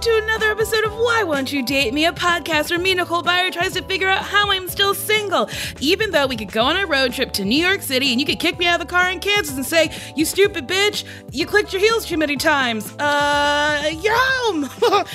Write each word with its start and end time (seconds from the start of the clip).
Welcome 0.00 0.18
to 0.18 0.24
another 0.24 0.50
episode 0.50 0.84
of 0.84 0.92
Why 0.92 1.24
Won't 1.24 1.52
You 1.52 1.62
Date 1.62 1.92
Me, 1.92 2.06
a 2.06 2.12
podcast 2.12 2.70
where 2.70 2.78
me, 2.78 2.94
Nicole 2.94 3.22
Byer, 3.22 3.52
tries 3.52 3.74
to 3.74 3.82
figure 3.82 4.08
out 4.08 4.22
how 4.22 4.50
I'm 4.50 4.68
still 4.68 4.94
single. 4.94 5.50
Even 5.78 6.10
though 6.10 6.26
we 6.26 6.36
could 6.36 6.52
go 6.52 6.62
on 6.62 6.76
a 6.76 6.86
road 6.86 7.12
trip 7.12 7.32
to 7.32 7.44
New 7.44 7.62
York 7.62 7.82
City 7.82 8.10
and 8.10 8.18
you 8.18 8.26
could 8.26 8.38
kick 8.38 8.58
me 8.58 8.66
out 8.66 8.80
of 8.80 8.86
the 8.86 8.90
car 8.90 9.10
in 9.10 9.20
Kansas 9.20 9.56
and 9.56 9.66
say, 9.66 9.90
You 10.16 10.24
stupid 10.24 10.66
bitch, 10.66 11.04
you 11.32 11.46
clicked 11.46 11.74
your 11.74 11.82
heels 11.82 12.06
too 12.06 12.16
many 12.16 12.36
times. 12.36 12.94
Uh, 12.98 13.92
home. 14.02 15.06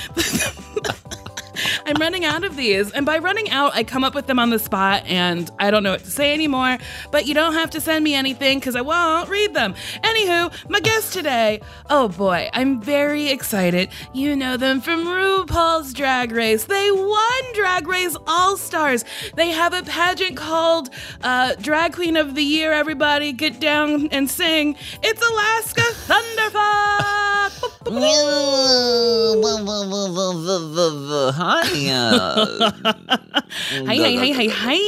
I'm 1.85 1.95
running 1.97 2.25
out 2.25 2.43
of 2.43 2.55
these. 2.55 2.91
And 2.91 3.05
by 3.05 3.19
running 3.19 3.49
out, 3.51 3.75
I 3.75 3.83
come 3.83 4.03
up 4.03 4.15
with 4.15 4.27
them 4.27 4.39
on 4.39 4.49
the 4.49 4.59
spot 4.59 5.03
and 5.05 5.51
I 5.59 5.69
don't 5.71 5.83
know 5.83 5.91
what 5.91 6.03
to 6.03 6.11
say 6.11 6.33
anymore. 6.33 6.77
But 7.11 7.27
you 7.27 7.33
don't 7.33 7.53
have 7.53 7.69
to 7.71 7.81
send 7.81 8.03
me 8.03 8.15
anything 8.15 8.59
because 8.59 8.75
I 8.75 8.81
won't 8.81 9.29
read 9.29 9.53
them. 9.53 9.75
Anywho, 10.03 10.51
my 10.69 10.79
guest 10.79 11.13
today, 11.13 11.61
oh 11.89 12.09
boy, 12.09 12.49
I'm 12.53 12.81
very 12.81 13.29
excited. 13.29 13.89
You 14.13 14.35
know 14.35 14.57
them 14.57 14.81
from 14.81 15.05
RuPaul's 15.05 15.93
Drag 15.93 16.31
Race. 16.31 16.65
They 16.65 16.91
won 16.91 17.43
Drag 17.53 17.87
Race 17.87 18.17
All 18.25 18.57
Stars. 18.57 19.05
They 19.35 19.49
have 19.51 19.73
a 19.73 19.83
pageant 19.83 20.37
called 20.37 20.89
uh, 21.23 21.55
Drag 21.61 21.93
Queen 21.93 22.17
of 22.17 22.35
the 22.35 22.43
Year. 22.43 22.73
Everybody 22.73 23.31
get 23.31 23.59
down 23.59 24.07
and 24.09 24.29
sing. 24.29 24.75
It's 25.03 25.21
Alaska 25.21 25.81
Thunderfuck. 26.07 27.65
Hi, 33.85 33.95
hi, 33.95 34.15
hi, 34.15 34.31
hi, 34.31 34.47
hi. 34.51 34.79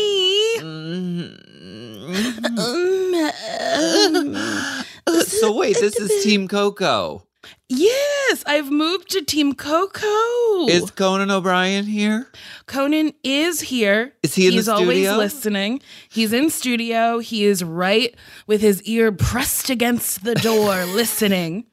so 5.23 5.53
wait, 5.55 5.77
this 5.79 5.99
is 5.99 6.23
Team 6.23 6.47
Coco. 6.47 7.26
Yes, 7.69 8.43
I've 8.45 8.71
moved 8.71 9.09
to 9.11 9.21
Team 9.23 9.53
Coco. 9.53 10.67
Is 10.67 10.89
Conan 10.91 11.29
O'Brien 11.31 11.85
here? 11.85 12.27
Conan 12.65 13.13
is 13.23 13.61
here. 13.61 14.13
Is 14.23 14.35
he 14.35 14.47
in 14.47 14.51
the 14.51 14.55
He's 14.57 14.67
always 14.69 15.07
listening. 15.09 15.81
He's 16.09 16.33
in 16.33 16.49
studio. 16.49 17.19
He 17.19 17.43
is 17.45 17.63
right 17.63 18.15
with 18.47 18.61
his 18.61 18.81
ear 18.83 19.11
pressed 19.11 19.69
against 19.69 20.23
the 20.23 20.35
door, 20.35 20.85
listening. 20.85 21.65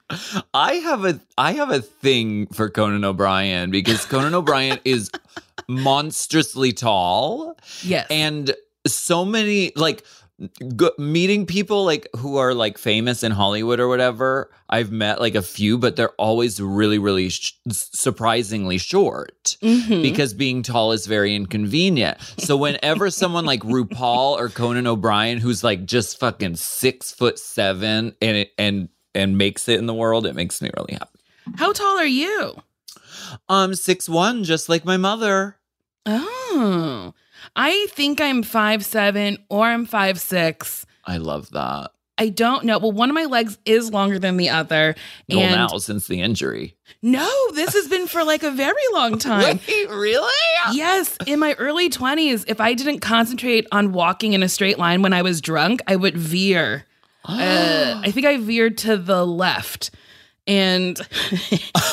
I 0.52 0.74
have 0.74 1.04
a 1.04 1.20
I 1.38 1.52
have 1.52 1.70
a 1.70 1.80
thing 1.80 2.46
for 2.48 2.68
Conan 2.68 3.04
O'Brien 3.04 3.70
because 3.70 4.04
Conan 4.04 4.34
O'Brien 4.34 4.78
is 4.84 5.10
monstrously 5.68 6.72
tall 6.72 7.56
Yes. 7.82 8.06
and 8.10 8.54
so 8.86 9.24
many 9.24 9.72
like 9.76 10.04
g- 10.76 10.90
meeting 10.98 11.46
people 11.46 11.84
like 11.84 12.08
who 12.16 12.36
are 12.36 12.54
like 12.54 12.78
famous 12.78 13.22
in 13.22 13.32
Hollywood 13.32 13.80
or 13.80 13.88
whatever. 13.88 14.50
I've 14.68 14.90
met 14.92 15.20
like 15.20 15.34
a 15.34 15.42
few, 15.42 15.78
but 15.78 15.96
they're 15.96 16.10
always 16.18 16.60
really, 16.60 16.98
really 16.98 17.28
sh- 17.28 17.52
surprisingly 17.70 18.78
short 18.78 19.56
Mhm. 19.62 20.02
because 20.02 20.34
being 20.34 20.62
tall 20.62 20.92
is 20.92 21.06
very 21.06 21.34
inconvenient. 21.34 22.18
So 22.38 22.56
whenever 22.56 23.10
someone 23.22 23.44
like 23.44 23.60
RuPaul 23.62 24.38
or 24.38 24.48
Conan 24.48 24.86
O'Brien, 24.86 25.38
who's 25.38 25.62
like 25.64 25.84
just 25.86 26.18
fucking 26.18 26.56
six 26.56 27.12
foot 27.12 27.38
seven 27.38 28.14
and 28.20 28.36
it, 28.38 28.52
and 28.58 28.88
and 29.14 29.38
makes 29.38 29.68
it 29.68 29.78
in 29.78 29.86
the 29.86 29.94
world, 29.94 30.26
it 30.26 30.34
makes 30.34 30.60
me 30.60 30.70
really 30.76 30.94
happy. 30.94 31.20
How 31.56 31.72
tall 31.72 31.98
are 31.98 32.04
you? 32.06 32.56
Um, 33.48 33.74
six 33.74 34.08
one, 34.08 34.42
just 34.44 34.68
like 34.68 34.84
my 34.84 34.96
mother. 34.96 35.56
Oh, 36.06 37.14
I 37.56 37.86
think 37.90 38.20
I'm 38.20 38.42
five 38.42 38.84
seven 38.84 39.38
or 39.48 39.66
I'm 39.66 39.86
five 39.86 40.20
six. 40.20 40.86
I 41.04 41.18
love 41.18 41.50
that. 41.50 41.90
I 42.16 42.28
don't 42.28 42.64
know. 42.64 42.78
Well, 42.78 42.92
one 42.92 43.10
of 43.10 43.14
my 43.14 43.24
legs 43.24 43.58
is 43.64 43.92
longer 43.92 44.20
than 44.20 44.36
the 44.36 44.48
other. 44.48 44.94
Well, 45.28 45.40
and 45.40 45.52
now 45.52 45.78
since 45.78 46.06
the 46.06 46.20
injury. 46.20 46.76
no, 47.02 47.28
this 47.54 47.74
has 47.74 47.88
been 47.88 48.06
for 48.06 48.22
like 48.22 48.44
a 48.44 48.52
very 48.52 48.82
long 48.92 49.18
time. 49.18 49.58
Wait, 49.66 49.88
really? 49.90 50.32
Yes, 50.72 51.16
in 51.26 51.40
my 51.40 51.54
early 51.54 51.90
20s, 51.90 52.44
if 52.46 52.60
I 52.60 52.74
didn't 52.74 53.00
concentrate 53.00 53.66
on 53.72 53.92
walking 53.92 54.32
in 54.32 54.44
a 54.44 54.48
straight 54.48 54.78
line 54.78 55.02
when 55.02 55.12
I 55.12 55.22
was 55.22 55.40
drunk, 55.40 55.82
I 55.86 55.96
would 55.96 56.16
veer. 56.16 56.84
Uh, 57.26 58.02
I 58.04 58.10
think 58.10 58.26
I 58.26 58.36
veered 58.36 58.76
to 58.78 58.98
the 58.98 59.26
left. 59.26 59.90
And 60.46 61.00
I 61.32 61.46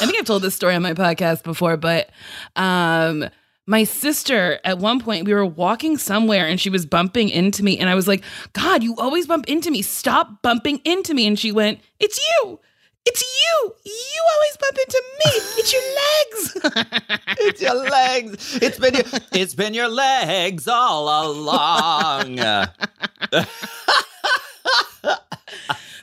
think 0.06 0.18
I've 0.20 0.26
told 0.26 0.42
this 0.42 0.54
story 0.56 0.76
on 0.76 0.82
my 0.82 0.92
podcast 0.94 1.42
before, 1.42 1.78
but 1.78 2.10
um, 2.58 3.30
my 3.72 3.86
sister, 3.86 4.60
at 4.66 4.80
one 4.80 5.00
point, 5.00 5.26
we 5.26 5.34
were 5.34 5.46
walking 5.46 5.98
somewhere 5.98 6.46
and 6.46 6.60
she 6.60 6.70
was 6.70 6.86
bumping 6.86 7.30
into 7.30 7.64
me. 7.64 7.80
And 7.80 7.90
I 7.90 7.96
was 7.96 8.06
like, 8.06 8.22
God, 8.52 8.84
you 8.84 8.98
always 8.98 9.26
bump 9.26 9.48
into 9.48 9.72
me. 9.72 9.82
Stop 9.82 10.42
bumping 10.42 10.82
into 10.84 11.14
me. 11.14 11.26
And 11.26 11.40
she 11.40 11.54
went, 11.54 11.80
It's 11.98 12.20
you. 12.20 12.60
It's 13.06 13.22
you. 13.22 13.74
You 13.86 14.24
always 14.36 14.58
bump 14.58 14.78
into 14.78 15.04
me. 15.24 15.32
It's 15.58 15.74
your 15.74 15.82
legs. 16.04 16.58
it's 17.40 17.62
your 17.62 17.90
legs. 17.90 18.60
It's 18.62 18.78
been 18.78 18.94
your 18.94 19.06
it's 19.32 19.56
been 19.56 19.74
your 19.74 19.88
legs 19.88 20.68
all 20.68 21.32
along. 21.32 22.36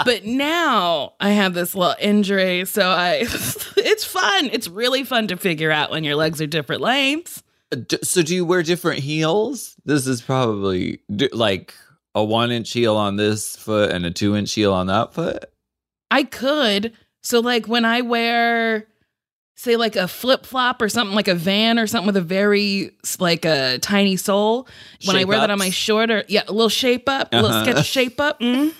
but 0.05 0.25
now 0.25 1.13
I 1.21 1.31
have 1.31 1.53
this 1.53 1.75
little 1.75 1.97
injury, 2.01 2.65
so 2.65 2.89
I 2.89 3.17
it's 3.77 4.05
fun. 4.05 4.49
It's 4.53 4.69
really 4.69 5.05
fun 5.05 5.29
to 5.29 5.37
figure 5.37 5.71
out 5.71 5.91
when 5.91 6.03
your 6.03 6.17
legs 6.17 6.41
are 6.41 6.47
different 6.47 6.81
lengths. 6.81 7.43
So 8.03 8.23
do 8.23 8.35
you 8.35 8.45
wear 8.45 8.63
different 8.63 9.01
heels? 9.01 9.75
This 9.85 10.07
is 10.07 10.23
probably 10.23 11.01
like 11.33 11.75
a 12.15 12.25
one 12.25 12.51
inch 12.51 12.73
heel 12.73 12.97
on 12.97 13.17
this 13.17 13.57
foot 13.57 13.91
and 13.91 14.07
a 14.07 14.11
two 14.11 14.35
inch 14.37 14.53
heel 14.55 14.73
on 14.73 14.87
that 14.87 15.13
foot. 15.13 15.45
I 16.11 16.23
could. 16.23 16.93
So 17.23 17.41
like 17.41 17.67
when 17.69 17.85
I 17.85 18.01
wear 18.01 18.87
say 19.57 19.75
like 19.77 19.97
a 19.97 20.07
flip 20.07 20.47
flop 20.47 20.81
or 20.81 20.89
something 20.89 21.17
like 21.17 21.27
a 21.29 21.35
van 21.35 21.81
or 21.81 21.87
something 21.89 22.07
with 22.07 22.17
a 22.17 22.21
very 22.23 22.93
like 23.19 23.45
a 23.45 23.79
tiny 23.81 24.17
sole, 24.17 24.69
when 25.05 25.17
I 25.17 25.21
Shape 25.21 25.29
wear 25.29 25.39
that 25.41 25.51
on 25.51 25.59
my 25.59 25.71
shorter, 25.71 26.25
yeah, 26.29 26.45
a 26.49 26.53
little 26.53 26.69
shape 26.71 27.09
up, 27.09 27.29
a 27.33 27.37
little 27.43 27.51
Uh-huh. 27.51 27.65
sketch 27.73 27.87
shape 27.87 28.21
up. 28.21 28.41
mhm. 28.41 28.73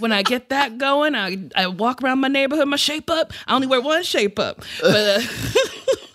when 0.00 0.12
I 0.12 0.22
get 0.22 0.48
that 0.48 0.78
going, 0.78 1.14
I 1.14 1.38
I 1.54 1.66
walk 1.66 2.02
around 2.02 2.20
my 2.20 2.28
neighborhood, 2.28 2.68
my 2.68 2.76
shape 2.76 3.10
up. 3.10 3.32
I 3.46 3.54
only 3.54 3.66
wear 3.66 3.82
one 3.82 4.02
shape 4.04 4.38
up, 4.38 4.62
but 4.80 4.94
uh, 4.96 5.18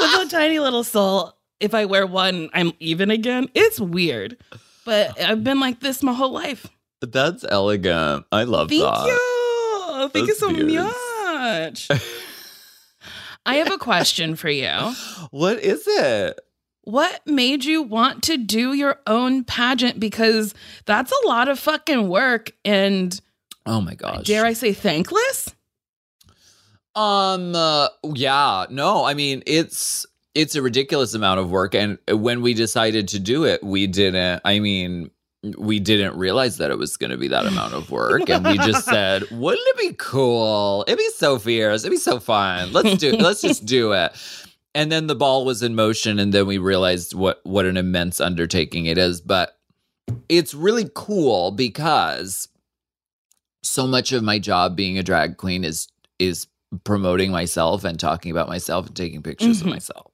with 0.00 0.26
a 0.26 0.28
tiny 0.30 0.58
little 0.58 0.82
sole. 0.82 1.35
If 1.60 1.74
I 1.74 1.84
wear 1.86 2.06
one, 2.06 2.50
I'm 2.52 2.72
even 2.80 3.10
again. 3.10 3.48
It's 3.54 3.80
weird, 3.80 4.36
but 4.84 5.20
I've 5.20 5.42
been 5.42 5.60
like 5.60 5.80
this 5.80 6.02
my 6.02 6.12
whole 6.12 6.32
life. 6.32 6.66
That's 7.00 7.44
elegant. 7.48 8.26
I 8.32 8.44
love 8.44 8.68
Thank 8.68 8.82
that. 8.82 9.06
you. 9.06 10.08
Thank 10.10 10.28
you 10.28 10.34
so 10.34 10.50
much. 10.50 11.88
I 13.46 13.54
have 13.56 13.70
a 13.72 13.78
question 13.78 14.34
for 14.36 14.48
you. 14.50 14.70
What 15.30 15.60
is 15.60 15.84
it? 15.86 16.40
What 16.82 17.20
made 17.26 17.64
you 17.64 17.82
want 17.82 18.22
to 18.24 18.36
do 18.36 18.72
your 18.72 19.00
own 19.06 19.44
pageant? 19.44 19.98
Because 19.98 20.54
that's 20.84 21.12
a 21.12 21.26
lot 21.28 21.48
of 21.48 21.58
fucking 21.58 22.08
work 22.08 22.52
and 22.64 23.18
Oh 23.64 23.80
my 23.80 23.94
gosh. 23.94 24.24
dare 24.24 24.44
I 24.44 24.52
say 24.52 24.72
thankless? 24.72 25.54
Um. 26.94 27.54
Uh, 27.54 27.88
yeah. 28.14 28.66
No. 28.70 29.04
I 29.04 29.14
mean, 29.14 29.42
it's 29.46 30.06
it's 30.36 30.54
a 30.54 30.60
ridiculous 30.62 31.14
amount 31.14 31.40
of 31.40 31.50
work, 31.50 31.74
and 31.74 31.98
when 32.10 32.42
we 32.42 32.52
decided 32.54 33.08
to 33.08 33.18
do 33.18 33.44
it, 33.44 33.64
we 33.64 33.86
didn't. 33.86 34.42
I 34.44 34.58
mean, 34.60 35.10
we 35.56 35.80
didn't 35.80 36.16
realize 36.16 36.58
that 36.58 36.70
it 36.70 36.76
was 36.78 36.96
going 36.96 37.10
to 37.10 37.16
be 37.16 37.28
that 37.28 37.46
amount 37.46 37.72
of 37.72 37.90
work, 37.90 38.28
and 38.28 38.44
we 38.44 38.58
just 38.58 38.84
said, 38.96 39.24
"Wouldn't 39.30 39.66
it 39.68 39.78
be 39.78 39.94
cool? 39.98 40.84
It'd 40.86 40.98
be 40.98 41.08
so 41.16 41.38
fierce. 41.38 41.82
It'd 41.82 41.90
be 41.90 41.96
so 41.96 42.20
fun. 42.20 42.72
Let's 42.72 42.96
do. 42.96 43.12
let's 43.12 43.40
just 43.40 43.64
do 43.64 43.92
it." 43.92 44.12
And 44.74 44.92
then 44.92 45.06
the 45.06 45.14
ball 45.14 45.46
was 45.46 45.62
in 45.62 45.74
motion, 45.74 46.18
and 46.18 46.34
then 46.34 46.46
we 46.46 46.58
realized 46.58 47.14
what 47.14 47.40
what 47.44 47.64
an 47.64 47.76
immense 47.78 48.20
undertaking 48.20 48.84
it 48.86 48.98
is. 48.98 49.20
But 49.22 49.56
it's 50.28 50.52
really 50.52 50.90
cool 50.94 51.50
because 51.50 52.48
so 53.62 53.86
much 53.86 54.12
of 54.12 54.22
my 54.22 54.38
job 54.38 54.76
being 54.76 54.98
a 54.98 55.02
drag 55.02 55.38
queen 55.38 55.64
is 55.64 55.88
is 56.18 56.46
promoting 56.84 57.30
myself 57.30 57.84
and 57.84 57.98
talking 57.98 58.30
about 58.30 58.48
myself 58.48 58.86
and 58.86 58.94
taking 58.96 59.22
pictures 59.22 59.58
Mhm. 59.58 59.62
of 59.62 59.66
myself. 59.68 60.12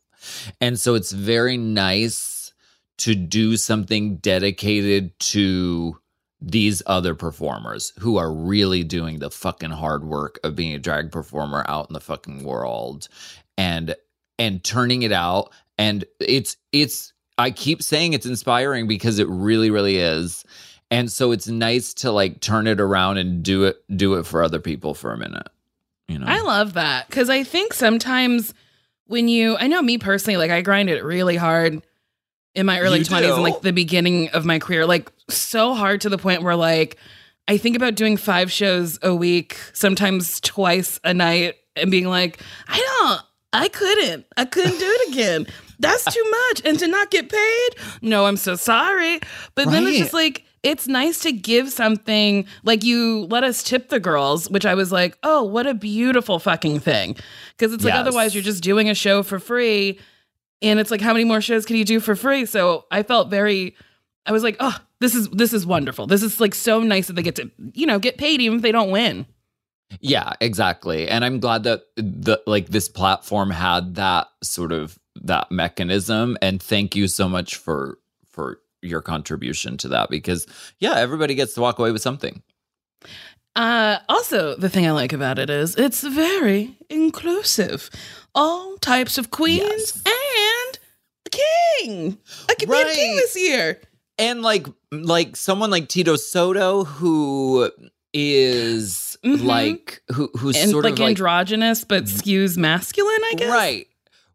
And 0.61 0.79
so 0.79 0.95
it's 0.95 1.13
very 1.13 1.57
nice 1.57 2.53
to 2.99 3.15
do 3.15 3.57
something 3.57 4.17
dedicated 4.17 5.19
to 5.19 5.99
these 6.41 6.83
other 6.87 7.15
performers 7.15 7.93
who 8.01 8.17
are 8.17 8.33
really 8.33 8.83
doing 8.83 9.21
the 9.21 9.31
fucking 9.31 9.71
hard 9.71 10.05
work 10.05 10.41
of 10.43 10.57
being 10.57 10.75
a 10.75 10.79
drag 10.79 11.13
performer 11.13 11.65
out 11.69 11.89
in 11.89 11.95
the 11.95 12.01
fucking 12.01 12.43
world 12.43 13.09
and 13.57 13.95
and 14.39 14.65
turning 14.65 15.03
it 15.03 15.13
out 15.13 15.53
and 15.79 16.05
it's 16.21 16.57
it's 16.73 17.13
I 17.39 17.51
keep 17.51 17.83
saying 17.83 18.13
it's 18.13 18.27
inspiring 18.27 18.89
because 18.89 19.19
it 19.19 19.29
really 19.29 19.71
really 19.71 19.99
is. 19.99 20.45
And 20.91 21.11
so 21.11 21.33
it's 21.33 21.49
nice 21.49 21.95
to 21.95 22.13
like 22.13 22.41
turn 22.41 22.67
it 22.67 22.81
around 22.81 23.19
and 23.19 23.43
do 23.43 23.65
it 23.65 23.83
do 23.97 24.15
it 24.15 24.27
for 24.27 24.43
other 24.43 24.61
people 24.61 24.95
for 24.95 25.13
a 25.13 25.19
minute. 25.19 25.49
You 26.09 26.19
know. 26.19 26.27
I 26.29 26.41
love 26.41 26.75
that 26.75 27.07
because 27.07 27.31
I 27.31 27.45
think 27.45 27.73
sometimes 27.73 28.53
when 29.13 29.29
you, 29.29 29.59
I 29.59 29.67
know 29.67 29.83
me 29.83 29.99
personally, 29.99 30.39
like 30.39 30.51
I 30.51 30.63
grinded 30.63 30.97
it 30.97 31.05
really 31.05 31.37
hard 31.37 31.83
in 32.55 32.65
my 32.65 32.81
early 32.81 33.01
You 33.01 33.05
20s 33.05 33.21
do? 33.21 33.35
and 33.35 33.43
like 33.43 33.61
the 33.61 33.73
beginning 33.73 34.31
of 34.31 34.47
my 34.47 34.59
career, 34.59 34.87
like 34.87 35.13
so 35.29 35.75
hard 35.75 36.01
to 36.01 36.09
the 36.09 36.17
point 36.17 36.43
where 36.43 36.57
like 36.57 36.97
I 37.47 37.59
think 37.59 37.77
about 37.77 37.95
doing 37.95 38.17
five 38.17 38.51
shows 38.51 38.99
a 39.03 39.15
week, 39.15 39.59
sometimes 39.75 40.41
twice 40.41 40.99
a 41.05 41.13
night, 41.13 41.57
and 41.77 41.91
being 41.91 42.09
like, 42.09 42.41
I 42.69 42.79
don't, 42.79 43.23
I 43.53 43.69
couldn't, 43.69 44.25
I 44.39 44.47
couldn't 44.47 44.79
do 44.79 44.87
it 44.87 45.09
again. 45.13 45.47
That's 45.79 46.05
too 46.05 46.31
much. 46.49 46.63
And 46.65 46.79
to 46.79 46.87
not 46.87 47.11
get 47.11 47.29
paid, 47.29 47.69
no, 48.01 48.25
I'm 48.25 48.39
so 48.39 48.55
sorry. 48.55 49.21
But 49.55 49.69
then 49.71 49.87
it's 49.87 49.99
just 49.99 50.15
like, 50.15 50.45
it's 50.63 50.87
nice 50.87 51.21
to 51.21 51.33
give 51.33 51.71
something 51.71 52.47
like 52.63 52.85
you 52.85 53.27
let 53.31 53.43
us 53.45 53.63
tip 53.63 53.89
the 53.89 53.99
girls, 54.01 54.49
which 54.49 54.65
I 54.65 54.75
was 54.75 54.93
like, 54.93 55.19
oh, 55.23 55.43
what 55.43 55.67
a 55.67 55.75
beautiful 55.75 56.39
fucking 56.39 56.81
thing. 56.81 57.17
Because 57.57 57.73
it's 57.73 57.85
like 57.85 57.95
Yes. 57.95 58.01
otherwise 58.07 58.35
you're 58.35 58.45
just 58.45 58.63
doing 58.63 58.89
a 58.89 58.95
show 58.95 59.23
for 59.23 59.39
free. 59.39 59.99
And 60.61 60.79
it's 60.79 60.91
like, 60.93 61.01
how 61.01 61.13
many 61.13 61.25
more 61.25 61.41
shows 61.41 61.67
can 61.67 61.77
you 61.77 61.85
do 61.85 61.99
for 61.99 62.15
free? 62.15 62.47
So 62.47 62.85
I 62.93 63.03
felt 63.03 63.29
very, 63.29 63.75
I 64.27 64.31
was 64.31 64.45
like, 64.45 64.57
oh, 64.61 64.79
this 65.01 65.17
is 65.17 65.29
this 65.31 65.53
is 65.53 65.67
wonderful. 65.67 66.07
This 66.07 66.23
is 66.23 66.41
like 66.41 66.55
so 66.55 66.81
nice 66.81 67.09
that 67.09 67.15
they 67.15 67.23
get 67.25 67.35
to, 67.37 67.51
you 67.75 67.87
know, 67.87 67.99
get 67.99 68.17
paid 68.19 68.41
even 68.41 68.59
if 68.59 68.63
they 68.63 68.71
don't 68.71 68.93
win. 68.93 69.27
Yeah, 70.01 70.35
exactly. 70.41 71.09
And 71.09 71.25
I'm 71.25 71.41
glad 71.41 71.65
that 71.65 71.83
the 71.97 72.41
like 72.47 72.69
this 72.69 72.89
platform 72.89 73.51
had 73.51 73.97
that 73.97 74.29
sort 74.45 74.71
of 74.71 74.97
that 75.17 75.51
mechanism 75.51 76.39
and 76.41 76.63
thank 76.63 76.95
you 76.95 77.09
so 77.09 77.29
much 77.29 77.57
for 77.57 77.99
for 78.31 78.61
your 78.83 79.01
contribution 79.01 79.77
to 79.79 79.89
that 79.89 80.11
because 80.11 80.47
yeah, 80.79 80.95
everybody 80.97 81.35
gets 81.35 81.55
to 81.55 81.61
walk 81.61 81.79
away 81.79 81.93
with 81.93 82.03
something. 82.03 82.43
Uh, 83.55 83.99
also, 84.09 84.55
the 84.57 84.69
thing 84.71 84.87
I 84.87 84.93
like 84.93 85.13
about 85.13 85.39
it 85.39 85.51
is 85.51 85.77
it's 85.77 86.03
very 86.03 86.77
inclusive. 86.89 87.91
All 88.35 88.77
types 88.79 89.19
of 89.19 89.31
queens 89.31 90.03
and 90.07 90.79
a 91.27 91.31
king. 91.31 92.19
I 92.49 92.55
could 92.55 92.71
be 92.71 92.81
a 92.81 92.85
king 92.95 93.17
this 93.17 93.37
year. 93.37 93.81
And 94.19 94.43
like 94.43 94.67
like 94.91 95.37
someone 95.37 95.71
like 95.71 95.89
Tito 95.89 96.17
Soto 96.17 96.85
who 96.85 97.71
is 98.15 99.17
Mhm. 99.25 99.45
like 99.45 100.03
who 100.13 100.31
who's 100.39 100.57
And 100.57 100.71
sort 100.71 100.85
like 100.85 100.95
of 100.95 100.99
like 101.01 101.09
androgynous, 101.11 101.85
but 101.85 102.05
skews 102.05 102.57
masculine, 102.57 103.21
I 103.25 103.35
guess. 103.37 103.51
Right. 103.51 103.87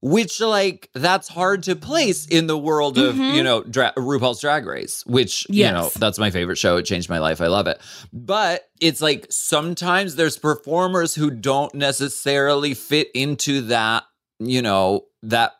Which 0.01 0.39
like 0.39 0.89
that's 0.93 1.27
hard 1.27 1.63
to 1.63 1.75
place 1.75 2.27
in 2.27 2.45
the 2.47 2.57
world 2.57 2.97
of 2.99 3.15
Mhm. 3.15 3.33
you 3.35 3.43
know 3.43 3.63
dra- 3.63 3.93
RuPaul's 3.97 4.39
Drag 4.39 4.65
Race, 4.65 5.03
which 5.07 5.47
you 5.49 5.65
know 5.71 5.89
that's 5.97 6.19
my 6.19 6.29
favorite 6.29 6.57
show. 6.57 6.77
It 6.77 6.83
changed 6.83 7.09
my 7.09 7.17
life. 7.17 7.41
I 7.41 7.47
love 7.47 7.65
it. 7.67 7.81
But 8.13 8.69
it's 8.79 9.01
like 9.01 9.25
sometimes 9.31 10.15
there's 10.15 10.37
performers 10.37 11.15
who 11.15 11.31
don't 11.31 11.73
necessarily 11.73 12.73
fit 12.75 13.09
into 13.15 13.61
that 13.63 14.03
you 14.39 14.61
know 14.61 15.05
that 15.23 15.53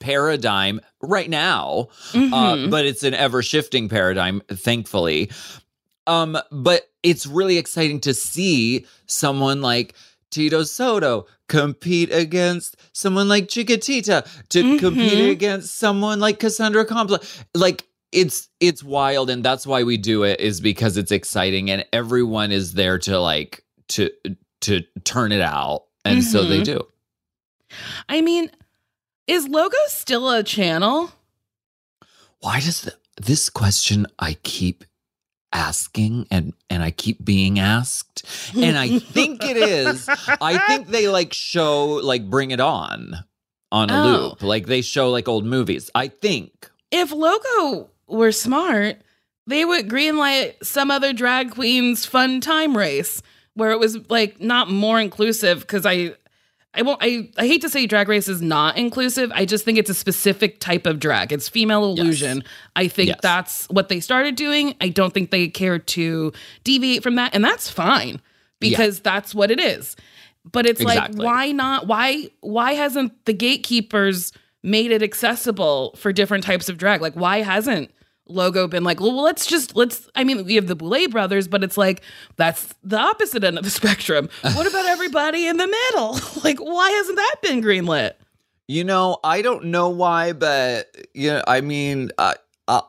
paradigm 0.00 0.80
right 1.00 1.30
now. 1.30 1.88
Uh, 2.14 2.18
Mhm. 2.18 2.70
but 2.70 2.84
it's 2.84 3.02
an 3.02 3.14
ever 3.14 3.42
shifting 3.42 3.88
paradigm, 3.88 4.42
thankfully. 4.52 5.30
Um, 6.06 6.38
but 6.52 6.88
it's 7.02 7.26
really 7.26 7.56
exciting 7.58 8.00
to 8.00 8.12
see 8.14 8.86
someone 9.06 9.60
like 9.62 9.94
Tito 10.30 10.62
Soto 10.62 11.26
compete 11.48 12.12
against 12.12 12.76
someone 12.92 13.28
like 13.28 13.48
Chiquitita 13.48 14.26
to 14.50 14.78
compete 14.78 15.18
Mhm. 15.18 15.30
against 15.30 15.76
someone 15.78 16.20
like 16.20 16.38
Cassandra 16.38 16.84
Compla. 16.84 17.18
Like 17.54 17.86
it's 18.12 18.48
it's 18.60 18.82
wild, 18.82 19.30
and 19.30 19.44
that's 19.44 19.66
why 19.66 19.82
we 19.82 19.96
do 19.96 20.22
it 20.24 20.40
is 20.40 20.60
because 20.60 20.96
it's 20.96 21.12
exciting, 21.12 21.70
and 21.70 21.84
everyone 21.92 22.52
is 22.52 22.74
there 22.74 22.98
to 23.00 23.18
like 23.20 23.64
to 23.88 24.10
to 24.60 24.82
turn 25.04 25.32
it 25.32 25.40
out, 25.40 25.84
and 26.04 26.22
so 26.24 26.44
they 26.44 26.60
Mhm. 26.60 26.64
do. 26.64 26.86
I 28.08 28.20
mean, 28.22 28.50
is 29.26 29.46
Logo 29.48 29.76
still 29.88 30.30
a 30.30 30.42
channel? 30.42 31.12
why 32.40 32.60
does 32.60 32.82
the, 32.82 32.94
this 33.20 33.50
question 33.50 34.06
I 34.20 34.34
keep 34.44 34.84
asking 35.52 36.26
and 36.30 36.52
and 36.68 36.82
I 36.82 36.90
keep 36.90 37.24
being 37.24 37.58
asked. 37.58 38.24
And 38.56 38.76
I 38.76 38.98
think 38.98 39.42
it 39.44 39.56
is 39.56 40.08
I 40.40 40.58
think 40.66 40.88
they 40.88 41.08
like 41.08 41.32
show 41.32 41.86
like 41.86 42.28
bring 42.28 42.50
it 42.50 42.60
on 42.60 43.14
on 43.72 43.90
a 43.90 43.94
Oh. 43.94 44.06
loop. 44.30 44.42
Like 44.42 44.66
they 44.66 44.82
show 44.82 45.10
like 45.10 45.28
old 45.28 45.44
movies. 45.44 45.90
I 45.94 46.08
think. 46.08 46.70
If 46.90 47.12
Logo 47.12 47.90
were 48.06 48.32
smart, 48.32 48.96
they 49.46 49.64
would 49.64 49.88
greenlight 49.88 50.54
some 50.62 50.90
other 50.90 51.12
drag 51.12 51.50
queen's 51.52 52.06
fun 52.06 52.40
time 52.40 52.76
race 52.76 53.22
where 53.54 53.70
it 53.72 53.78
was 53.78 53.98
like 54.10 54.40
not 54.40 54.70
more 54.70 55.00
inclusive 55.00 55.60
because 55.60 55.84
I 55.84 56.14
I 56.78 56.82
won't 56.82 56.98
I, 57.02 57.28
I 57.36 57.46
hate 57.46 57.60
to 57.62 57.68
say 57.68 57.86
drag 57.86 58.08
race 58.08 58.28
is 58.28 58.40
not 58.40 58.76
inclusive. 58.78 59.30
I 59.34 59.44
just 59.44 59.64
think 59.64 59.78
it's 59.78 59.90
a 59.90 59.94
specific 59.94 60.60
type 60.60 60.86
of 60.86 61.00
drag. 61.00 61.32
It's 61.32 61.48
female 61.48 61.90
Yes. 61.90 61.98
illusion. 61.98 62.44
I 62.76 62.88
think 62.88 63.08
Yes. 63.08 63.18
that's 63.22 63.66
what 63.68 63.88
they 63.88 64.00
started 64.00 64.36
doing. 64.36 64.74
I 64.80 64.88
don't 64.88 65.12
think 65.12 65.30
they 65.30 65.48
care 65.48 65.78
to 65.78 66.32
deviate 66.64 67.02
from 67.02 67.16
that. 67.16 67.34
And 67.34 67.44
that's 67.44 67.68
fine 67.68 68.20
because 68.60 69.00
that's 69.00 69.34
what 69.34 69.50
it 69.50 69.60
is. 69.60 69.96
But 70.50 70.64
it's 70.66 70.80
Exactly. 70.80 71.18
like, 71.18 71.26
why 71.26 71.52
not? 71.52 71.86
Why 71.88 72.28
why 72.40 72.72
hasn't 72.74 73.24
the 73.26 73.34
gatekeepers 73.34 74.32
made 74.62 74.90
it 74.92 75.02
accessible 75.02 75.94
for 75.96 76.12
different 76.12 76.44
types 76.44 76.68
of 76.68 76.78
drag? 76.78 77.00
Like, 77.02 77.14
why 77.14 77.42
hasn't 77.42 77.90
Logo 78.28 78.68
been 78.68 78.84
like, 78.84 79.00
well, 79.00 79.22
let's 79.22 79.46
just 79.46 79.76
let's 79.76 80.08
I 80.14 80.24
mean, 80.24 80.44
we 80.44 80.54
have 80.54 80.66
the 80.66 80.76
Boulet 80.76 81.10
brothers, 81.10 81.48
but 81.48 81.64
it's 81.64 81.76
like 81.76 82.02
that's 82.36 82.74
the 82.82 82.98
opposite 82.98 83.44
end 83.44 83.58
of 83.58 83.64
the 83.64 83.70
spectrum. 83.82 84.28
What 84.42 84.66
about 84.66 84.84
everybody 84.86 85.46
in 85.46 85.56
the 85.56 85.66
middle? 85.66 86.18
like, 86.44 86.58
why 86.58 86.90
hasn't 86.90 87.16
that 87.16 87.36
been 87.42 87.62
greenlit? 87.62 88.12
You 88.66 88.84
know, 88.84 89.18
I 89.24 89.40
don't 89.40 89.66
know 89.66 89.88
why, 89.88 90.32
but 90.32 90.94
yeah, 91.14 91.42
I 91.46 91.62
mean, 91.62 92.10
uh, 92.18 92.34
uh, 92.68 92.82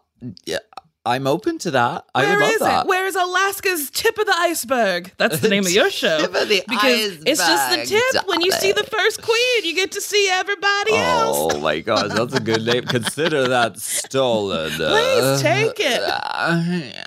yeah, 0.46 0.58
I'm 1.06 1.26
open 1.28 1.58
to 1.60 1.72
that. 1.72 2.06
I 2.14 2.24
Where 2.24 2.36
would 2.36 2.42
love 2.44 2.52
is 2.52 2.60
that. 2.60 2.86
it? 2.86 2.90
Where's 2.90 3.16
Alaska's 3.16 3.90
tip 3.90 4.18
of 4.18 4.26
the 4.26 4.36
iceberg? 4.38 5.12
That's 5.18 5.40
the 5.40 5.48
name 5.50 5.66
of 5.66 5.72
your 5.72 5.90
show. 5.92 6.20
Tip 6.20 6.36
of 6.36 6.50
the 6.50 6.62
because 6.68 7.18
it's 7.26 7.40
just 7.40 7.70
the 7.72 7.82
iceberg, 7.82 8.02
tip. 8.12 8.28
When 8.28 8.42
you 8.42 8.52
see 8.52 8.74
the 8.74 8.84
first 8.84 9.22
queen, 9.22 9.64
you 9.66 9.74
get 9.76 9.94
to 9.94 10.02
see 10.02 10.30
everybody 10.30 10.92
oh 10.92 10.98
else. 10.98 11.54
Oh 11.56 11.60
my 11.62 11.80
gosh, 11.80 12.12
that's 12.14 12.34
a 12.36 12.40
good 12.42 12.64
name. 12.66 12.84
Consider 12.84 13.48
that 13.48 13.80
stolen. 13.80 14.72
Please 14.76 15.42
take 15.42 15.80
it. 15.80 16.96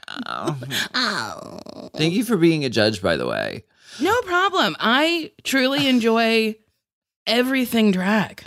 Oh. 0.95 1.89
Thank 1.95 2.15
you 2.15 2.25
for 2.25 2.37
being 2.37 2.65
a 2.65 2.69
judge, 2.71 3.03
by 3.03 3.17
the 3.17 3.27
way. 3.27 3.65
No 4.01 4.21
problem. 4.23 4.77
I 4.81 5.33
truly 5.45 5.89
enjoy 5.89 6.57
everything 7.27 7.93
drag. 7.93 8.43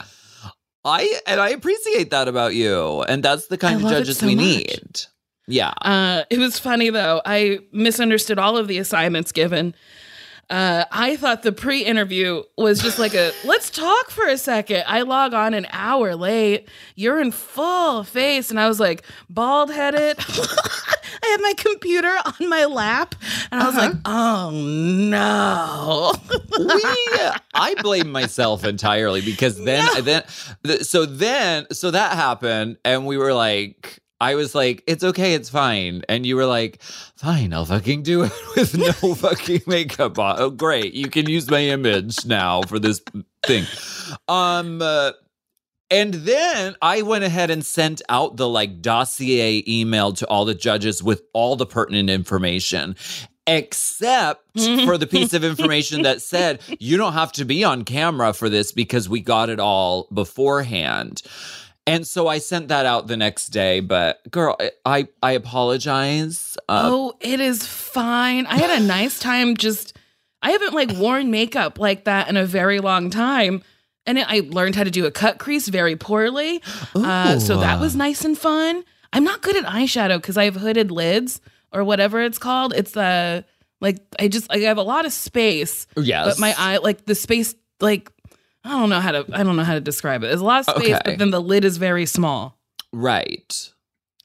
I 0.83 1.19
and 1.25 1.39
I 1.41 1.49
appreciate 1.49 2.11
that 2.11 2.27
about 2.27 2.53
you, 2.55 3.01
and 3.03 3.23
that's 3.23 3.47
the 3.47 3.57
kind 3.57 3.81
I 3.81 3.83
of 3.83 3.89
judges 3.89 4.17
so 4.19 4.27
we 4.27 4.35
much. 4.35 4.45
need. 4.45 5.01
Yeah. 5.47 5.73
Uh, 5.81 6.23
it 6.29 6.39
was 6.39 6.59
funny 6.59 6.89
though. 6.89 7.21
I 7.25 7.59
misunderstood 7.71 8.39
all 8.39 8.57
of 8.57 8.67
the 8.67 8.77
assignments 8.77 9.31
given. 9.31 9.75
Uh, 10.47 10.85
I 10.91 11.15
thought 11.15 11.41
the 11.41 11.51
pre-interview 11.51 12.43
was 12.55 12.79
just 12.79 12.99
like 12.99 13.15
a 13.15 13.31
let's 13.45 13.71
talk 13.71 14.11
for 14.11 14.27
a 14.27 14.37
second. 14.37 14.83
I 14.85 15.01
log 15.01 15.33
on 15.33 15.53
an 15.55 15.65
hour 15.71 16.15
late. 16.15 16.69
You're 16.95 17.19
in 17.19 17.31
full 17.31 18.03
face, 18.03 18.51
and 18.51 18.59
I 18.59 18.67
was 18.67 18.79
like 18.79 19.03
bald 19.27 19.71
headed. 19.71 20.17
I 20.19 21.27
had 21.29 21.41
my 21.41 21.53
computer 21.57 22.15
on 22.25 22.49
my 22.49 22.65
lap, 22.65 23.15
and 23.51 23.61
I 23.61 23.65
was 23.65 23.75
like, 23.75 23.93
oh 24.05 24.51
no. 24.51 26.13
we 26.59 26.83
I 27.55 27.73
blame 27.81 28.11
myself 28.11 28.63
entirely 28.63 29.21
because 29.21 29.57
then 29.63 29.87
then 30.03 30.23
th- 30.63 30.83
so 30.83 31.05
then 31.07 31.65
so 31.71 31.89
that 31.89 32.13
happened 32.15 32.77
and 32.85 33.07
we 33.07 33.17
were 33.17 33.33
like 33.33 33.99
I 34.19 34.35
was 34.35 34.55
like 34.55 34.83
it's 34.87 35.03
okay 35.03 35.33
it's 35.33 35.49
fine. 35.49 36.03
And 36.09 36.25
you 36.25 36.35
were 36.35 36.45
like 36.45 36.81
fine 36.81 37.53
I'll 37.53 37.65
fucking 37.65 38.03
do 38.03 38.23
it 38.23 38.31
with 38.55 38.77
no 38.77 38.91
fucking 39.15 39.61
makeup 39.67 40.17
on. 40.19 40.35
Oh 40.39 40.49
great 40.49 40.93
you 40.93 41.09
can 41.09 41.29
use 41.29 41.49
my 41.49 41.61
image 41.61 42.25
now 42.25 42.61
for 42.63 42.79
this 42.79 43.01
thing. 43.45 43.65
Um 44.27 44.81
uh, 44.81 45.11
and 45.91 46.13
then 46.13 46.75
I 46.81 47.03
went 47.03 47.23
ahead 47.23 47.51
and 47.51 47.65
sent 47.65 48.01
out 48.09 48.37
the 48.37 48.49
like 48.49 48.81
dossier 48.81 49.63
email 49.67 50.13
to 50.13 50.27
all 50.27 50.45
the 50.45 50.55
judges 50.55 51.03
with 51.03 51.21
all 51.33 51.55
the 51.55 51.65
pertinent 51.65 52.09
information, 52.09 52.95
except 53.45 54.41
for 54.85 54.97
the 54.97 55.07
piece 55.07 55.33
of 55.33 55.43
information 55.43 56.01
that 56.01 56.21
said 56.23 56.61
you 56.79 56.97
don't 56.97 57.13
have 57.13 57.31
to 57.33 57.45
be 57.45 57.63
on 57.63 57.83
camera 57.83 58.33
for 58.33 58.49
this 58.49 58.71
because 58.71 59.07
we 59.07 59.19
got 59.21 59.49
it 59.49 59.59
all 59.59 60.07
beforehand. 60.11 61.21
And 61.87 62.05
so 62.07 62.27
I 62.27 62.39
sent 62.39 62.69
that 62.69 62.85
out 62.85 63.07
the 63.07 63.17
next 63.17 63.49
day, 63.49 63.79
but 63.79 64.19
girl, 64.31 64.57
I 64.85 65.07
I 65.21 65.33
apologize. 65.33 66.57
Uh, 66.67 66.81
oh, 66.85 67.13
it 67.19 67.39
is 67.39 67.65
fine. 67.65 68.47
I 68.47 68.57
had 68.57 68.81
a 68.81 68.83
nice 68.83 69.19
time 69.19 69.55
just 69.55 69.95
I 70.41 70.51
haven't 70.51 70.73
like 70.73 70.91
worn 70.93 71.31
makeup 71.31 71.79
like 71.79 72.05
that 72.05 72.27
in 72.27 72.37
a 72.37 72.45
very 72.45 72.79
long 72.79 73.09
time. 73.09 73.63
And 74.07 74.19
it, 74.19 74.25
I 74.27 74.41
learned 74.47 74.75
how 74.75 74.83
to 74.83 74.91
do 74.91 75.05
a 75.05 75.11
cut 75.11 75.39
crease 75.39 75.67
very 75.67 75.95
poorly. 75.95 76.61
Uh, 76.93 77.39
so 77.39 77.59
that 77.59 77.79
was 77.79 77.95
nice 77.95 78.23
and 78.23 78.37
fun. 78.37 78.83
I'm 79.13 79.23
not 79.23 79.41
good 79.41 79.55
at 79.55 79.65
eyeshadow 79.65 80.17
because 80.17 80.37
I 80.37 80.45
have 80.45 80.55
hooded 80.55 80.91
lids 80.91 81.39
or 81.71 81.83
whatever 81.83 82.21
it's 82.21 82.37
called. 82.37 82.73
It's 82.73 82.91
the 82.91 83.45
like 83.81 83.97
I 84.19 84.27
just 84.27 84.51
I 84.51 84.59
have 84.59 84.77
a 84.77 84.83
lot 84.83 85.05
of 85.05 85.13
space, 85.13 85.87
yes, 85.97 86.25
but 86.25 86.39
my 86.39 86.55
eye 86.57 86.77
like 86.77 87.05
the 87.05 87.15
space 87.15 87.55
like 87.79 88.11
I 88.65 88.69
don't 88.71 88.89
know 88.89 88.99
how 88.99 89.11
to 89.11 89.25
I 89.31 89.43
don't 89.43 89.55
know 89.55 89.63
how 89.63 89.75
to 89.75 89.79
describe 89.81 90.23
it. 90.23 90.27
There's 90.27 90.41
a 90.41 90.45
lot 90.45 90.67
of 90.67 90.75
space, 90.75 90.95
Okay. 90.95 91.01
but 91.05 91.17
then 91.19 91.29
the 91.31 91.39
lid 91.41 91.63
is 91.63 91.77
very 91.77 92.05
small. 92.05 92.57
right. 92.91 93.71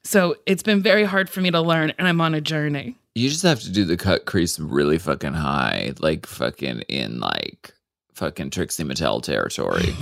So 0.03 0.35
it's 0.47 0.63
been 0.63 0.81
very 0.81 1.03
hard 1.03 1.29
for 1.29 1.41
me 1.41 1.51
to 1.51 1.61
learn, 1.61 1.93
and 1.99 2.07
I'm 2.07 2.19
on 2.21 2.33
a 2.33 2.41
journey. 2.41 2.97
You 3.13 3.29
just 3.29 3.43
have 3.43 3.59
to 3.61 3.71
do 3.71 3.85
the 3.85 3.97
cut 3.97 4.25
crease 4.25 4.59
really 4.59 4.97
fucking 4.97 5.33
high, 5.33 5.93
like 5.99 6.25
fucking 6.25 6.81
in 6.89 7.19
like 7.19 7.71
fucking 8.15 8.49
Trixie 8.49 8.83
Mattel 8.83 9.21
territory, 9.21 9.93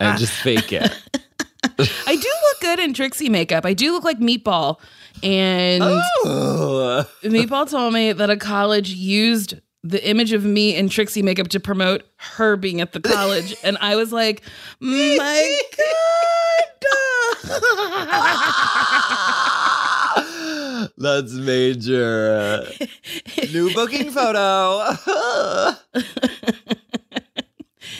and 0.00 0.16
just 0.18 0.32
fake 0.32 0.72
it. 0.72 0.92
I 2.06 2.14
do 2.14 2.28
look 2.28 2.60
good 2.60 2.78
in 2.78 2.94
Trixie 2.94 3.28
makeup. 3.28 3.66
I 3.66 3.74
do 3.74 3.90
look 3.92 4.04
like 4.04 4.20
Meatball. 4.20 4.78
And 5.24 5.82
Oh. 5.82 7.04
Meatball 7.24 7.68
told 7.68 7.94
me 7.94 8.12
that 8.12 8.30
a 8.30 8.36
college 8.36 8.90
used 8.90 9.54
the 9.88 10.04
image 10.08 10.32
of 10.32 10.44
me 10.44 10.74
in 10.74 10.88
Trixie 10.88 11.22
makeup 11.22 11.48
to 11.48 11.60
promote 11.60 12.02
her 12.16 12.56
being 12.56 12.80
at 12.80 12.92
the 12.92 13.00
college. 13.14 13.54
and 13.62 13.76
I 13.80 13.96
was 13.96 14.12
like, 14.12 14.42
my 14.80 15.60
God. 15.76 15.86
That's 20.98 21.32
major. 21.32 22.66
New 23.52 23.72
booking 23.74 24.10
photo. 24.10 24.94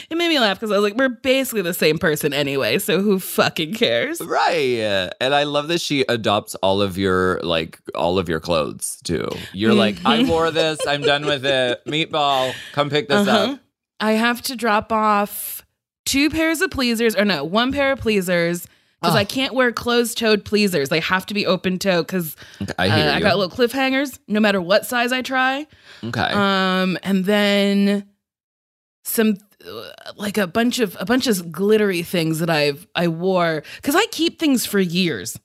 it 0.09 0.17
made 0.17 0.29
me 0.29 0.39
laugh 0.39 0.57
because 0.59 0.71
I 0.71 0.75
was 0.75 0.83
like, 0.83 0.95
we're 0.95 1.09
basically 1.09 1.61
the 1.61 1.73
same 1.73 1.97
person 1.99 2.33
anyway. 2.33 2.79
So 2.79 3.01
who 3.01 3.19
fucking 3.19 3.73
cares? 3.73 4.21
right. 4.21 5.11
And 5.19 5.33
I 5.33 5.43
love 5.43 5.67
that 5.67 5.81
she 5.81 6.01
adopts 6.07 6.55
all 6.55 6.81
of 6.81 6.97
your 6.97 7.39
like 7.43 7.79
all 7.95 8.17
of 8.19 8.29
your 8.29 8.39
clothes 8.39 8.99
too. 9.03 9.27
You're 9.53 9.73
like, 9.73 9.97
I 10.05 10.23
wore 10.23 10.51
this, 10.51 10.79
I'm 10.87 11.01
done 11.01 11.25
with 11.25 11.45
it. 11.45 11.83
Meatball, 11.87 12.53
come 12.73 12.89
pick 12.89 13.07
this 13.09 13.27
Uh-huh. 13.27 13.53
up. 13.53 13.59
I 13.99 14.11
have 14.13 14.41
to 14.43 14.55
drop 14.55 14.91
off 14.91 15.65
two 16.05 16.29
pairs 16.29 16.61
of 16.61 16.71
pleasers, 16.71 17.15
or 17.15 17.25
no, 17.25 17.43
one 17.43 17.71
pair 17.71 17.91
of 17.91 17.99
pleasers. 17.99 18.67
Because 19.01 19.13
Oh. 19.15 19.19
I 19.19 19.25
can't 19.25 19.53
wear 19.53 19.71
closed-toed 19.71 20.43
pleasers; 20.43 20.89
they 20.89 20.99
have 21.01 21.25
to 21.27 21.35
be 21.35 21.45
open-toe. 21.45 22.01
Because 22.01 22.35
I 22.79 22.89
Uh, 22.89 23.13
I 23.15 23.19
got 23.19 23.37
little 23.37 23.55
cliffhangers 23.55 24.17
no 24.27 24.39
matter 24.39 24.59
what 24.59 24.87
size 24.87 25.11
I 25.11 25.21
try. 25.21 25.67
okay. 26.03 26.31
Um, 26.31 26.97
and 27.03 27.25
then 27.25 28.07
some 29.03 29.37
like 30.15 30.37
a 30.37 30.47
bunch 30.47 30.79
of 30.79 30.95
a 30.99 31.05
bunch 31.05 31.27
of 31.27 31.51
glittery 31.51 32.03
things 32.03 32.39
that 32.39 32.49
I've 32.49 32.87
I 32.95 33.07
wore 33.07 33.63
because 33.77 33.95
I 33.95 34.05
keep 34.11 34.39
things 34.39 34.65
for 34.65 34.79
years 34.79 35.39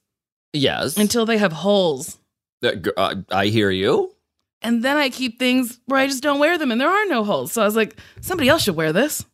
yes. 0.53 0.97
until 0.97 1.27
they 1.27 1.39
have 1.39 1.53
holes. 1.53 2.19
Uh, 2.63 2.73
uh, 2.97 3.17
I 3.31 3.47
hear 3.47 3.71
you. 3.71 4.15
And 4.61 4.85
then 4.85 4.97
I 4.97 5.09
keep 5.09 5.39
things 5.39 5.81
where 5.87 5.99
I 5.99 6.07
just 6.07 6.23
don't 6.23 6.39
wear 6.39 6.57
them 6.57 6.71
and 6.71 6.81
there 6.81 6.91
are 6.91 7.07
no 7.07 7.25
holes. 7.25 7.53
So 7.53 7.63
I 7.63 7.65
was 7.65 7.75
like, 7.75 7.97
somebody 8.21 8.49
else 8.49 8.63
should 8.63 8.77
wear 8.77 8.93
this. 8.93 9.25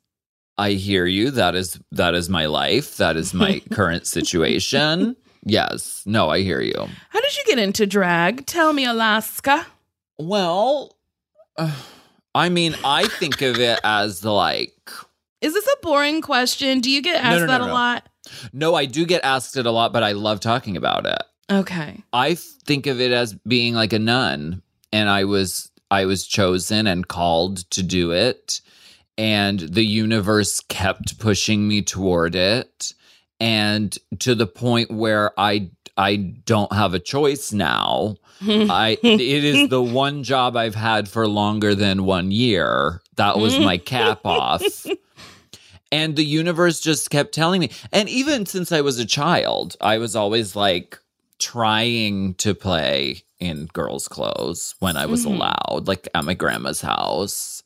I 0.56 0.72
hear 0.72 1.06
you. 1.06 1.30
That 1.30 1.54
is 1.54 1.78
that 1.92 2.14
is 2.14 2.28
my 2.28 2.46
life. 2.46 2.96
That 2.96 3.16
is 3.16 3.32
my 3.32 3.60
current 3.72 4.06
situation. 4.06 5.16
Yes. 5.44 6.02
No, 6.04 6.30
I 6.30 6.40
hear 6.42 6.60
you. 6.60 6.88
How 7.10 7.20
did 7.20 7.36
you 7.36 7.44
get 7.46 7.58
into 7.58 7.86
drag? 7.86 8.46
Tell 8.46 8.72
me, 8.72 8.84
Alaska. 8.84 9.66
Well, 10.18 10.96
uh, 11.56 11.72
I 12.38 12.50
mean, 12.50 12.76
I 12.84 13.08
think 13.08 13.42
of 13.42 13.58
it 13.58 13.80
as 13.82 14.24
like 14.24 14.90
Is 15.40 15.54
this 15.54 15.66
a 15.66 15.76
boring 15.82 16.22
question? 16.22 16.80
Do 16.80 16.88
you 16.88 17.02
get 17.02 17.16
asked 17.22 17.40
no, 17.40 17.46
that 17.48 17.58
no, 17.58 17.64
a 17.64 17.68
no. 17.68 17.74
lot? 17.74 18.08
no, 18.52 18.74
I 18.76 18.84
do 18.84 19.04
get 19.06 19.24
asked 19.24 19.56
it 19.56 19.66
a 19.66 19.72
lot, 19.72 19.92
but 19.92 20.04
I 20.04 20.12
love 20.12 20.38
talking 20.38 20.76
about 20.76 21.04
it. 21.04 21.22
Okay. 21.50 22.04
I 22.12 22.34
think 22.34 22.86
of 22.86 23.00
it 23.00 23.10
as 23.10 23.34
being 23.34 23.74
like 23.74 23.92
a 23.92 23.98
nun 23.98 24.62
and 24.92 25.08
I 25.08 25.24
was 25.24 25.70
I 25.90 26.04
was 26.04 26.26
chosen 26.26 26.86
and 26.86 27.08
called 27.08 27.68
to 27.70 27.82
do 27.82 28.12
it 28.12 28.60
and 29.16 29.58
the 29.58 29.84
universe 29.84 30.60
kept 30.60 31.18
pushing 31.18 31.66
me 31.66 31.82
toward 31.82 32.36
it 32.36 32.92
and 33.40 33.98
to 34.20 34.36
the 34.36 34.46
point 34.46 34.92
where 34.92 35.32
I 35.40 35.70
I 35.96 36.16
don't 36.44 36.72
have 36.72 36.94
a 36.94 37.00
choice 37.00 37.52
now. 37.52 38.14
I 38.40 38.98
it 39.02 39.20
is 39.44 39.68
the 39.68 39.82
one 39.82 40.22
job 40.22 40.56
I've 40.56 40.74
had 40.74 41.08
for 41.08 41.26
longer 41.28 41.74
than 41.74 42.04
1 42.04 42.30
year. 42.30 43.00
That 43.16 43.38
was 43.38 43.58
my 43.58 43.78
cap 43.78 44.20
off. 44.24 44.86
And 45.90 46.16
the 46.16 46.24
universe 46.24 46.80
just 46.80 47.08
kept 47.10 47.32
telling 47.34 47.60
me. 47.60 47.70
And 47.92 48.08
even 48.08 48.44
since 48.46 48.72
I 48.72 48.82
was 48.82 48.98
a 48.98 49.06
child, 49.06 49.76
I 49.80 49.98
was 49.98 50.14
always 50.14 50.54
like 50.54 50.98
trying 51.38 52.34
to 52.34 52.54
play 52.54 53.22
in 53.40 53.66
girls' 53.72 54.08
clothes 54.08 54.74
when 54.80 54.96
I 54.96 55.06
was 55.06 55.24
Mhm. 55.24 55.34
allowed, 55.34 55.88
like 55.88 56.08
at 56.14 56.24
my 56.24 56.34
grandma's 56.34 56.82
house. 56.82 57.62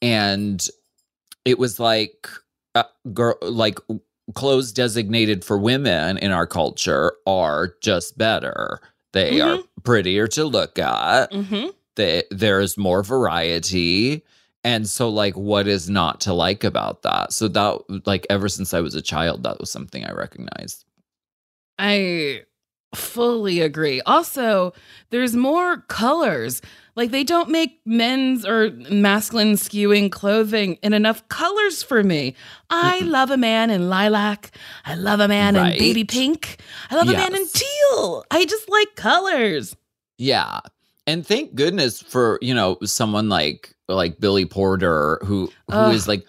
And 0.00 0.66
it 1.44 1.58
was 1.58 1.78
like, 1.78 2.28
uh, 2.74 2.84
girl, 3.12 3.36
like 3.42 3.78
clothes 4.34 4.72
designated 4.72 5.44
for 5.44 5.58
women 5.58 6.16
in 6.18 6.30
our 6.30 6.46
culture 6.46 7.12
are 7.26 7.74
just 7.82 8.16
better. 8.16 8.80
They 9.12 9.40
are 9.40 9.58
prettier 9.82 10.26
to 10.28 10.44
look 10.44 10.78
at. 10.78 11.32
Hmm 11.32 11.68
they, 12.00 12.22
there's 12.30 12.78
more 12.78 13.02
variety. 13.02 14.24
And 14.64 14.88
so 14.88 15.08
like 15.08 15.36
what 15.36 15.68
is 15.68 15.88
not 15.88 16.20
to 16.22 16.32
like 16.32 16.64
about 16.64 17.02
that? 17.02 17.32
So 17.32 17.48
that 17.48 18.06
like 18.06 18.26
ever 18.30 18.48
since 18.48 18.74
i 18.74 18.80
was 18.80 18.94
a 18.94 19.02
child 19.02 19.42
that 19.42 19.60
was 19.60 19.70
something 19.70 20.04
i 20.04 20.12
recognized. 20.12 20.84
I 21.78 22.42
Fully 22.94 23.60
agree. 23.60 24.00
Also, 24.02 24.72
there's 25.10 25.36
more 25.36 25.78
colors. 25.82 26.60
Like 26.96 27.12
they 27.12 27.22
don't 27.22 27.48
make 27.48 27.80
men's 27.86 28.44
or 28.44 28.72
masculine 28.90 29.52
skewing 29.52 30.10
clothing 30.10 30.74
in 30.82 30.92
enough 30.92 31.26
colors 31.28 31.84
for 31.84 32.02
me. 32.02 32.34
I 32.68 33.00
love 33.00 33.30
a 33.30 33.36
man 33.36 33.70
in 33.70 33.88
lilac. 33.88 34.50
I 34.84 34.96
love 34.96 35.20
a 35.20 35.28
man 35.28 35.54
in 35.54 35.78
baby 35.78 36.04
pink. 36.04 36.60
I 36.90 36.96
love 36.96 37.08
a 37.08 37.12
man 37.12 37.34
in 37.34 37.46
teal. 37.46 38.24
I 38.30 38.44
just 38.44 38.68
like 38.68 38.96
colors. 38.96 39.76
Yeah. 40.18 40.60
And 41.06 41.24
thank 41.24 41.54
goodness 41.54 42.02
for, 42.02 42.38
you 42.42 42.54
know, 42.54 42.76
someone 42.84 43.28
like 43.28 43.72
like 43.88 44.18
Billy 44.18 44.44
Porter 44.44 45.20
who 45.24 45.50
who 45.70 45.90
is 45.90 46.02
Ugh. 46.02 46.08
like 46.08 46.26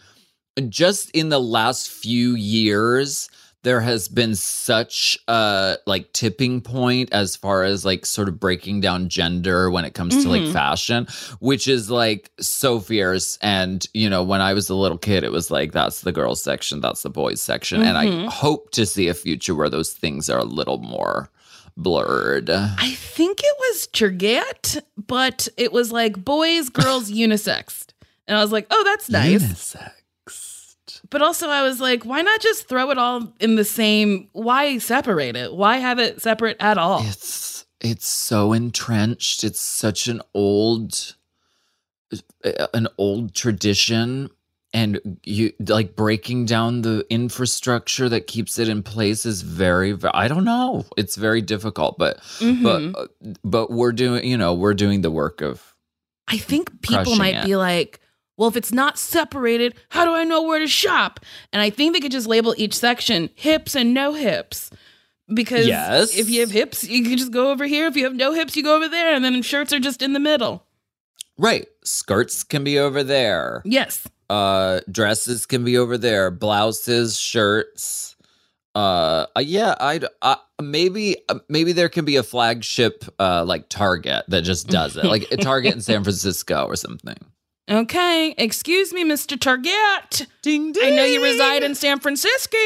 just 0.70 1.10
in 1.12 1.30
the 1.30 1.40
last 1.40 1.90
few 1.90 2.36
years 2.36 3.30
there 3.64 3.82
has 3.82 4.08
been 4.08 4.34
such 4.36 5.18
a 5.28 5.78
like 5.86 6.12
tipping 6.14 6.62
point 6.62 7.10
as 7.12 7.36
far 7.36 7.64
as 7.64 7.86
like 7.86 8.06
sort 8.06 8.28
of 8.28 8.40
breaking 8.40 8.82
down 8.82 9.08
gender 9.10 9.70
when 9.70 9.86
it 9.86 9.94
comes 9.94 10.24
to 10.24 10.30
like 10.30 10.42
Mhm. 10.42 10.54
fashion 10.54 11.08
which 11.40 11.68
is 11.68 11.92
like 11.92 12.32
so 12.40 12.80
fierce 12.80 13.38
and 13.42 13.86
you 13.94 14.10
know 14.10 14.24
when 14.24 14.42
i 14.42 14.54
was 14.54 14.70
a 14.70 14.76
little 14.76 14.98
kid 14.98 15.24
it 15.24 15.32
was 15.32 15.52
like 15.52 15.72
that's 15.72 16.02
the 16.02 16.12
girls 16.12 16.42
section 16.42 16.82
that's 16.82 17.04
the 17.04 17.10
boys 17.10 17.42
section 17.42 17.82
and 17.84 17.98
Mhm. 17.98 18.28
i 18.28 18.30
hope 18.32 18.72
to 18.72 18.86
see 18.86 19.08
a 19.08 19.14
future 19.14 19.54
where 19.56 19.70
those 19.70 19.92
things 19.94 20.30
are 20.30 20.40
a 20.40 20.44
little 20.46 20.80
more 20.80 21.30
blurred 21.78 22.50
I 22.50 22.92
think 22.92 23.40
it 23.44 23.56
was 23.60 23.88
Churget, 23.94 24.82
but 25.08 25.48
it 25.58 25.72
was 25.72 25.92
like 25.92 26.24
boys, 26.24 26.70
girls, 26.70 27.12
unisexed. 27.12 27.88
And 28.28 28.38
I 28.38 28.42
was 28.42 28.52
like, 28.52 28.68
oh, 28.72 28.84
that's 28.86 29.10
nice. 29.10 29.44
Unisex. 29.44 29.92
But 31.12 31.22
also, 31.22 31.50
I 31.50 31.62
was 31.62 31.80
like, 31.80 32.04
why 32.04 32.22
not 32.22 32.42
just 32.42 32.68
throw 32.68 32.90
it 32.90 32.98
all 32.98 33.32
in 33.40 33.56
the 33.56 33.66
same? 33.66 34.30
Why 34.32 34.78
separate 34.80 35.36
it? 35.36 35.54
Why 35.54 35.78
have 35.78 36.00
it 36.00 36.22
separate 36.22 36.58
at 36.60 36.78
all? 36.80 37.04
It's 37.06 37.66
it's 37.82 38.08
so 38.08 38.54
entrenched. 38.54 39.44
It's 39.44 39.60
such 39.62 40.08
an 40.08 40.22
old 40.34 41.16
an 42.74 42.88
old 42.98 43.34
tradition 43.34 44.30
and 44.74 45.18
you 45.24 45.52
like 45.68 45.96
breaking 45.96 46.46
down 46.46 46.82
the 46.82 47.06
infrastructure 47.10 48.08
that 48.10 48.28
keeps 48.28 48.58
it 48.58 48.70
in 48.70 48.84
place 48.84 49.26
is 49.26 49.42
very 49.42 49.92
ve- 49.92 50.10
I 50.14 50.28
don't 50.30 50.46
know. 50.46 50.86
It's 50.98 51.16
very 51.18 51.42
difficult, 51.42 51.98
but 51.98 52.20
Mhm. 52.40 52.64
but 52.94 53.00
uh, 53.02 53.08
but 53.44 53.70
we're 53.72 53.92
doing, 53.92 54.26
you 54.26 54.38
know, 54.38 54.54
we're 54.54 54.74
doing 54.74 55.02
the 55.02 55.12
work 55.12 55.42
of 55.42 55.76
I 56.28 56.38
think 56.38 56.82
people 56.82 57.16
might 57.16 57.36
it. 57.36 57.46
be 57.46 57.56
like, 57.58 58.00
well, 58.42 58.50
if 58.50 58.58
it's 58.58 58.72
not 58.72 58.98
separated, 58.98 59.76
how 59.90 60.04
do 60.04 60.14
I 60.14 60.24
know 60.24 60.42
where 60.42 60.58
to 60.58 60.66
shop? 60.68 61.20
And 61.54 61.62
I 61.62 61.70
think 61.70 61.94
they 61.94 62.00
could 62.00 62.12
just 62.12 62.26
label 62.26 62.56
each 62.58 62.74
section 62.76 63.30
hips 63.36 63.76
and 63.76 63.94
no 63.94 64.14
hips. 64.14 64.72
Because 65.32 65.68
Yes. 65.68 66.18
if 66.18 66.28
you 66.28 66.40
have 66.42 66.50
hips, 66.50 66.84
you 66.84 67.04
can 67.04 67.18
just 67.18 67.32
go 67.32 67.52
over 67.52 67.66
here. 67.66 67.86
If 67.86 67.96
you 67.96 68.04
have 68.06 68.16
no 68.16 68.34
hips, 68.34 68.58
you 68.58 68.64
go 68.64 68.76
over 68.76 68.88
there. 68.90 69.14
And 69.14 69.24
then 69.24 69.44
shirts 69.44 69.72
are 69.72 69.80
just 69.80 70.02
in 70.02 70.14
the 70.14 70.20
middle. 70.20 70.66
right. 71.38 71.68
Skirts 71.84 72.44
can 72.44 72.64
be 72.64 72.80
over 72.80 73.04
there. 73.04 73.62
Yes. 73.64 74.08
uh 74.30 74.80
dresses 74.90 75.46
can 75.46 75.64
be 75.64 75.78
over 75.78 75.98
there 75.98 76.32
blouses 76.32 77.20
shirts 77.20 78.16
uh 78.76 79.26
uh, 79.36 79.40
yeah 79.42 79.76
i'd 79.82 80.06
uh, 80.22 80.36
maybe 80.62 81.18
uh, 81.28 81.40
maybe 81.50 81.74
there 81.74 81.90
can 81.90 82.06
be 82.06 82.16
a 82.16 82.24
flagship 82.24 83.04
uh 83.20 83.44
like 83.44 83.68
target 83.68 84.24
that 84.30 84.44
just 84.44 84.68
does 84.68 84.96
it 84.96 85.04
like 85.04 85.30
a 85.32 85.38
target 85.50 85.74
in 85.74 85.82
san 85.82 86.02
francisco 86.04 86.66
or 86.66 86.78
something 86.78 87.18
Okay. 87.70 88.34
Excuse 88.38 88.94
me, 88.94 89.04
Mr. 89.06 89.40
Target. 89.40 90.28
ding 90.42 90.72
ding 90.72 90.84
I 90.94 90.96
know 90.96 91.04
you 91.06 91.24
reside 91.24 91.64
in 91.64 91.76
San 91.76 92.00
Francisco. 92.00 92.58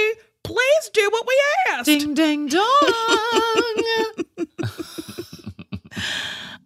Please 0.44 0.90
do 0.94 1.10
what 1.12 1.28
we 1.28 1.42
asked. 1.72 1.86
ding 1.86 2.14
ding 2.14 2.48
dong 2.48 2.64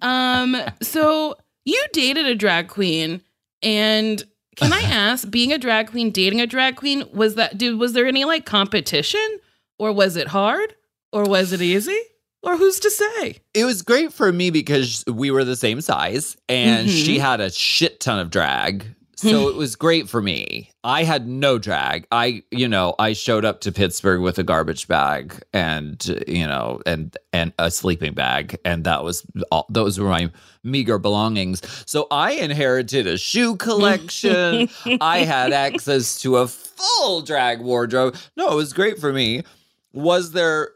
Um, 0.02 0.56
so 0.82 1.36
you 1.66 1.84
dated 1.92 2.26
a 2.26 2.36
drag 2.36 2.68
queen, 2.70 3.22
and 3.62 4.24
can 4.56 4.72
I 4.74 4.82
ask, 4.84 5.30
being 5.30 5.52
a 5.52 5.58
drag 5.58 5.92
queen, 5.92 6.12
dating 6.12 6.40
a 6.42 6.48
drag 6.48 6.78
queen, 6.78 7.04
was 7.14 7.36
that 7.36 7.58
dude, 7.58 7.78
was 7.80 7.94
there 7.94 8.06
any 8.06 8.26
like 8.26 8.46
competition? 8.46 9.40
Or 9.78 9.94
was 9.94 10.16
it 10.18 10.28
hard? 10.28 10.76
Or 11.14 11.24
was 11.24 11.54
it 11.54 11.62
easy? 11.62 11.98
Or 12.41 12.55
who's 12.58 12.79
to 12.81 12.89
say? 12.89 13.38
it 13.53 13.65
was 13.65 13.81
great 13.81 14.13
for 14.13 14.31
me 14.31 14.50
because 14.50 15.03
we 15.08 15.29
were 15.31 15.43
the 15.43 15.55
same 15.58 15.82
size 15.82 16.38
and 16.47 16.88
Mhm. 16.88 17.06
she 17.06 17.19
had 17.19 17.41
a 17.41 17.52
shit 17.52 17.99
ton 17.99 18.19
of 18.19 18.30
drag. 18.30 18.86
So 19.17 19.49
it 19.49 19.56
was 19.58 19.75
great 19.75 20.08
for 20.08 20.21
me. 20.21 20.71
I 20.82 21.04
had 21.04 21.28
no 21.28 21.58
drag. 21.58 22.08
I, 22.10 22.43
you 22.52 22.69
know, 22.69 22.95
I 22.97 23.12
showed 23.12 23.43
up 23.43 23.60
to 23.62 23.71
Pittsburgh 23.73 24.21
with 24.21 24.39
a 24.39 24.43
garbage 24.43 24.88
bag 24.88 25.43
and, 25.52 26.02
you 26.25 26.47
know, 26.47 26.82
and 26.86 27.17
and 27.34 27.52
a 27.60 27.69
sleeping 27.69 28.13
bag, 28.13 28.58
and 28.63 28.86
that 28.86 29.04
was 29.04 29.25
all. 29.52 29.65
Those 29.69 29.99
were 29.99 30.08
my 30.08 30.32
meager 30.63 30.97
belongings. 30.99 31.62
So 31.86 32.08
I 32.12 32.32
inherited 32.32 33.08
a 33.08 33.17
shoe 33.17 33.58
collection. 33.58 34.69
I 35.02 35.19
had 35.25 35.52
access 35.52 36.21
to 36.21 36.38
a 36.38 36.47
full 36.47 37.19
drag 37.21 37.60
wardrobe. 37.60 38.15
No, 38.38 38.54
it 38.54 38.56
was 38.56 38.71
great 38.71 38.99
for 38.99 39.12
me. 39.12 39.43
Was 39.91 40.32
there 40.32 40.69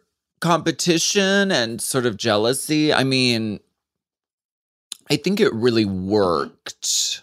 competition 0.44 1.52
and 1.52 1.82
sort 1.82 2.06
of 2.06 2.18
jealousy? 2.18 2.94
I 2.94 3.04
mean, 3.06 3.62
I 5.10 5.16
think 5.16 5.40
it 5.40 5.54
really 5.54 5.86
worked 5.86 7.22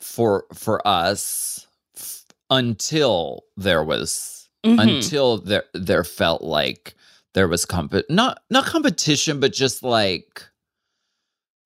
for 0.00 0.46
for 0.54 0.86
us 0.88 1.66
f- 1.96 2.24
until 2.50 3.44
there 3.56 3.84
was 3.84 4.48
Mhm. 4.64 4.80
until 4.96 5.38
there 5.38 5.64
there 5.74 6.04
felt 6.04 6.42
like 6.42 6.94
there 7.34 7.48
was 7.48 7.64
comp 7.66 7.94
not 8.08 8.42
not 8.50 8.64
competition 8.66 9.38
but 9.40 9.52
just 9.52 9.82
like 9.82 10.42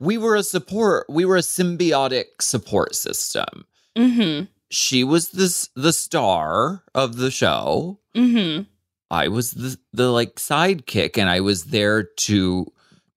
we 0.00 0.16
were 0.18 0.34
a 0.36 0.42
support 0.42 1.06
we 1.08 1.24
were 1.24 1.36
a 1.36 1.40
symbiotic 1.56 2.40
support 2.40 2.94
system 2.94 3.64
Mhm. 3.96 4.48
she 4.70 5.04
was 5.04 5.30
this 5.30 5.68
the 5.74 5.92
star 5.92 6.82
of 6.94 7.16
the 7.16 7.30
show 7.30 7.98
Mhm. 8.14 8.66
I 9.10 9.28
was 9.28 9.52
the 9.52 9.76
the 9.92 10.10
like 10.10 10.36
sidekick 10.36 11.16
and 11.18 11.28
I 11.30 11.40
was 11.40 11.64
there 11.64 12.02
to 12.02 12.66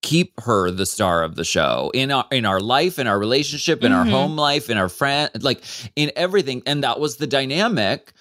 keep 0.02 0.40
her 0.42 0.72
the 0.72 0.86
star 0.86 1.24
of 1.24 1.36
the 1.36 1.44
show 1.44 1.92
in 1.94 2.12
our 2.12 2.26
in 2.32 2.46
our 2.46 2.60
life 2.62 3.00
in 3.00 3.08
our 3.08 3.20
relationship 3.20 3.84
in 3.84 3.92
our 3.92 4.06
Mhm. 4.06 4.12
home 4.12 4.36
life 4.38 4.70
in 4.70 4.78
our 4.78 4.88
friend 4.88 5.30
like 5.42 5.62
in 5.96 6.12
everything 6.16 6.62
and 6.66 6.84
that 6.86 7.00
was 7.02 7.18
the 7.18 7.28
dynamic 7.28 8.14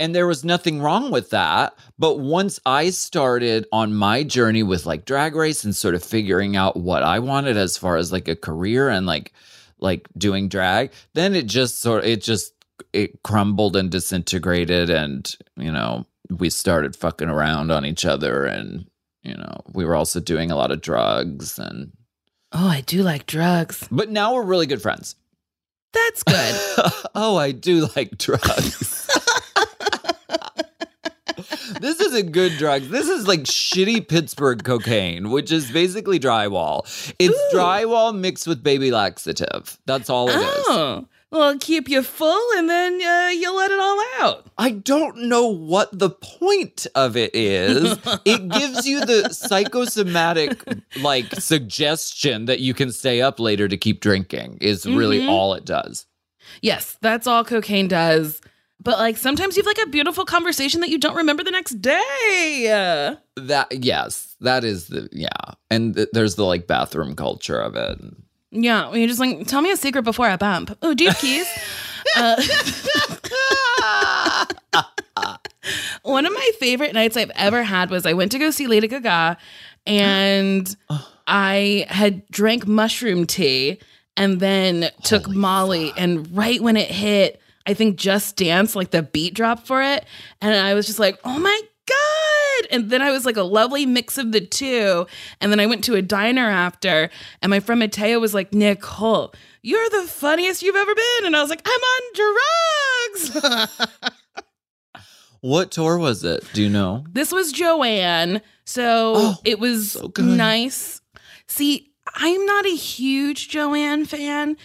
and 0.00 0.14
there 0.16 0.26
was 0.26 0.44
nothing 0.44 0.80
wrong 0.82 1.12
with 1.12 1.30
that 1.30 1.74
but 1.96 2.18
once 2.18 2.58
I 2.66 2.90
started 2.90 3.66
on 3.70 3.94
my 3.94 4.24
journey 4.24 4.64
with 4.64 4.84
like 4.84 5.04
drag 5.04 5.36
race 5.36 5.62
and 5.62 5.76
sort 5.76 5.94
of 5.94 6.02
figuring 6.02 6.56
out 6.56 6.76
what 6.76 7.04
I 7.04 7.20
wanted 7.20 7.56
as 7.56 7.78
far 7.78 7.96
as 7.98 8.10
like 8.10 8.26
a 8.26 8.34
career 8.34 8.88
and 8.88 9.06
like 9.06 9.32
like 9.78 10.08
doing 10.18 10.48
drag 10.48 10.90
then 11.14 11.36
it 11.36 11.46
just 11.46 11.80
sort 11.80 12.02
of 12.02 12.10
it 12.10 12.20
just 12.20 12.52
it 12.92 13.22
crumbled 13.22 13.76
and 13.76 13.90
disintegrated 13.92 14.90
and 14.90 15.36
you 15.56 15.70
know 15.70 16.04
we 16.30 16.50
started 16.50 16.96
fucking 16.96 17.28
around 17.28 17.70
on 17.70 17.84
each 17.84 18.04
other 18.04 18.44
and 18.44 18.86
you 19.22 19.34
know 19.34 19.60
we 19.72 19.84
were 19.84 19.94
also 19.94 20.20
doing 20.20 20.50
a 20.50 20.56
lot 20.56 20.70
of 20.72 20.80
drugs 20.80 21.58
and 21.58 21.92
Oh, 22.52 22.68
I 22.68 22.80
do 22.80 23.02
like 23.02 23.26
drugs. 23.26 23.86
but 23.90 24.08
now 24.08 24.34
we're 24.34 24.44
really 24.44 24.66
good 24.66 24.80
friends 24.80 25.16
That's 25.92 26.22
good. 26.22 26.92
oh 27.14 27.36
i 27.36 27.52
do 27.52 27.88
like 27.96 28.16
drugs 28.18 29.08
this 31.80 32.00
isn't 32.00 32.32
good 32.32 32.52
drugs 32.58 32.88
this 32.88 33.08
is 33.08 33.28
like 33.28 33.40
shitty 33.40 34.06
pittsburgh 34.08 34.64
cocaine 34.64 35.30
which 35.30 35.52
is 35.52 35.70
basically 35.70 36.18
drywall 36.18 36.82
it's 37.18 37.34
Ooh. 37.54 37.58
drywall 37.58 38.16
mixed 38.16 38.46
with 38.46 38.62
baby 38.62 38.90
laxative 38.90 39.78
that's 39.86 40.08
all 40.08 40.28
it 40.30 40.36
is. 40.36 40.64
Oh. 40.68 41.06
Well, 41.32 41.58
keep 41.58 41.88
you 41.88 42.02
full 42.02 42.56
and 42.56 42.70
then 42.70 42.94
uh, 43.02 43.30
you 43.30 43.54
let 43.54 43.70
it 43.72 43.80
all 43.80 44.00
out. 44.20 44.46
I 44.56 44.70
don't 44.70 45.24
know 45.28 45.46
what 45.48 45.96
the 45.98 46.10
point 46.10 46.86
of 46.94 47.16
it 47.16 47.32
is. 47.34 47.98
it 48.24 48.48
gives 48.48 48.86
you 48.86 49.00
the 49.04 49.30
psychosomatic 49.34 50.62
like 51.00 51.26
suggestion 51.34 52.44
that 52.46 52.60
you 52.60 52.74
can 52.74 52.92
stay 52.92 53.20
up 53.20 53.40
later 53.40 53.66
to 53.68 53.76
keep 53.76 54.00
drinking 54.00 54.58
is 54.60 54.86
really 54.86 55.20
Mhm. 55.20 55.28
all 55.28 55.54
it 55.54 55.64
does. 55.64 56.06
Yes, 56.62 56.96
that's 57.02 57.26
all 57.26 57.44
cocaine 57.44 57.88
does. 57.88 58.40
But 58.80 58.98
like 58.98 59.16
sometimes 59.16 59.56
you 59.56 59.62
have 59.62 59.66
like 59.66 59.84
a 59.84 59.90
beautiful 59.90 60.24
conversation 60.24 60.80
that 60.80 60.90
you 60.90 60.98
don't 60.98 61.16
remember 61.16 61.42
the 61.42 61.50
next 61.50 61.80
day. 61.82 63.16
That 63.36 63.66
yes, 63.84 64.36
that 64.40 64.62
is 64.64 64.86
the 64.88 65.08
yeah. 65.12 65.28
And 65.70 65.96
th- 65.96 66.08
there's 66.12 66.36
the 66.36 66.44
like 66.44 66.66
bathroom 66.68 67.16
culture 67.16 67.58
of 67.60 67.74
it. 67.74 67.98
Yeah, 68.50 68.90
when 68.90 69.00
you're 69.00 69.08
just 69.08 69.20
like, 69.20 69.46
tell 69.46 69.60
me 69.60 69.70
a 69.70 69.76
secret 69.76 70.02
before 70.02 70.26
I 70.26 70.36
bump. 70.36 70.76
Oh, 70.82 70.94
do 70.94 71.04
you 71.04 71.10
have 71.10 71.18
keys? 71.18 71.46
uh, 72.16 72.36
one 76.02 76.26
of 76.26 76.32
my 76.32 76.50
favorite 76.58 76.94
nights 76.94 77.16
I've 77.16 77.32
ever 77.34 77.62
had 77.62 77.90
was 77.90 78.06
I 78.06 78.12
went 78.12 78.32
to 78.32 78.38
go 78.38 78.50
see 78.50 78.66
Lady 78.66 78.88
Gaga 78.88 79.36
and 79.86 80.76
I 81.26 81.86
had 81.88 82.26
drank 82.28 82.66
mushroom 82.66 83.26
tea 83.26 83.80
and 84.16 84.40
then 84.40 84.90
took 85.02 85.26
Holy 85.26 85.36
Molly. 85.36 85.92
And 85.96 86.34
right 86.36 86.60
when 86.60 86.76
it 86.76 86.90
hit, 86.90 87.40
I 87.66 87.74
think 87.74 87.96
Just 87.96 88.36
Dance, 88.36 88.76
like 88.76 88.90
the 88.92 89.02
beat 89.02 89.34
drop 89.34 89.66
for 89.66 89.82
it. 89.82 90.04
And 90.40 90.54
I 90.54 90.74
was 90.74 90.86
just 90.86 90.98
like, 90.98 91.18
oh 91.24 91.38
my 91.38 91.60
God, 91.60 91.68
And 92.76 92.90
then 92.90 93.02
I 93.02 93.10
was 93.10 93.26
like 93.26 93.36
a 93.36 93.42
lovely 93.42 93.86
mix 93.86 94.18
of 94.18 94.30
the 94.32 94.40
two. 94.40 95.06
And 95.40 95.50
then 95.50 95.58
I 95.58 95.66
went 95.66 95.82
to 95.84 95.94
a 95.94 96.02
diner 96.02 96.46
after, 96.48 97.10
and 97.42 97.50
my 97.50 97.58
friend 97.60 97.78
Mateo 97.80 98.20
was 98.20 98.34
like, 98.34 98.52
Nicole, 98.54 99.32
you're 99.62 99.88
the 99.90 100.02
funniest 100.02 100.62
you've 100.62 100.76
ever 100.76 100.94
been. 100.94 101.26
And 101.26 101.34
I 101.36 101.40
was 101.40 101.50
like, 101.50 101.62
I'm 101.66 101.80
on 101.80 103.42
drugs. 103.42 103.96
What 105.42 105.70
tour 105.70 105.96
was 105.98 106.24
it? 106.24 106.44
Do 106.54 106.62
you 106.62 106.68
know? 106.68 107.04
this 107.12 107.30
was 107.30 107.52
Joanne. 107.52 108.40
So 108.64 109.12
Oh, 109.16 109.36
it 109.44 109.60
was 109.60 109.92
so 109.92 110.10
nice. 110.18 111.00
See, 111.46 111.92
I'm 112.14 112.44
not 112.46 112.66
a 112.66 112.74
huge 112.74 113.48
Joanne 113.48 114.06
fan. 114.06 114.56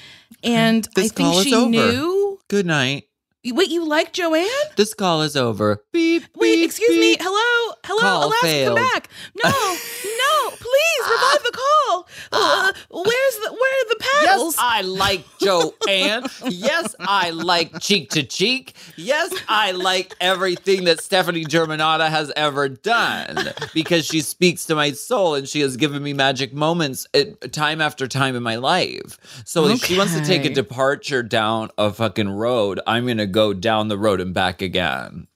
And 0.44 0.88
I 0.98 1.08
think 1.08 1.44
she 1.44 1.54
over. 1.54 1.70
knew. 1.70 2.40
Good 2.48 2.66
night. 2.66 3.08
Wait, 3.44 3.70
you 3.72 3.88
like 3.88 4.14
Joanne? 4.14 4.46
This 4.76 4.94
call 4.94 5.24
is 5.24 5.36
over. 5.36 5.84
Beep. 5.92 6.24
Wait, 6.36 6.58
beep, 6.58 6.66
excuse 6.66 6.96
me. 6.96 7.18
Hello, 7.20 7.74
hello, 7.84 8.00
Call 8.02 8.28
Alaska, 8.28 8.46
failed. 8.46 8.78
come 8.78 8.88
back. 8.88 9.10
No, 9.44 9.50
no, 9.50 10.50
please 10.52 11.04
revive 11.10 11.44
the 11.44 11.52
call. 11.52 12.08
Uh, 12.32 12.72
where's 12.92 13.36
the 13.38 13.52
where 13.52 13.82
are 13.82 13.90
the 13.90 13.96
paddles? 14.00 14.56
Yes, 14.56 14.56
I 14.60 14.82
like 14.82 15.26
Joanne. 15.40 16.26
yes, 16.52 16.96
I 17.00 17.32
like 17.32 17.80
cheek 17.80 18.12
to 18.12 18.22
cheek. 18.22 18.76
Yes, 18.96 19.34
I 19.50 19.72
like 19.72 20.14
everything 20.22 20.84
that 20.84 21.02
Stefani 21.02 21.44
Germanotta 21.44 22.10
has 22.10 22.32
ever 22.36 22.70
done 22.70 23.50
because 23.74 24.06
she 24.06 24.22
speaks 24.22 24.68
to 24.68 24.76
my 24.76 24.92
soul 24.92 25.34
and 25.34 25.50
she 25.50 25.62
has 25.62 25.78
given 25.78 26.04
me 26.04 26.14
magic 26.14 26.54
moments 26.54 27.08
at, 27.16 27.52
time 27.52 27.82
after 27.82 28.08
time 28.08 28.36
in 28.36 28.44
my 28.44 28.58
life. 28.58 29.18
So 29.46 29.66
if 29.68 29.84
she 29.84 29.98
wants 29.98 30.14
to 30.14 30.24
take 30.24 30.46
a 30.46 30.54
departure 30.54 31.24
down 31.24 31.72
a 31.80 31.92
fucking 31.92 32.30
road, 32.30 32.80
I'm 32.86 33.06
going 33.06 33.18
to 33.18 33.31
go 33.32 33.54
down 33.54 33.88
the 33.88 33.98
road 33.98 34.22
and 34.22 34.34
back 34.34 34.62
again. 34.62 35.28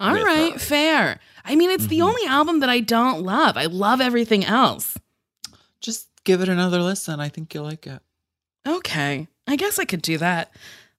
All 0.00 0.14
right, 0.14 0.52
her. 0.54 0.58
fair. 0.58 1.20
I 1.44 1.54
mean, 1.56 1.70
it's 1.70 1.86
the 1.86 1.98
Mhm. 2.00 2.04
only 2.08 2.26
album 2.26 2.60
that 2.60 2.68
I 2.68 2.80
don't 2.80 3.22
love. 3.22 3.56
I 3.56 3.66
love 3.66 4.00
everything 4.00 4.44
else. 4.44 4.96
Just 5.80 6.08
give 6.24 6.40
it 6.40 6.48
another 6.48 6.80
listen. 6.80 7.20
I 7.20 7.28
think 7.28 7.52
you'll 7.54 7.64
like 7.64 7.86
it. 7.86 8.00
Okay, 8.66 9.26
I 9.46 9.56
guess 9.56 9.78
I 9.78 9.84
could 9.84 10.02
do 10.02 10.18
that. 10.18 10.52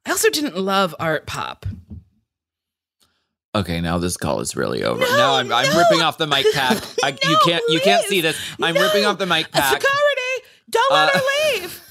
I 0.05 0.11
also 0.11 0.29
didn't 0.29 0.57
love 0.57 0.93
art 0.99 1.25
pop. 1.25 1.65
Okay, 3.55 3.81
now 3.81 3.99
this 3.99 4.17
call 4.17 4.39
is 4.39 4.55
really 4.55 4.83
over. 4.83 4.99
No, 4.99 5.15
now 5.15 5.35
I'm, 5.35 5.51
I'm 5.51 5.77
ripping 5.77 6.01
off 6.01 6.17
the 6.17 6.25
mic 6.27 6.45
pack. 6.53 6.83
I, 7.03 7.09
you 7.23 7.37
can't 7.45 7.63
you 7.69 7.79
can't 7.79 8.03
see 8.07 8.19
this. 8.19 8.35
I'm 8.61 8.73
No. 8.73 8.81
ripping 8.81 9.05
off 9.05 9.17
the 9.19 9.27
mic 9.27 9.45
Uh, 9.53 9.59
pack. 9.61 9.73
Security, 9.81 10.47
don't 10.71 10.91
let 10.91 11.15
Uh, 11.15 11.19
her 11.19 11.25
leave. 11.61 11.82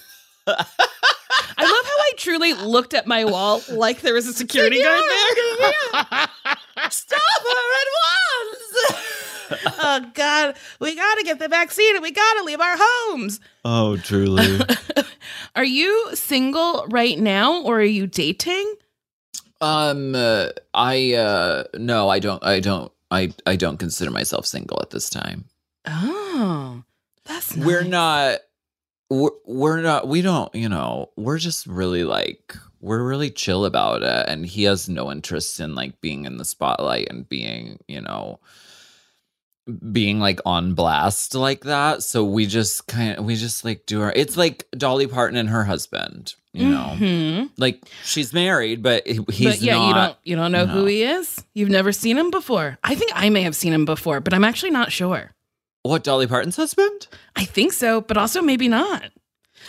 I 0.46 1.64
love 1.64 1.86
how 1.86 1.98
I 1.98 2.12
truly 2.16 2.52
looked 2.54 2.94
at 2.94 3.06
my 3.06 3.24
wall 3.24 3.62
like 3.70 4.00
there 4.00 4.14
was 4.14 4.26
a 4.26 4.32
security 4.32 4.82
guard 4.82 5.02
there. 5.02 6.02
Stop 6.90 7.42
her 7.42 7.72
at 7.80 7.88
once! 8.02 8.72
oh 9.82 10.10
God, 10.14 10.56
we 10.80 10.94
gotta 10.96 11.22
get 11.24 11.38
the 11.38 11.48
vaccine 11.48 11.94
and 11.96 12.02
we 12.02 12.10
gotta 12.10 12.44
leave 12.44 12.60
our 12.60 12.76
homes. 12.78 13.40
Oh, 13.64 13.96
truly. 13.98 14.60
Are 15.56 15.64
you 15.64 16.10
single 16.14 16.86
right 16.88 17.18
now, 17.18 17.62
or 17.62 17.80
are 17.80 17.84
you 17.84 18.06
dating? 18.06 18.74
um, 19.60 20.14
uh, 20.14 20.48
I 20.74 21.12
uh, 21.14 21.64
no, 21.74 22.08
I 22.08 22.18
don't. 22.18 22.42
I 22.44 22.58
don't. 22.60 22.90
I 23.10 23.32
I 23.46 23.56
don't 23.56 23.76
consider 23.76 24.10
myself 24.10 24.46
single 24.46 24.78
at 24.80 24.90
this 24.90 25.10
time. 25.10 25.44
Oh, 25.86 26.82
that's 27.24 27.54
nice. 27.54 27.66
We're 27.66 27.84
not. 27.84 28.38
We're, 29.12 29.30
we're 29.46 29.80
not. 29.82 30.08
We 30.08 30.22
don't. 30.22 30.54
You 30.54 30.68
know. 30.68 31.10
We're 31.16 31.38
just 31.38 31.66
really 31.66 32.04
like. 32.04 32.56
We're 32.80 33.02
really 33.06 33.30
chill 33.30 33.64
about 33.64 34.02
it, 34.02 34.24
and 34.28 34.44
he 34.46 34.64
has 34.64 34.88
no 34.88 35.12
interest 35.12 35.60
in 35.60 35.74
like 35.74 36.00
being 36.00 36.24
in 36.24 36.36
the 36.38 36.44
spotlight 36.44 37.08
and 37.10 37.28
being, 37.28 37.78
you 37.86 38.00
know, 38.00 38.40
being 39.92 40.18
like 40.18 40.40
on 40.44 40.74
blast 40.74 41.34
like 41.34 41.60
that. 41.64 42.02
So 42.02 42.24
we 42.24 42.46
just 42.46 42.88
kind 42.88 43.18
of 43.18 43.24
we 43.24 43.36
just 43.36 43.64
like 43.64 43.86
do 43.86 44.00
our. 44.02 44.12
It's 44.16 44.36
like 44.36 44.66
Dolly 44.76 45.06
Parton 45.06 45.36
and 45.36 45.48
her 45.48 45.64
husband. 45.64 46.34
You 46.54 46.68
know, 46.68 46.96
Mhm. 46.98 47.50
like 47.56 47.82
she's 48.04 48.34
married, 48.34 48.82
but 48.82 49.06
he's 49.06 49.20
but 49.20 49.60
yeah, 49.62 49.76
not. 49.78 49.86
you 49.88 49.94
don't 49.94 50.16
you 50.24 50.36
don't 50.36 50.52
know 50.52 50.66
who 50.66 50.84
he 50.84 51.02
is. 51.02 51.42
You've 51.54 51.70
never 51.70 51.92
seen 51.92 52.18
him 52.18 52.30
before. 52.30 52.76
I 52.84 52.94
think 52.94 53.10
I 53.14 53.30
may 53.30 53.40
have 53.42 53.56
seen 53.56 53.72
him 53.72 53.86
before, 53.86 54.20
but 54.20 54.34
I'm 54.34 54.44
actually 54.44 54.70
not 54.70 54.92
sure. 54.92 55.32
What 55.82 56.04
Dolly 56.04 56.26
Parton's 56.26 56.56
husband? 56.56 57.08
I 57.36 57.44
think 57.44 57.72
so, 57.72 58.00
but 58.00 58.16
also 58.16 58.40
maybe 58.42 58.68
not. 58.68 59.04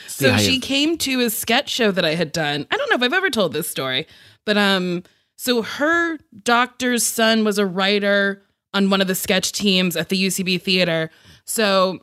See, 0.07 0.25
So 0.25 0.31
I 0.33 0.37
she 0.37 0.53
have- 0.55 0.61
came 0.63 0.97
to 0.99 1.21
a 1.21 1.29
sketch 1.29 1.69
show 1.69 1.91
that 1.91 2.05
I 2.05 2.15
had 2.15 2.31
done. 2.31 2.67
I 2.71 2.77
don't 2.77 2.89
know 2.89 2.95
if 2.97 3.01
I've 3.03 3.13
ever 3.13 3.29
told 3.29 3.53
this 3.53 3.67
story, 3.67 4.07
but 4.45 4.57
um, 4.57 5.03
so 5.37 5.61
her 5.63 6.17
doctor's 6.43 7.03
son 7.03 7.43
was 7.43 7.57
a 7.57 7.65
writer 7.65 8.43
on 8.73 8.89
one 8.89 9.01
of 9.01 9.07
the 9.07 9.15
sketch 9.15 9.51
teams 9.51 9.95
at 9.95 10.09
the 10.09 10.15
UCB 10.27 10.61
theater. 10.61 11.09
So 11.45 11.99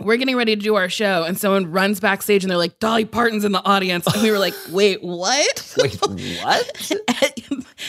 we're 0.00 0.16
getting 0.16 0.36
ready 0.36 0.54
to 0.56 0.60
do 0.62 0.74
our 0.74 0.88
show, 0.88 1.22
and 1.24 1.38
someone 1.38 1.70
runs 1.70 2.00
backstage, 2.00 2.42
and 2.44 2.50
they're 2.50 2.58
like, 2.58 2.78
"Dolly 2.80 3.04
Parton's 3.04 3.44
in 3.44 3.52
the 3.52 3.64
audience," 3.64 4.06
and 4.12 4.22
we 4.22 4.30
were 4.32 4.38
like, 4.40 4.54
"Wait, 4.70 5.02
what?" 5.02 5.74
Wait, 5.78 5.94
what? 6.42 6.92
At 7.22 7.38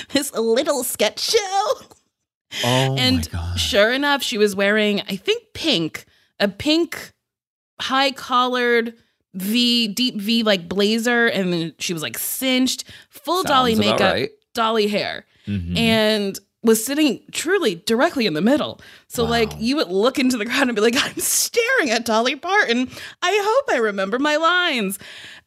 this 0.09 0.31
little 0.33 0.83
sketch 0.83 1.19
show. 1.19 1.71
Oh 2.63 2.95
and 2.97 3.17
my 3.34 3.39
god! 3.39 3.60
sure 3.60 3.91
enough, 3.91 4.23
she 4.23 4.38
was 4.38 4.55
wearing, 4.55 5.01
I 5.01 5.15
think, 5.15 5.43
pink, 5.53 6.05
a 6.39 6.47
pink 6.47 7.13
high 7.81 8.12
collared 8.12 8.93
V, 9.34 9.88
deep 9.89 10.15
V 10.15 10.43
like 10.43 10.69
blazer. 10.69 11.27
And 11.27 11.51
then 11.51 11.73
she 11.79 11.91
was 11.93 12.01
like 12.01 12.17
cinched, 12.17 12.86
full 13.10 13.43
dolly 13.43 13.75
Sounds 13.75 13.86
about 13.88 13.99
makeup, 13.99 14.13
right. 14.13 14.29
dolly 14.53 14.88
hair, 14.88 15.25
Mhm. 15.47 15.77
and 15.77 16.39
was 16.63 16.84
sitting 16.84 17.21
truly 17.31 17.75
directly 17.86 18.25
in 18.25 18.34
the 18.34 18.41
middle. 18.41 18.79
So, 19.08 19.23
Wow. 19.23 19.29
like, 19.31 19.51
you 19.60 19.75
would 19.75 19.89
look 19.89 20.17
into 20.17 20.36
the 20.38 20.45
crowd 20.47 20.63
and 20.67 20.75
be 20.75 20.81
like, 20.81 20.95
I'm 20.97 21.19
staring 21.19 21.91
at 21.91 22.05
Dolly 22.05 22.36
Parton. 22.36 22.89
I 23.21 23.39
hope 23.43 23.75
I 23.75 23.79
remember 23.79 24.17
my 24.17 24.38
lines. 24.38 24.97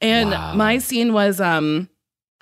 And 0.01 0.31
Wow. 0.31 0.55
my 0.55 0.79
scene 0.79 1.13
was 1.13 1.41
um 1.41 1.89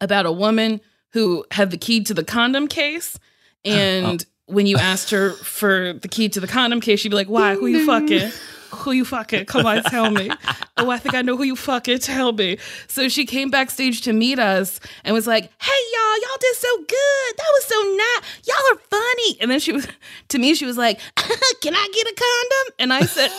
about 0.00 0.26
a 0.26 0.32
woman 0.32 0.80
who 1.12 1.44
had 1.52 1.70
the 1.70 1.78
key 1.78 2.02
to 2.02 2.12
the 2.12 2.24
condom 2.24 2.66
case. 2.68 3.18
And 3.64 4.26
when 4.46 4.66
you 4.66 4.76
asked 4.78 5.10
her 5.10 5.30
for 5.32 5.92
the 5.92 6.08
key 6.08 6.28
to 6.30 6.40
the 6.40 6.46
condom 6.46 6.80
case, 6.80 7.00
she'd 7.00 7.08
be 7.10 7.16
like, 7.16 7.28
Why? 7.28 7.54
Who 7.54 7.66
you 7.66 7.84
fucking? 7.86 8.30
Who 8.70 8.92
you 8.92 9.04
fucking? 9.04 9.46
Come 9.46 9.66
on, 9.66 9.82
tell 9.84 10.10
me. 10.10 10.30
Oh, 10.78 10.90
I 10.90 10.98
think 10.98 11.14
I 11.14 11.22
know 11.22 11.38
who 11.38 11.44
you 11.44 11.56
fucking. 11.56 12.00
Tell 12.00 12.32
me. 12.32 12.58
So 12.86 13.08
she 13.08 13.24
came 13.24 13.50
backstage 13.50 14.02
to 14.02 14.12
meet 14.12 14.38
us 14.38 14.78
and 15.04 15.14
was 15.14 15.26
like, 15.26 15.44
"Hey, 15.58 15.72
y'all, 15.94 16.16
y'all 16.20 16.36
did 16.38 16.54
so 16.56 16.76
good. 16.76 17.36
That 17.38 17.46
was 17.54 17.64
so 17.64 17.82
nice. 17.96 18.46
Y'all 18.46 18.74
are 18.74 18.78
funny." 18.90 19.40
And 19.40 19.50
then 19.50 19.58
she 19.58 19.72
was, 19.72 19.88
to 20.28 20.38
me, 20.38 20.52
she 20.54 20.66
was 20.66 20.76
like, 20.76 21.00
"Can 21.62 21.74
I 21.74 21.88
get 21.94 22.06
a 22.06 22.14
condom?" 22.14 22.74
And 22.78 22.92
I 22.92 23.06
said, 23.06 23.30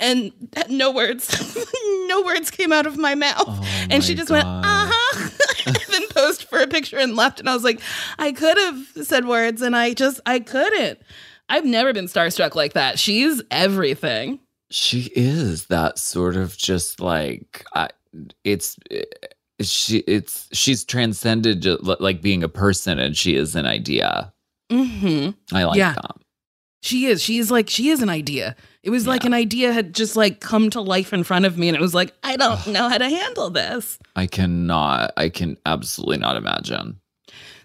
and 0.00 0.32
no 0.70 0.90
words, 0.90 1.58
no 2.08 2.22
words 2.22 2.50
came 2.50 2.72
out 2.72 2.86
of 2.86 2.96
my 2.96 3.14
mouth. 3.14 3.44
Oh 3.46 3.86
and 3.90 4.02
she 4.02 4.14
my 4.14 4.16
just 4.16 4.30
went, 4.30 4.46
"Uh 4.46 4.62
huh," 4.64 5.20
and 5.20 5.30
then 5.30 5.43
posed 6.24 6.44
for 6.44 6.58
a 6.60 6.66
picture 6.66 6.98
and 6.98 7.16
left. 7.16 7.40
And 7.40 7.48
I 7.48 7.54
was 7.54 7.64
like, 7.64 7.80
I 8.18 8.32
could 8.32 8.56
have 8.58 9.06
said 9.06 9.26
words, 9.26 9.62
and 9.62 9.76
I 9.76 9.94
just, 9.94 10.20
I 10.26 10.40
couldn't. 10.40 10.98
I've 11.48 11.64
never 11.64 11.92
been 11.92 12.06
starstruck 12.06 12.54
like 12.54 12.72
that. 12.72 12.98
She's 12.98 13.42
everything. 13.50 14.40
She 14.70 15.10
is 15.14 15.66
that 15.66 15.98
sort 15.98 16.36
of 16.36 16.56
just 16.56 17.00
like 17.00 17.64
I, 17.74 17.90
it's 18.44 18.76
she 19.60 19.98
it's 19.98 20.48
she's 20.52 20.84
transcended 20.84 21.64
like 22.00 22.22
being 22.22 22.42
a 22.42 22.48
person 22.48 22.98
and 22.98 23.16
she 23.16 23.36
is 23.36 23.54
an 23.54 23.66
idea. 23.66 24.32
hmm 24.70 25.30
I 25.52 25.64
like 25.64 25.76
Yeah. 25.78 25.92
that. 25.94 26.16
She 26.84 27.06
is. 27.06 27.22
She 27.22 27.38
is 27.38 27.50
like 27.50 27.70
she 27.70 27.88
is 27.88 28.02
an 28.02 28.10
idea. 28.10 28.54
It 28.82 28.90
was 28.90 29.06
like 29.06 29.24
an 29.24 29.32
idea 29.32 29.72
had 29.72 29.94
just 29.94 30.16
like 30.16 30.40
come 30.40 30.68
to 30.68 30.82
life 30.82 31.14
in 31.14 31.24
front 31.24 31.46
of 31.46 31.56
me, 31.56 31.68
and 31.68 31.76
it 31.76 31.80
was 31.80 31.94
like 31.94 32.12
I 32.22 32.36
don't 32.36 32.66
know 32.66 32.90
how 32.90 32.98
to 32.98 33.08
handle 33.08 33.48
this. 33.48 33.98
I 34.14 34.26
cannot. 34.26 35.10
I 35.16 35.30
can 35.30 35.56
absolutely 35.64 36.18
not 36.18 36.36
imagine. 36.36 37.00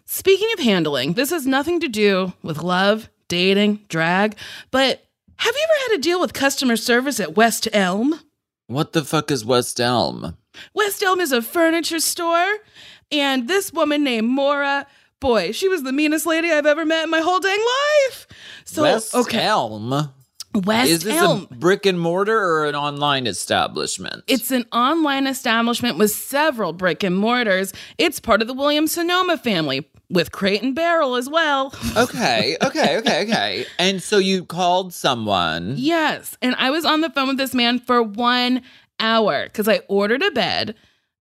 Speaking 0.06 0.48
of 0.54 0.60
handling, 0.60 1.14
this 1.14 1.32
has 1.32 1.46
nothing 1.46 1.82
to 1.82 1.90
do 1.90 2.32
with 2.44 2.64
love, 2.64 3.10
dating, 3.28 3.82
drag, 3.90 4.38
but 4.72 5.04
have 5.36 5.54
you 5.54 5.64
ever 5.64 5.92
had 5.92 5.96
to 5.98 6.02
deal 6.02 6.22
with 6.22 6.32
customer 6.32 6.78
service 6.78 7.20
at 7.20 7.36
West 7.36 7.68
Elm? 7.74 8.22
What 8.68 8.94
the 8.94 9.04
fuck 9.04 9.32
is 9.32 9.44
West 9.44 9.82
Elm? 9.82 10.38
West 10.74 11.04
Elm 11.04 11.20
is 11.20 11.34
a 11.34 11.42
furniture 11.42 12.00
store, 12.00 12.48
and 13.12 13.50
this 13.50 13.74
woman 13.74 14.06
named 14.06 14.30
Maura, 14.30 14.88
boy, 15.20 15.52
she 15.52 15.68
was 15.68 15.84
the 15.84 15.94
meanest 15.94 16.26
lady 16.26 16.52
I've 16.52 16.66
ever 16.66 16.86
met 16.86 17.04
in 17.04 17.10
my 17.10 17.20
whole 17.20 17.40
dang 17.40 17.60
life. 17.60 18.28
So 18.66 18.84
West 18.84 19.16
okay, 19.16 19.46
Elm. 19.46 20.12
West 20.56 20.90
is 20.90 21.04
this 21.04 21.16
Elm. 21.16 21.48
a 21.50 21.56
brick 21.56 21.86
and 21.86 22.00
mortar 22.00 22.38
or 22.38 22.66
an 22.66 22.76
online 22.76 23.28
establishment? 23.28 24.24
It's 24.28 24.52
an 24.52 24.66
online 24.72 25.28
establishment 25.28 25.98
with 25.98 26.12
several 26.12 26.74
brick 26.74 27.04
and 27.04 27.16
mortars. 27.16 27.72
It's 27.98 28.20
part 28.20 28.42
of 28.42 28.48
the 28.48 28.54
Williams 28.54 28.94
Sonoma 28.94 29.38
family, 29.38 29.88
with 30.10 30.32
Crate 30.32 30.62
and 30.62 30.76
Barrel 30.76 31.16
as 31.16 31.30
well. 31.30 31.74
okay, 31.98 32.58
okay, 32.62 32.98
okay, 32.98 33.24
okay. 33.24 33.66
And 33.78 34.02
so 34.02 34.18
you 34.18 34.44
called 34.44 34.94
someone. 34.94 35.76
Yes. 35.78 36.38
And 36.42 36.56
I 36.56 36.72
was 36.72 36.86
on 36.86 37.02
the 37.02 37.10
phone 37.10 37.28
with 37.28 37.38
this 37.38 37.54
man 37.54 37.80
for 37.80 38.02
one 38.02 38.62
hour 39.00 39.44
because 39.44 39.68
I 39.68 39.82
ordered 39.88 40.24
a 40.24 40.32
bed 40.32 40.76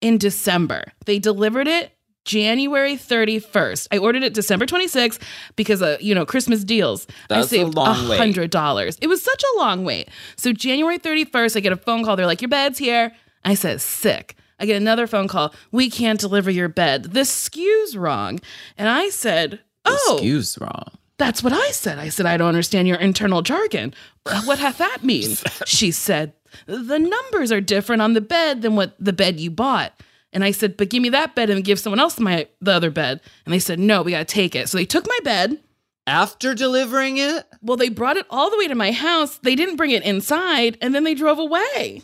in 0.01 0.19
December. 0.19 0.93
They 1.07 1.19
delivered 1.19 1.67
it 1.67 1.94
January 2.25 2.97
31st. 2.97 3.89
I 3.93 3.99
ordered 3.99 4.23
it 4.23 4.35
December 4.35 4.67
26th 4.67 5.21
because 5.57 5.83
of, 5.83 6.01
you 6.01 6.15
know, 6.15 6.25
Christmas 6.27 6.65
deals. 6.65 7.07
That's 7.29 7.53
a 7.53 7.57
I 7.57 7.63
saved 7.65 7.75
long 7.75 8.09
wait. 8.09 8.21
$100. 8.21 8.99
It 9.01 9.07
was 9.07 9.23
such 9.23 9.43
a 9.43 9.59
long 9.59 9.85
wait. 9.85 10.09
So 10.37 10.53
January 10.53 10.99
31st, 10.99 11.57
I 11.57 11.61
get 11.61 11.73
a 11.73 11.77
phone 11.77 12.05
call. 12.05 12.17
They're 12.17 12.27
like, 12.27 12.41
your 12.43 12.49
bed's 12.49 12.79
here. 12.79 13.13
I 13.45 13.55
said, 13.55 13.81
sick. 13.81 14.37
I 14.59 14.67
get 14.67 14.77
another 14.77 15.07
phone 15.07 15.29
call. 15.29 15.53
We 15.73 15.91
can't 15.91 16.19
deliver 16.21 16.51
your 16.51 16.69
bed. 16.69 17.13
The 17.13 17.21
SKU's 17.21 17.97
wrong. 17.97 18.41
And 18.79 18.89
I 18.89 19.09
said, 19.11 19.61
oh, 19.85 20.15
Excuse 20.15 20.57
wrong. 20.61 20.85
that's 21.19 21.43
what 21.43 21.53
I 21.53 21.71
said. 21.73 21.99
I 21.99 22.09
said, 22.09 22.25
I 22.25 22.37
don't 22.37 22.49
understand 22.49 22.89
your 22.89 22.97
internal 22.99 23.43
jargon. 23.43 23.93
"Uh, 24.25 24.43
What 24.45 24.59
hath 24.61 24.79
that 24.79 25.03
mean? 25.03 25.37
she 25.67 25.91
said, 25.91 26.33
the 26.67 26.99
numbers 26.99 27.51
are 27.53 27.61
different 27.61 28.01
on 28.01 28.13
the 28.15 28.21
bed 28.21 28.63
than 28.63 28.77
what 28.77 28.95
the 28.99 29.13
bed 29.13 29.41
you 29.41 29.51
bought. 29.51 29.93
And 30.35 30.45
I 30.45 30.51
said, 30.51 30.77
but 30.77 30.91
give 30.91 31.01
me 31.01 31.09
that 31.11 31.35
bed 31.35 31.49
and 31.49 31.65
give 31.65 31.79
someone 31.79 32.01
else 32.01 32.19
my 32.21 32.49
the 32.61 32.73
other 32.73 32.91
bed. 32.91 33.21
And 33.47 33.55
they 33.55 33.59
said, 33.61 33.79
no, 33.79 34.03
we 34.03 34.11
gotta 34.11 34.25
take 34.25 34.55
it. 34.55 34.69
So 34.69 34.77
they 34.77 34.85
took 34.85 35.07
my 35.07 35.19
bed. 35.25 35.61
After 36.07 36.55
delivering 36.55 37.17
it? 37.17 37.47
Well, 37.63 37.79
they 37.79 37.89
brought 37.89 38.19
it 38.19 38.27
all 38.29 38.51
the 38.51 38.59
way 38.59 38.69
to 38.69 38.75
my 38.75 38.93
house. 38.93 39.39
They 39.39 39.55
didn't 39.55 39.77
bring 39.77 39.91
it 39.93 40.03
inside, 40.05 40.77
and 40.83 40.95
then 40.95 41.05
they 41.05 41.15
drove 41.15 41.39
away. 41.39 42.03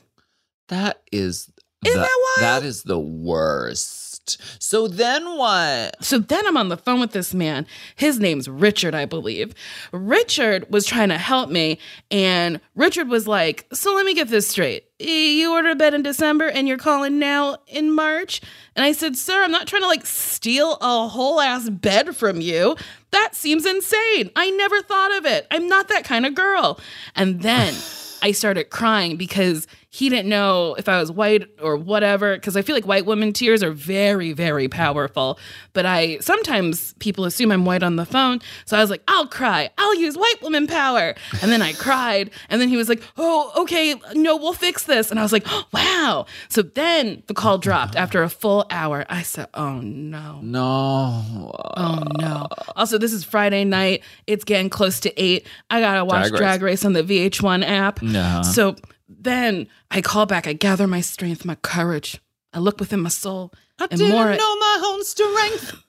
That 0.68 1.02
is 1.12 1.50
Isn't 1.84 2.00
the- 2.00 2.06
that 2.06 2.34
wild? 2.38 2.62
That 2.62 2.66
is 2.66 2.82
the 2.84 2.98
worst. 2.98 4.09
So 4.58 4.88
then 4.88 5.36
what? 5.36 6.02
So 6.04 6.18
then 6.18 6.46
I'm 6.46 6.56
on 6.56 6.68
the 6.68 6.76
phone 6.76 7.00
with 7.00 7.12
this 7.12 7.34
man. 7.34 7.66
His 7.96 8.18
name's 8.18 8.48
Richard, 8.48 8.94
I 8.94 9.04
believe. 9.04 9.54
Richard 9.92 10.70
was 10.70 10.86
trying 10.86 11.08
to 11.10 11.18
help 11.18 11.50
me, 11.50 11.78
and 12.10 12.60
Richard 12.74 13.08
was 13.08 13.26
like, 13.26 13.66
So 13.72 13.94
let 13.94 14.06
me 14.06 14.14
get 14.14 14.28
this 14.28 14.48
straight. 14.48 14.84
You 14.98 15.52
ordered 15.52 15.70
a 15.70 15.76
bed 15.76 15.94
in 15.94 16.02
December 16.02 16.48
and 16.48 16.68
you're 16.68 16.76
calling 16.76 17.18
now 17.18 17.56
in 17.66 17.90
March? 17.90 18.42
And 18.76 18.84
I 18.84 18.92
said, 18.92 19.16
Sir, 19.16 19.42
I'm 19.42 19.50
not 19.50 19.66
trying 19.66 19.82
to 19.82 19.88
like 19.88 20.04
steal 20.04 20.76
a 20.80 21.08
whole 21.08 21.40
ass 21.40 21.70
bed 21.70 22.14
from 22.14 22.40
you. 22.40 22.76
That 23.10 23.34
seems 23.34 23.66
insane. 23.66 24.30
I 24.36 24.50
never 24.50 24.82
thought 24.82 25.16
of 25.16 25.26
it. 25.26 25.46
I'm 25.50 25.68
not 25.68 25.88
that 25.88 26.04
kind 26.04 26.26
of 26.26 26.34
girl. 26.34 26.78
And 27.16 27.42
then 27.42 27.74
I 28.22 28.32
started 28.32 28.70
crying 28.70 29.16
because 29.16 29.66
he 29.92 30.08
didn't 30.08 30.28
know 30.28 30.76
if 30.78 30.88
I 30.88 31.00
was 31.00 31.10
white 31.10 31.48
or 31.60 31.76
whatever. 31.76 32.34
Because 32.34 32.56
I 32.56 32.62
feel 32.62 32.76
like 32.76 32.86
white 32.86 33.06
women 33.06 33.32
tears 33.32 33.60
are 33.62 33.72
very, 33.72 34.32
very 34.32 34.68
powerful. 34.68 35.36
But 35.72 35.84
I 35.84 36.18
sometimes 36.18 36.94
people 37.00 37.24
assume 37.24 37.50
I'm 37.50 37.64
white 37.64 37.82
on 37.82 37.96
the 37.96 38.06
phone. 38.06 38.40
So 38.66 38.76
I 38.76 38.80
was 38.80 38.88
like, 38.88 39.02
I'll 39.08 39.26
cry. 39.26 39.68
I'll 39.78 39.96
use 39.96 40.16
white 40.16 40.42
woman 40.42 40.68
power. 40.68 41.16
And 41.42 41.50
then 41.50 41.60
I 41.60 41.72
cried. 41.72 42.30
And 42.48 42.60
then 42.60 42.68
he 42.68 42.76
was 42.76 42.88
like, 42.88 43.02
Oh, 43.16 43.50
okay, 43.56 43.96
no, 44.14 44.36
we'll 44.36 44.52
fix 44.52 44.84
this. 44.84 45.10
And 45.10 45.18
I 45.18 45.24
was 45.24 45.32
like, 45.32 45.46
Wow. 45.72 46.26
So 46.48 46.62
then 46.62 47.24
the 47.26 47.34
call 47.34 47.58
dropped 47.58 47.96
after 47.96 48.22
a 48.22 48.28
full 48.28 48.66
hour. 48.70 49.04
I 49.08 49.22
said, 49.22 49.48
Oh 49.54 49.80
no. 49.80 50.40
No. 50.40 51.50
Oh 51.76 52.02
no. 52.20 52.46
Also, 52.76 52.96
this 52.96 53.12
is 53.12 53.24
Friday 53.24 53.64
night. 53.64 54.04
It's 54.28 54.44
getting 54.44 54.70
close 54.70 55.00
to 55.00 55.20
eight. 55.20 55.48
I 55.68 55.80
gotta 55.80 56.04
watch 56.04 56.28
Drag 56.28 56.38
Drag 56.38 56.62
Race. 56.62 56.70
Race, 56.70 56.84
on 56.84 56.92
the 56.92 57.02
VH1 57.02 57.66
app. 57.66 58.02
No. 58.02 58.42
So 58.42 58.76
then 59.18 59.66
I 59.90 60.00
call 60.00 60.26
back. 60.26 60.46
I 60.46 60.52
gather 60.52 60.86
my 60.86 61.00
strength, 61.00 61.44
my 61.44 61.56
courage. 61.56 62.20
I 62.52 62.58
look 62.58 62.80
within 62.80 63.00
my 63.00 63.08
soul. 63.08 63.52
I 63.78 63.88
and 63.90 64.00
Maura, 64.00 64.36
know 64.36 64.56
my 64.56 64.82
own 64.86 65.04
strength. 65.04 65.82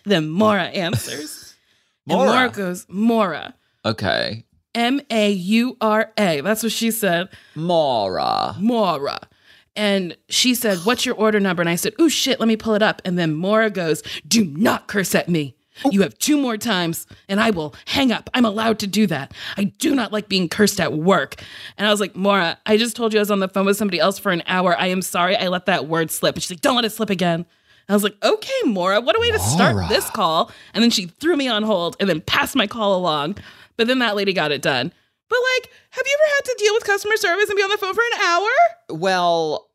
then 0.04 0.28
Maura 0.28 0.64
answers. 0.64 1.54
And 2.08 2.16
Maura. 2.18 2.30
Maura 2.30 2.48
goes, 2.50 2.86
Maura. 2.88 3.54
Okay. 3.84 4.44
M 4.74 5.00
A 5.10 5.30
U 5.30 5.76
R 5.80 6.12
A. 6.18 6.40
That's 6.40 6.62
what 6.62 6.72
she 6.72 6.90
said. 6.90 7.28
Maura. 7.54 8.56
Maura. 8.58 9.28
And 9.76 10.16
she 10.28 10.54
said, 10.54 10.78
What's 10.78 11.04
your 11.04 11.14
order 11.16 11.40
number? 11.40 11.62
And 11.62 11.68
I 11.68 11.76
said, 11.76 11.94
Ooh, 12.00 12.08
shit, 12.08 12.38
let 12.38 12.48
me 12.48 12.56
pull 12.56 12.74
it 12.74 12.82
up. 12.82 13.02
And 13.04 13.18
then 13.18 13.34
Maura 13.34 13.70
goes, 13.70 14.02
Do 14.26 14.44
not 14.44 14.86
curse 14.88 15.14
at 15.14 15.28
me. 15.28 15.56
You 15.90 16.02
have 16.02 16.16
two 16.18 16.36
more 16.38 16.56
times 16.56 17.06
and 17.28 17.40
I 17.40 17.50
will 17.50 17.74
hang 17.86 18.12
up. 18.12 18.30
I'm 18.34 18.44
allowed 18.44 18.78
to 18.80 18.86
do 18.86 19.06
that. 19.08 19.32
I 19.56 19.64
do 19.64 19.94
not 19.94 20.12
like 20.12 20.28
being 20.28 20.48
cursed 20.48 20.80
at 20.80 20.92
work. 20.92 21.42
And 21.76 21.86
I 21.86 21.90
was 21.90 22.00
like, 22.00 22.14
Maura, 22.14 22.58
I 22.66 22.76
just 22.76 22.96
told 22.96 23.12
you 23.12 23.18
I 23.18 23.22
was 23.22 23.30
on 23.30 23.40
the 23.40 23.48
phone 23.48 23.66
with 23.66 23.76
somebody 23.76 23.98
else 23.98 24.18
for 24.18 24.30
an 24.30 24.42
hour. 24.46 24.76
I 24.78 24.86
am 24.86 25.02
sorry 25.02 25.36
I 25.36 25.48
let 25.48 25.66
that 25.66 25.88
word 25.88 26.10
slip. 26.10 26.36
And 26.36 26.42
she's 26.42 26.50
like, 26.52 26.60
Don't 26.60 26.76
let 26.76 26.84
it 26.84 26.90
slip 26.90 27.10
again. 27.10 27.46
I 27.88 27.92
was 27.92 28.02
like, 28.02 28.16
okay, 28.22 28.60
Maura, 28.64 29.00
what 29.00 29.14
a 29.14 29.20
way 29.20 29.30
to 29.30 29.38
start 29.38 29.74
Maura. 29.74 29.88
this 29.88 30.08
call. 30.10 30.50
And 30.72 30.82
then 30.82 30.90
she 30.90 31.06
threw 31.06 31.36
me 31.36 31.48
on 31.48 31.62
hold 31.62 31.96
and 32.00 32.08
then 32.08 32.22
passed 32.22 32.56
my 32.56 32.66
call 32.66 32.96
along. 32.96 33.36
But 33.76 33.88
then 33.88 33.98
that 33.98 34.16
lady 34.16 34.32
got 34.32 34.52
it 34.52 34.62
done. 34.62 34.90
But 35.28 35.38
like, 35.54 35.70
have 35.90 36.04
you 36.06 36.18
ever 36.18 36.34
had 36.36 36.44
to 36.44 36.56
deal 36.58 36.74
with 36.74 36.84
customer 36.84 37.16
service 37.16 37.48
and 37.50 37.56
be 37.56 37.62
on 37.62 37.70
the 37.70 37.76
phone 37.76 37.94
for 37.94 38.02
an 38.12 38.20
hour? 38.24 38.48
Well, 39.00 39.68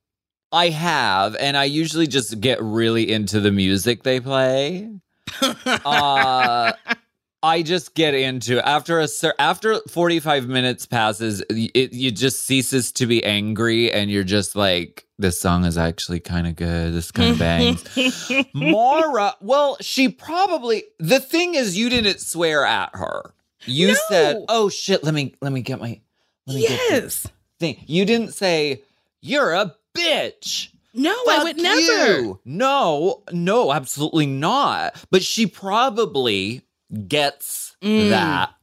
I 0.51 0.69
have, 0.69 1.35
and 1.35 1.55
I 1.55 1.65
usually 1.65 2.07
just 2.07 2.39
get 2.39 2.59
really 2.61 3.11
into 3.11 3.39
the 3.39 3.51
music 3.51 4.01
they 4.03 4.19
play. 4.19 4.89
Uh, 5.85 6.73
I 7.41 7.61
just 7.61 7.95
get 7.95 8.13
into 8.13 8.65
after 8.67 8.99
a 8.99 9.07
after 9.39 9.79
45 9.89 10.47
minutes 10.47 10.85
passes, 10.85 11.41
it 11.49 11.71
it 11.93 12.11
just 12.15 12.45
ceases 12.45 12.91
to 12.93 13.05
be 13.07 13.23
angry, 13.23 13.91
and 13.91 14.11
you're 14.11 14.25
just 14.25 14.55
like, 14.55 15.05
this 15.17 15.39
song 15.39 15.63
is 15.65 15.77
actually 15.77 16.19
kind 16.19 16.47
of 16.47 16.55
good. 16.57 16.93
This 16.93 17.11
kind 17.11 17.31
of 17.31 17.39
bangs. 17.39 17.85
Maura, 18.53 19.35
well, 19.41 19.77
she 19.79 20.09
probably 20.09 20.83
the 20.99 21.19
thing 21.21 21.55
is 21.55 21.77
you 21.77 21.89
didn't 21.89 22.19
swear 22.19 22.65
at 22.65 22.89
her. 22.95 23.33
You 23.65 23.89
No. 23.89 23.93
said, 24.09 24.37
"Oh 24.49 24.69
shit, 24.69 25.03
let 25.03 25.13
me 25.13 25.35
let 25.41 25.51
me 25.53 25.61
get 25.61 25.79
my 25.79 26.01
let 26.45 26.55
me 26.55 26.61
get 26.67 26.79
this 26.89 27.25
thing." 27.59 27.81
You 27.87 28.03
didn't 28.05 28.33
say, 28.33 28.83
"You're 29.21 29.53
a 29.53 29.75
bitch." 29.97 30.69
No, 30.93 31.13
I 31.29 31.43
would 31.43 31.57
never. 31.57 32.21
you. 32.21 32.39
No, 32.45 33.23
no, 33.31 33.71
absolutely 33.71 34.25
not. 34.25 34.95
But 35.11 35.23
she 35.23 35.45
probably 35.47 36.61
gets 37.07 37.75
Mm. 37.83 38.09
that 38.09 38.53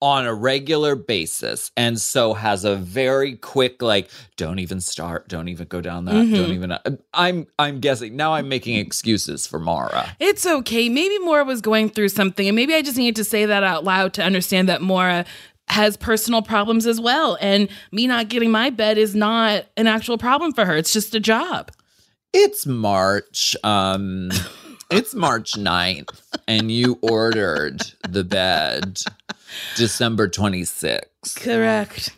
on 0.00 0.26
a 0.26 0.34
regular 0.34 0.96
basis 0.96 1.70
and 1.76 2.00
so 2.00 2.34
has 2.34 2.64
a 2.64 2.74
very 2.74 3.36
quick 3.36 3.80
like 3.80 4.10
don't 4.36 4.58
even 4.58 4.80
start 4.80 5.28
don't 5.28 5.46
even 5.48 5.64
go 5.68 5.80
down 5.80 6.04
that 6.06 6.14
Mhm. 6.14 6.34
don't 6.34 6.50
even 6.52 6.76
i'm 7.14 7.46
i'm 7.58 7.78
guessing 7.78 8.16
now 8.16 8.34
i'm 8.34 8.48
making 8.48 8.76
excuses 8.76 9.46
for 9.46 9.60
Maura 9.60 10.16
It's 10.18 10.44
okay. 10.44 10.88
Maybe 10.88 11.18
Maura 11.20 11.44
was 11.44 11.60
going 11.60 11.88
through 11.88 12.08
something, 12.08 12.48
and 12.48 12.56
maybe 12.56 12.74
I 12.74 12.82
just 12.82 12.96
needed 12.96 13.14
to 13.16 13.24
say 13.24 13.46
that 13.46 13.62
out 13.62 13.84
loud 13.84 14.12
to 14.14 14.22
understand 14.24 14.68
that 14.68 14.82
Maura 14.82 15.24
has 15.68 15.96
personal 15.96 16.42
problems 16.42 16.86
as 16.86 17.00
well. 17.00 17.38
And 17.40 17.68
me 17.92 18.06
not 18.06 18.28
getting 18.28 18.50
my 18.50 18.70
bed 18.70 18.98
is 18.98 19.14
not 19.14 19.64
an 19.76 19.86
actual 19.86 20.18
problem 20.18 20.52
for 20.52 20.64
her. 20.66 20.76
It's 20.76 20.92
just 20.92 21.14
a 21.14 21.20
job. 21.20 21.70
it's 22.34 22.66
march 22.66 23.54
um 23.64 24.30
it's 24.90 25.14
march 25.14 25.52
9th 25.52 26.20
and 26.48 26.70
you 26.70 26.98
ordered 27.02 27.80
the 28.08 28.24
bed 28.24 29.00
december 29.76 30.28
26th 30.28 31.36
Correct. 31.36 32.10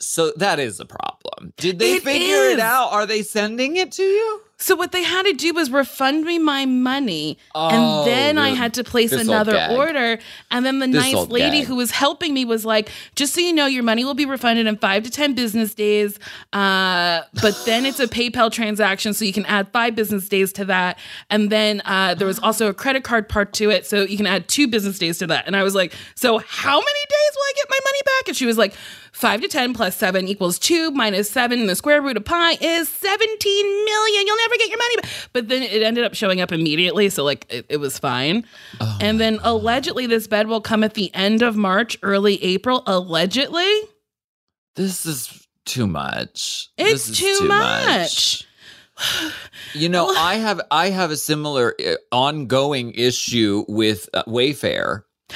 so 0.00 0.32
that 0.36 0.58
is 0.58 0.80
a 0.80 0.86
problem 0.86 1.52
did 1.58 1.78
they 1.78 1.94
It 1.96 2.02
figure 2.02 2.36
is. 2.48 2.54
it 2.54 2.60
out 2.60 2.92
are 2.92 3.04
they 3.06 3.22
sending 3.22 3.76
it 3.76 3.92
to 3.92 4.02
you 4.02 4.40
So 4.62 4.76
what 4.76 4.92
they 4.92 5.02
had 5.02 5.24
to 5.24 5.32
do 5.32 5.52
was 5.52 5.70
refund 5.72 6.24
me 6.24 6.38
my 6.38 6.66
money, 6.66 7.36
Oh, 7.52 7.68
and 7.68 8.06
then 8.06 8.38
I 8.38 8.50
had 8.50 8.74
to 8.74 8.84
place 8.84 9.10
another 9.10 9.66
order. 9.72 10.20
And 10.52 10.64
then 10.64 10.78
the 10.78 10.86
This 10.86 11.12
nice 11.12 11.26
lady 11.28 11.58
gag. 11.58 11.66
who 11.66 11.74
was 11.74 11.90
helping 11.90 12.32
me 12.32 12.44
was 12.44 12.64
like, 12.64 12.88
"Just 13.16 13.34
so 13.34 13.40
you 13.40 13.52
know, 13.52 13.66
your 13.66 13.82
money 13.82 14.04
will 14.04 14.14
be 14.14 14.24
refunded 14.24 14.68
in 14.68 14.76
five 14.76 15.02
to 15.02 15.10
ten 15.10 15.34
business 15.34 15.74
days. 15.74 16.16
Uh, 16.52 17.22
but 17.42 17.60
then 17.66 17.84
it's 17.84 17.98
a 17.98 18.06
PayPal 18.06 18.52
transaction, 18.52 19.14
so 19.14 19.24
you 19.24 19.32
can 19.32 19.44
add 19.46 19.66
five 19.72 19.96
business 19.96 20.28
days 20.28 20.52
to 20.52 20.64
that. 20.66 20.96
And 21.28 21.50
then 21.50 21.82
uh, 21.84 22.14
there 22.14 22.28
was 22.28 22.38
also 22.38 22.68
a 22.68 22.74
credit 22.74 23.02
card 23.02 23.28
part 23.28 23.52
to 23.54 23.68
it, 23.70 23.84
so 23.84 24.02
you 24.04 24.16
can 24.16 24.26
add 24.28 24.46
two 24.46 24.68
business 24.68 24.96
days 24.96 25.18
to 25.18 25.26
that." 25.26 25.48
And 25.48 25.56
I 25.56 25.64
was 25.64 25.74
like, 25.74 25.92
"So 26.14 26.38
how 26.38 26.78
many 26.78 27.04
days 27.16 27.32
will 27.34 27.42
I 27.48 27.52
get 27.56 27.66
my 27.68 27.78
money 27.84 28.00
back?" 28.04 28.28
And 28.28 28.36
she 28.36 28.46
was 28.46 28.56
like. 28.58 28.74
Five 29.12 29.42
to 29.42 29.48
10 29.48 29.74
plus 29.74 29.94
seven 29.94 30.26
equals 30.26 30.58
two 30.58 30.90
minus 30.90 31.30
seven. 31.30 31.60
And 31.60 31.68
the 31.68 31.76
square 31.76 32.00
root 32.00 32.16
of 32.16 32.24
pi 32.24 32.52
is 32.60 32.88
17 32.88 33.84
million. 33.84 34.26
You'll 34.26 34.36
never 34.38 34.56
get 34.56 34.68
your 34.68 34.78
money 34.78 34.96
back. 34.96 35.10
But 35.32 35.48
then 35.48 35.62
it 35.62 35.82
ended 35.82 36.04
up 36.04 36.14
showing 36.14 36.40
up 36.40 36.50
immediately. 36.50 37.08
So, 37.10 37.22
like, 37.22 37.46
it, 37.50 37.66
it 37.68 37.76
was 37.76 37.98
fine. 37.98 38.44
Oh 38.80 38.98
and 39.00 39.20
then 39.20 39.38
allegedly, 39.42 40.06
this 40.06 40.26
bed 40.26 40.48
will 40.48 40.62
come 40.62 40.82
at 40.82 40.94
the 40.94 41.14
end 41.14 41.42
of 41.42 41.56
March, 41.56 41.98
early 42.02 42.42
April. 42.42 42.82
Allegedly, 42.86 43.70
this 44.76 45.04
is 45.04 45.46
too 45.64 45.86
much 45.86 46.70
it's 46.76 47.08
is 47.08 47.18
too, 47.18 47.46
much. 47.46 48.46
You 49.74 49.88
know, 49.88 50.08
I 50.08 50.34
have 50.34 50.60
I 50.70 50.90
have 50.90 51.10
a 51.10 51.16
similar 51.16 51.74
uh, 51.80 51.94
ongoing 52.12 52.92
issue 52.92 53.64
with 53.66 54.08
uh, 54.12 54.22
Wayfair. 54.24 55.02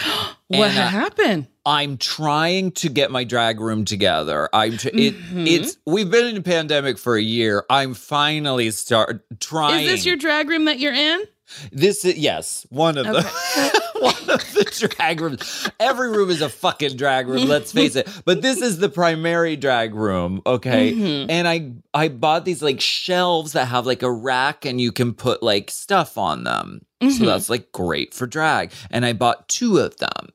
What 0.48 0.70
And, 0.70 0.78
uh, 0.78 0.88
happened? 0.88 1.48
I'm 1.66 1.98
trying 1.98 2.70
to 2.72 2.88
get 2.88 3.10
my 3.10 3.24
drag 3.24 3.58
room 3.60 3.84
together. 3.84 4.48
I'm 4.52 4.78
tr- 4.78 4.88
it 4.88 5.14
Mhm. 5.18 5.46
it's 5.48 5.76
we've 5.84 6.10
been 6.10 6.26
in 6.26 6.36
a 6.36 6.42
pandemic 6.42 6.96
for 6.96 7.16
a 7.16 7.22
year. 7.22 7.64
I'm 7.68 7.92
finally 7.94 8.70
start 8.70 9.24
trying. 9.40 9.84
Is 9.84 9.90
this 9.90 10.06
your 10.06 10.16
drag 10.16 10.48
room 10.48 10.66
that 10.66 10.78
you're 10.78 10.94
in? 10.94 11.24
This 11.72 12.04
is 12.04 12.16
yes, 12.16 12.66
one 12.70 12.96
of 12.98 13.06
the 13.06 13.22
one 14.00 14.30
of 14.30 14.52
the 14.54 14.88
drag 14.96 15.20
rooms. 15.20 15.68
Every 15.80 16.10
room 16.10 16.30
is 16.30 16.40
a 16.40 16.48
fucking 16.48 16.96
drag 16.96 17.28
room, 17.28 17.48
let's 17.48 17.72
face 17.72 17.94
it. 17.96 18.08
But 18.24 18.42
this 18.42 18.60
is 18.60 18.78
the 18.78 18.88
primary 18.88 19.56
drag 19.56 19.94
room, 19.94 20.42
okay? 20.46 20.92
Mhm. 20.92 21.26
And 21.28 21.46
I 21.48 21.72
I 21.94 22.08
bought 22.08 22.44
these 22.44 22.62
like 22.62 22.80
shelves 22.80 23.52
that 23.52 23.66
have 23.66 23.86
like 23.86 24.02
a 24.02 24.10
rack 24.10 24.64
and 24.64 24.80
you 24.80 24.92
can 24.92 25.12
put 25.14 25.42
like 25.42 25.70
stuff 25.70 26.16
on 26.18 26.44
them. 26.44 26.82
So 27.02 27.08
Mhm. 27.08 27.26
that's 27.26 27.50
like 27.50 27.72
great 27.72 28.14
for 28.14 28.26
drag. 28.26 28.72
And 28.90 29.04
I 29.04 29.12
bought 29.12 29.48
two 29.48 29.78
of 29.78 29.96
them. 29.98 30.28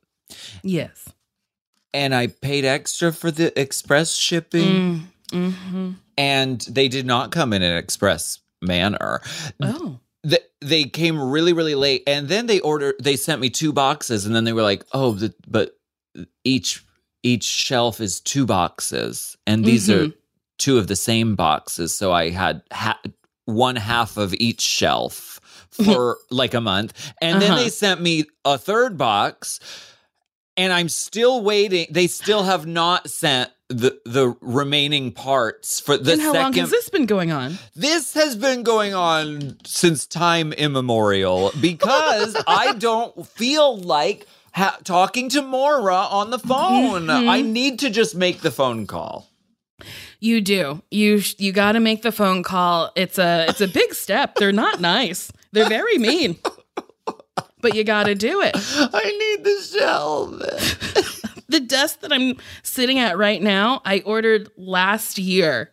Yes. 0.64 1.10
And 1.94 2.16
I 2.16 2.28
paid 2.28 2.64
extra 2.66 3.12
for 3.12 3.32
the 3.32 3.58
express 3.60 4.14
shipping 4.16 5.08
Mm. 5.32 5.52
hmm 5.54 5.92
and 6.18 6.60
they 6.70 6.88
did 6.90 7.06
not 7.06 7.32
come 7.32 7.54
in 7.54 7.62
an 7.64 7.78
express 7.78 8.40
manner. 8.62 9.22
Oh. 9.62 9.98
They, 10.24 10.40
they 10.60 10.84
came 10.84 11.20
really 11.22 11.54
really 11.54 11.74
late 11.74 12.04
and 12.06 12.28
then 12.28 12.46
they 12.48 12.60
ordered 12.60 12.96
they 13.02 13.16
sent 13.16 13.40
me 13.42 13.50
two 13.50 13.72
boxes 13.74 14.26
and 14.26 14.36
then 14.36 14.44
they 14.44 14.52
were 14.54 14.62
like 14.62 14.84
oh 14.94 15.14
the, 15.14 15.34
but 15.48 15.78
each 16.44 16.86
each 17.24 17.44
shelf 17.46 18.00
is 18.02 18.20
two 18.20 18.46
boxes 18.46 19.38
and 19.48 19.64
these 19.66 19.90
are 19.90 20.08
Mhm. 20.08 20.14
two 20.60 20.78
of 20.78 20.88
the 20.88 20.96
same 20.98 21.36
boxes 21.36 21.96
so 21.98 22.12
i 22.12 22.30
had 22.30 22.62
ha- 22.72 23.00
one 23.46 23.78
half 23.78 24.18
of 24.18 24.34
each 24.36 24.62
shelf 24.62 25.40
for 25.72 26.18
like 26.30 26.54
a 26.54 26.62
month 26.62 27.14
and 27.22 27.42
then 27.42 27.52
Uh-huh. 27.54 27.64
they 27.64 27.70
sent 27.70 28.02
me 28.02 28.26
a 28.46 28.58
third 28.58 28.98
box 28.98 29.60
and 30.62 30.72
i'm 30.74 30.90
still 30.90 31.42
waiting 31.44 31.88
they 31.90 32.08
still 32.08 32.44
have 32.44 32.66
not 32.66 33.10
sent 33.10 33.50
the 33.70 34.00
the 34.06 34.36
remaining 34.42 35.12
parts 35.12 35.80
for 35.80 35.96
the 35.98 36.14
and 36.14 36.22
how 36.22 36.34
second 36.34 36.44
long 36.44 36.54
has 36.56 36.70
this 36.72 36.90
been 36.90 37.06
going 37.06 37.32
on? 37.32 37.58
this 37.76 38.14
has 38.14 38.36
been 38.36 38.64
going 38.64 38.94
on 38.94 39.58
since 39.66 40.06
time 40.06 40.52
immemorial 40.54 41.52
because 41.62 42.36
I 42.48 42.74
don't 42.74 43.26
feel 43.26 43.78
like 43.78 44.28
ha- 44.54 44.78
talking 44.84 45.30
to 45.30 45.42
Maura 45.42 45.96
on 45.96 46.32
the 46.32 46.40
phone. 46.40 47.08
Mhm. 47.08 47.30
I 47.30 47.42
need 47.42 47.80
to 47.80 47.90
just 47.90 48.14
make 48.14 48.42
the 48.42 48.52
phone 48.52 48.88
call. 48.88 49.30
You 50.20 50.42
do. 50.42 50.82
You 50.92 51.20
sh- 51.20 51.36
you 51.40 51.54
got 51.54 51.72
to 51.72 51.80
make 51.80 52.02
the 52.02 52.12
phone 52.12 52.44
call. 52.44 52.92
It's 52.98 53.18
a 53.18 53.46
it's 53.48 53.62
a 53.62 53.70
big 53.70 53.94
step. 53.94 54.36
They're 54.36 54.52
not 54.52 54.82
nice. 54.82 55.32
They're 55.54 55.70
very 55.70 55.98
mean. 55.98 56.38
But 57.62 57.76
you 57.76 57.84
got 57.84 58.04
to 58.06 58.16
do 58.16 58.42
it. 58.42 58.52
I 58.56 59.36
need 59.36 59.44
the 59.44 59.62
shelf. 59.62 61.18
The 61.52 61.60
desk 61.60 62.00
that 62.00 62.14
I'm 62.14 62.38
sitting 62.64 62.98
at 62.98 63.18
right 63.18 63.42
now, 63.42 63.82
I 63.84 64.00
ordered 64.06 64.50
last 64.56 65.18
year 65.18 65.72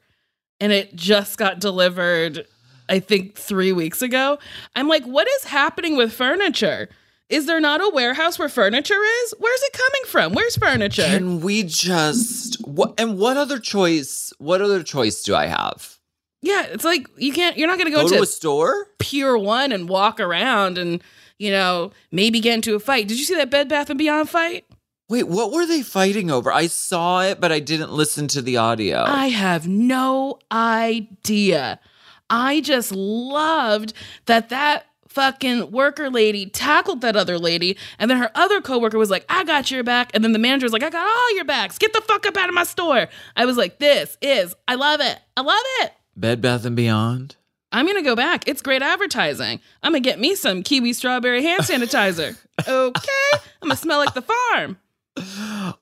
and 0.59 0.73
it 0.73 0.97
just 0.97 1.39
got 1.39 1.61
delivered 1.61 2.45
I 2.89 2.99
think 2.99 3.37
3 3.37 3.73
weeks 3.73 4.03
ago. 4.03 4.39
I'm 4.75 4.89
like, 4.89 5.05
what 5.05 5.29
is 5.29 5.45
happening 5.45 5.97
with 5.97 6.13
furniture? 6.13 6.89
Is 7.29 7.47
there 7.47 7.61
not 7.61 7.81
a 7.81 7.91
warehouse 7.95 8.41
where 8.41 8.49
furniture 8.49 9.01
is? 9.23 9.35
Where's 9.39 9.63
it 9.63 9.73
coming 9.73 10.03
from? 10.07 10.33
Where's 10.33 10.57
furniture? 10.57 11.05
Can 11.05 11.41
we 11.43 11.63
just 11.63 12.61
what 12.67 12.99
and 12.99 13.17
what 13.17 13.37
other 13.37 13.61
choice? 13.61 14.33
What 14.39 14.61
other 14.61 14.83
choice 14.83 15.23
do 15.23 15.37
I 15.37 15.47
have? 15.47 15.97
yeah, 16.43 16.65
it's 16.65 16.85
like 16.85 17.07
you 17.17 17.33
can't 17.33 17.57
you're 17.57 17.69
not 17.69 17.79
going 17.79 17.93
Go 17.93 18.03
go, 18.03 18.09
to 18.09 18.17
to 18.17 18.23
a 18.23 18.27
store? 18.27 18.89
Pier 18.99 19.39
One 19.39 19.71
and 19.71 19.89
walk 19.89 20.19
around 20.19 20.77
and 20.77 21.03
you 21.39 21.51
know 21.51 21.93
maybe 22.11 22.41
get 22.41 22.55
into 22.55 22.75
a 22.75 22.81
fight. 22.81 23.09
Did 23.09 23.19
you 23.19 23.25
see 23.25 23.35
that 23.37 23.51
Bed 23.51 23.69
Bath 23.69 23.91
and 23.91 23.99
Beyond 23.99 24.29
fight? 24.29 24.65
Wait, 25.09 25.27
what 25.27 25.53
were 25.53 25.65
they 25.65 25.83
fighting 25.83 26.31
over? 26.31 26.53
I 26.53 26.67
saw 26.67 27.23
it, 27.23 27.41
but 27.41 27.51
I 27.51 27.61
didn't 27.61 27.93
listen 27.93 28.29
to 28.29 28.43
the 28.43 28.59
audio. 28.59 29.05
I 29.07 29.29
have 29.29 29.67
no 29.67 30.39
idea. 30.53 31.81
I 32.29 32.61
just 32.61 32.93
loved 32.93 33.95
that 34.27 34.51
that 34.51 34.85
fucking 35.09 35.71
worker 35.71 36.11
lady 36.11 36.45
tackled 36.45 37.01
that 37.01 37.17
other 37.17 37.39
lady, 37.39 37.79
and 37.99 38.11
then 38.11 38.19
her 38.19 38.31
other 38.35 38.61
coworker 38.61 38.99
was 38.99 39.11
like, 39.11 39.25
"I 39.31 39.45
got 39.45 39.71
your 39.71 39.83
back," 39.83 40.11
and 40.13 40.23
then 40.23 40.33
the 40.33 40.39
manager 40.39 40.67
was 40.67 40.75
like, 40.75 40.83
"I 40.83 40.91
got 40.91 41.09
all 41.09 41.35
your 41.35 41.47
backs. 41.47 41.79
Get 41.79 41.95
the 41.95 42.03
fuck 42.03 42.27
up 42.27 42.37
out 42.37 42.51
of 42.51 42.55
my 42.55 42.65
store." 42.65 43.09
I 43.35 43.47
was 43.47 43.57
like, 43.57 43.79
"This 43.79 44.19
is, 44.21 44.55
I 44.69 44.75
love 44.75 45.01
it. 45.01 45.19
I 45.37 45.41
love 45.41 45.63
it." 45.81 45.93
Bed 46.15 46.43
Bath 46.43 46.67
and 46.67 46.77
Beyond. 46.77 47.37
I'm 47.73 47.87
gonna 47.87 48.03
go 48.03 48.17
back. 48.17 48.49
It's 48.49 48.63
great 48.63 48.83
advertising. 48.83 49.61
I'm 49.83 49.93
gonna 49.93 50.01
get 50.01 50.19
me 50.19 50.35
some 50.35 50.63
kiwi 50.63 50.93
strawberry 50.93 51.43
hand 51.43 51.63
sanitizer. 51.63 52.37
Okay, 52.67 53.39
I'm 53.63 53.69
gonna 53.69 53.77
smell 53.77 53.99
like 53.99 54.15
the 54.15 54.23
farm. 54.23 54.79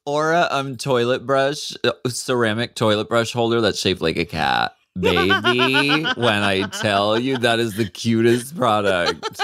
Aura 0.05 0.47
um 0.51 0.77
toilet 0.77 1.25
brush, 1.25 1.73
uh, 1.85 1.93
ceramic 2.07 2.75
toilet 2.75 3.09
brush 3.09 3.33
holder 3.33 3.63
that's 3.63 3.81
shaped 3.81 4.03
like 4.03 4.19
a 4.19 4.27
cat. 4.27 4.75
Baby, 4.99 5.31
when 6.17 6.43
I 6.43 6.69
tell 6.69 7.19
you 7.19 7.39
that 7.39 7.61
is 7.61 7.77
the 7.77 7.89
cutest 7.89 8.55
product. 8.57 9.41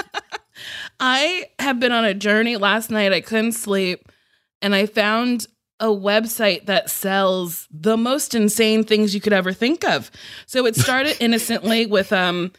I 0.99 1.45
have 1.57 1.79
been 1.79 1.91
on 1.91 2.05
a 2.05 2.13
journey. 2.13 2.55
Last 2.57 2.91
night 2.91 3.11
I 3.13 3.21
couldn't 3.21 3.53
sleep 3.53 4.11
and 4.61 4.75
I 4.75 4.85
found 4.85 5.47
a 5.83 5.87
website 5.87 6.65
that 6.65 6.89
sells 6.89 7.67
the 7.69 7.97
most 7.97 8.33
insane 8.33 8.83
things 8.83 9.13
you 9.13 9.19
could 9.21 9.33
ever 9.33 9.51
think 9.51 9.83
of. 9.83 10.09
So 10.45 10.65
it 10.65 10.75
started 10.75 11.17
innocently 11.19 11.85
with 11.85 12.11
um 12.13 12.51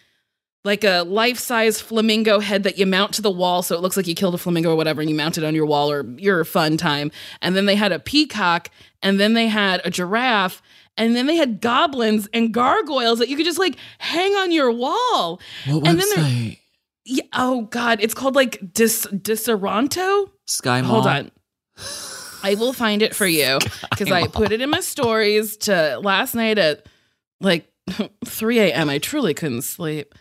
like 0.65 0.83
a 0.85 1.03
life-size 1.03 1.81
flamingo 1.81 2.41
head 2.41 2.63
that 2.63 2.79
you 2.79 2.87
mount 2.87 3.13
to 3.15 3.21
the 3.23 3.31
wall 3.31 3.63
so 3.63 3.75
it 3.75 3.83
looks 3.83 3.97
like 3.99 4.07
you 4.07 4.15
killed 4.15 4.35
a 4.35 4.39
flamingo 4.39 4.71
or 4.73 4.77
whatever 4.77 5.01
and 5.03 5.11
you 5.11 5.17
mount 5.17 5.37
it 5.37 5.45
on 5.45 5.55
your 5.55 5.67
wall 5.67 5.91
or 5.91 6.05
your 6.17 6.43
fun 6.45 6.77
time. 6.79 7.11
And 7.43 7.55
then 7.57 7.67
they 7.67 7.75
had 7.77 7.93
a 7.93 7.99
peacock 7.99 8.71
and 9.03 9.21
then 9.21 9.35
they 9.35 9.47
had 9.47 9.83
a 9.85 9.91
giraffe 9.91 10.63
and 10.97 11.15
then 11.17 11.27
they 11.27 11.37
had 11.37 11.61
goblins 11.61 12.29
and 12.33 12.53
gargoyles 12.55 13.19
that 13.19 13.29
you 13.29 13.37
could 13.37 13.45
just 13.47 13.59
like 13.59 13.77
hang 13.99 14.33
on 14.37 14.53
your 14.53 14.71
wall. 14.73 15.41
What 15.67 15.87
And 15.87 15.99
then 16.01 16.09
there- 16.15 16.25
website? 16.25 16.59
Yeah, 17.07 17.25
oh 17.35 17.63
god, 17.71 17.99
it's 18.01 18.15
called 18.15 18.35
like 18.35 18.73
Dis 18.73 19.07
Disaronto. 19.21 20.31
SkyMall. 20.49 20.85
Hold 20.85 21.07
on. 21.07 21.31
I 22.45 22.55
will 22.55 22.73
find 22.73 23.03
it 23.03 23.15
for 23.15 23.27
you 23.27 23.59
because 23.91 24.13
I 24.13 24.29
put 24.29 24.53
it 24.53 24.61
in 24.61 24.71
my 24.71 24.81
stories 24.81 25.57
to 25.59 25.99
last 26.03 26.35
night 26.35 26.59
at 26.59 26.87
like 27.41 27.73
3 28.25 28.59
a.m. 28.61 28.91
I 28.91 28.99
truly 28.99 29.35
couldn't 29.35 29.63
sleep. 29.63 30.15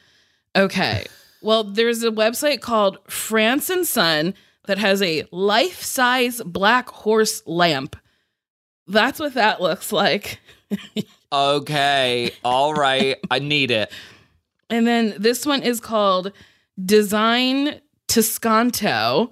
Okay. 0.55 1.05
Well, 1.41 1.65
there's 1.65 2.03
a 2.03 2.11
website 2.11 2.61
called 2.61 2.97
France 3.09 3.69
and 3.69 3.85
Son 3.85 4.33
that 4.65 4.77
has 4.77 5.01
a 5.01 5.25
life-size 5.31 6.41
black 6.45 6.89
horse 6.89 7.43
lamp. 7.45 7.97
That's 8.87 9.19
what 9.19 9.33
that 9.33 9.61
looks 9.61 9.91
like. 9.91 10.39
Okay, 11.33 12.29
all 12.45 12.75
right. 12.75 13.17
I 13.31 13.39
need 13.39 13.71
it. 13.71 13.91
And 14.69 14.85
then 14.85 15.15
this 15.17 15.47
one 15.47 15.63
is 15.63 15.79
called 15.79 16.31
Design 16.79 17.81
Toscano. 18.07 19.31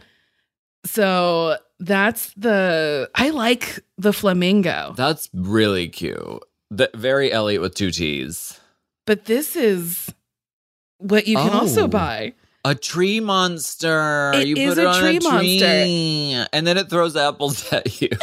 So 0.84 1.58
that's 1.82 2.34
the 2.38 3.10
I 3.16 3.32
like 3.32 3.80
the 3.98 4.14
flamingo. 4.14 4.94
That's 4.96 5.30
really 5.34 5.90
cute. 5.90 6.42
The, 6.70 6.90
very 6.96 7.32
Elliott 7.32 7.62
with 7.62 7.76
two 7.76 7.92
T's. 7.92 8.58
But 9.06 9.26
this 9.26 9.56
is 9.58 10.14
what 11.00 11.28
you 11.28 11.36
can 11.36 11.50
also 11.52 11.84
Oh. 11.84 11.88
buy. 11.88 12.34
A 12.64 12.76
tree 12.76 13.20
monster. 13.20 14.32
It 14.36 14.46
you 14.48 14.56
is 14.56 14.76
put 14.76 14.84
it 14.84 14.88
a 14.88 15.00
tree 15.00 15.18
a 15.18 15.20
tree, 15.20 16.46
and 16.54 16.66
then 16.68 16.78
it 16.78 16.90
throws 16.92 17.16
apples 17.18 17.74
at 17.74 18.00
you. 18.02 18.10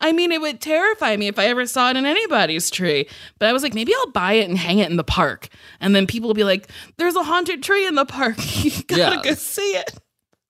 I 0.00 0.10
mean, 0.12 0.32
it 0.32 0.40
would 0.40 0.60
terrify 0.60 1.16
me 1.16 1.28
if 1.28 1.38
I 1.38 1.46
ever 1.46 1.64
saw 1.64 1.90
it 1.90 1.96
in 1.96 2.04
anybody's 2.04 2.68
tree. 2.70 3.08
But 3.38 3.48
I 3.48 3.52
was 3.52 3.62
like, 3.62 3.72
maybe 3.74 3.94
I'll 3.94 4.10
buy 4.10 4.32
it 4.34 4.48
and 4.48 4.58
hang 4.58 4.80
it 4.80 4.90
in 4.90 4.96
the 4.96 5.04
park. 5.04 5.48
And 5.80 5.94
then 5.94 6.08
people 6.08 6.26
will 6.28 6.34
be 6.34 6.42
like, 6.42 6.68
there's 6.96 7.14
a 7.14 7.22
haunted 7.22 7.62
tree 7.62 7.86
in 7.86 7.94
the 7.94 8.04
park. 8.04 8.34
you 8.64 8.72
gotta 8.88 9.16
Yeah. 9.16 9.22
go 9.22 9.34
see 9.34 9.76
it. 9.76 9.94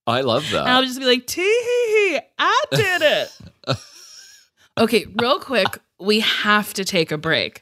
I 0.07 0.23
love 0.23 0.51
And 0.53 0.69
I'll 0.69 0.83
just 0.83 0.99
be 0.99 1.07
like, 1.07 1.27
tee 1.27 1.43
hee 1.43 2.11
hee, 2.11 2.21
I 2.39 2.63
did 2.73 3.03
it. 3.03 3.39
okay, 4.79 5.07
real 5.21 5.39
quick, 5.39 5.79
we 6.01 6.21
have 6.21 6.75
to 6.75 6.85
take 6.85 7.13
a 7.13 7.19
break. 7.19 7.62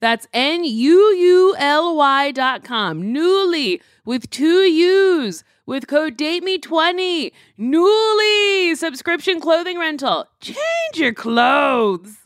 That's 0.00 0.26
N 0.32 0.64
U 0.64 1.14
U 1.14 1.54
L 1.58 1.96
Y 1.96 2.32
dot 2.32 2.64
com. 2.64 3.02
Nuuly 3.02 3.80
with 4.04 4.30
two 4.30 4.62
U's 4.62 5.44
with 5.66 5.86
code 5.86 6.16
DATEME20. 6.16 7.32
Nuuly 7.58 8.76
subscription 8.76 9.40
clothing 9.40 9.78
rental. 9.78 10.26
Change 10.40 10.56
your 10.94 11.12
clothes. 11.12 12.16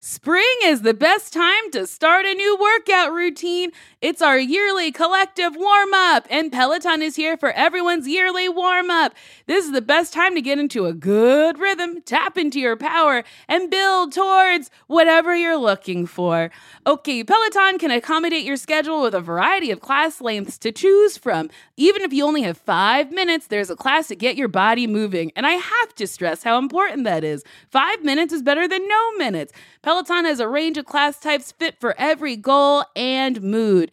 Spring 0.00 0.44
is 0.64 0.82
the 0.82 0.92
best 0.92 1.32
time 1.32 1.70
to 1.72 1.86
start 1.86 2.26
a 2.26 2.34
new 2.34 2.58
workout 2.60 3.10
routine. 3.10 3.70
It's 4.04 4.20
our 4.20 4.38
yearly 4.38 4.92
collective 4.92 5.56
warm 5.56 5.94
up, 5.94 6.26
and 6.28 6.52
Peloton 6.52 7.00
is 7.00 7.16
here 7.16 7.38
for 7.38 7.52
everyone's 7.52 8.06
yearly 8.06 8.50
warm 8.50 8.90
up. 8.90 9.14
This 9.46 9.64
is 9.64 9.72
the 9.72 9.80
best 9.80 10.12
time 10.12 10.34
to 10.34 10.42
get 10.42 10.58
into 10.58 10.84
a 10.84 10.92
good 10.92 11.58
rhythm, 11.58 12.02
tap 12.02 12.36
into 12.36 12.60
your 12.60 12.76
power, 12.76 13.24
and 13.48 13.70
build 13.70 14.12
towards 14.12 14.70
whatever 14.88 15.34
you're 15.34 15.56
looking 15.56 16.04
for. 16.04 16.50
Okay, 16.86 17.24
Peloton 17.24 17.78
can 17.78 17.90
accommodate 17.90 18.44
your 18.44 18.58
schedule 18.58 19.00
with 19.00 19.14
a 19.14 19.22
variety 19.22 19.70
of 19.70 19.80
class 19.80 20.20
lengths 20.20 20.58
to 20.58 20.70
choose 20.70 21.16
from. 21.16 21.48
Even 21.78 22.02
if 22.02 22.12
you 22.12 22.26
only 22.26 22.42
have 22.42 22.58
five 22.58 23.10
minutes, 23.10 23.46
there's 23.46 23.70
a 23.70 23.74
class 23.74 24.08
to 24.08 24.14
get 24.14 24.36
your 24.36 24.48
body 24.48 24.86
moving. 24.86 25.32
And 25.34 25.46
I 25.46 25.52
have 25.52 25.94
to 25.94 26.06
stress 26.06 26.42
how 26.42 26.58
important 26.58 27.04
that 27.04 27.24
is. 27.24 27.42
Five 27.70 28.04
minutes 28.04 28.34
is 28.34 28.42
better 28.42 28.68
than 28.68 28.86
no 28.86 29.12
minutes. 29.12 29.54
Peloton 29.80 30.26
has 30.26 30.40
a 30.40 30.48
range 30.48 30.76
of 30.76 30.84
class 30.84 31.18
types 31.18 31.52
fit 31.52 31.80
for 31.80 31.94
every 31.96 32.36
goal 32.36 32.84
and 32.94 33.40
mood. 33.40 33.92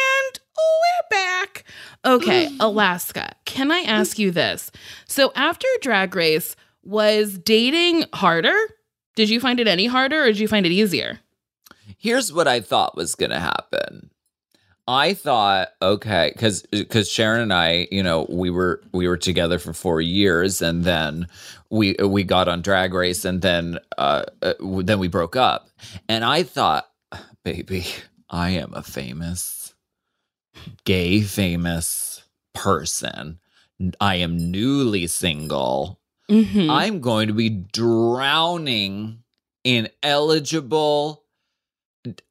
we're 0.81 1.09
back. 1.09 1.63
Okay, 2.05 2.49
Alaska. 2.59 3.35
Can 3.45 3.71
I 3.71 3.79
ask 3.79 4.19
you 4.19 4.31
this? 4.31 4.71
So 5.07 5.31
after 5.35 5.67
Drag 5.81 6.15
Race, 6.15 6.55
was 6.83 7.37
dating 7.37 8.05
harder? 8.13 8.57
Did 9.15 9.29
you 9.29 9.39
find 9.39 9.59
it 9.59 9.67
any 9.67 9.85
harder 9.85 10.23
or 10.23 10.27
did 10.27 10.39
you 10.39 10.47
find 10.47 10.65
it 10.65 10.71
easier? 10.71 11.19
Here's 11.97 12.33
what 12.33 12.47
I 12.47 12.61
thought 12.61 12.97
was 12.97 13.15
going 13.15 13.31
to 13.31 13.39
happen. 13.39 14.09
I 14.87 15.13
thought, 15.13 15.69
okay, 15.81 16.31
because 16.33 16.63
because 16.63 17.09
Sharon 17.09 17.41
and 17.41 17.53
I, 17.53 17.87
you 17.91 18.01
know, 18.01 18.25
we 18.29 18.49
were 18.49 18.81
we 18.91 19.07
were 19.07 19.17
together 19.17 19.59
for 19.59 19.73
four 19.73 20.01
years, 20.01 20.61
and 20.61 20.83
then 20.83 21.27
we 21.69 21.95
we 22.03 22.23
got 22.23 22.47
on 22.47 22.61
Drag 22.61 22.93
Race, 22.93 23.23
and 23.23 23.41
then 23.41 23.77
uh, 23.99 24.23
uh 24.41 24.53
then 24.59 24.97
we 24.97 25.07
broke 25.07 25.35
up, 25.35 25.69
and 26.09 26.25
I 26.25 26.41
thought, 26.41 26.89
baby, 27.43 27.85
I 28.29 28.49
am 28.51 28.73
a 28.73 28.81
famous, 28.81 29.60
gay 30.85 31.21
famous 31.21 32.23
person. 32.53 33.39
I 33.99 34.15
am 34.15 34.51
newly 34.51 35.07
single. 35.07 35.99
Mhm. 36.29 36.69
I'm 36.69 36.99
going 37.01 37.27
to 37.27 37.33
be 37.33 37.49
drowning 37.49 39.23
in 39.63 39.89
eligible, 40.03 41.23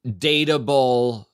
dateable, 0.07 1.25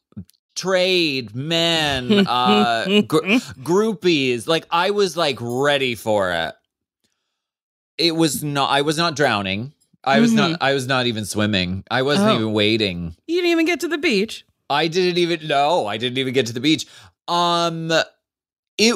trade 0.55 1.35
men, 1.35 2.25
uh, 2.27 3.01
gr- 3.07 3.17
groupies. 3.63 4.47
Like 4.47 4.65
I 4.71 4.91
was 4.91 5.15
like 5.15 5.37
ready 5.39 5.95
for 5.95 6.31
it. 6.31 6.55
It 7.97 8.15
was 8.15 8.43
not. 8.43 8.69
I 8.69 8.81
was 8.81 8.97
not 8.97 9.15
drowning. 9.15 9.73
I 10.03 10.19
was 10.19 10.31
not. 10.31 10.61
I 10.61 10.73
was 10.73 10.87
not 10.87 11.05
even 11.07 11.25
swimming. 11.25 11.83
I 11.91 12.01
wasn't 12.01 12.29
Oh. 12.29 12.35
even 12.35 12.53
waiting. 12.53 13.15
you 13.27 13.35
didn't 13.37 13.51
even 13.51 13.65
get 13.65 13.81
to 13.81 13.87
the 13.87 13.97
beach. 13.97 14.45
I 14.69 14.87
didn't 14.87 15.17
even 15.17 15.47
know. 15.47 15.87
I 15.87 15.97
didn't 15.97 16.17
even 16.17 16.33
get 16.33 16.47
to 16.47 16.53
the 16.53 16.59
beach. 16.59 16.87
Um 17.27 17.91
it 18.77 18.95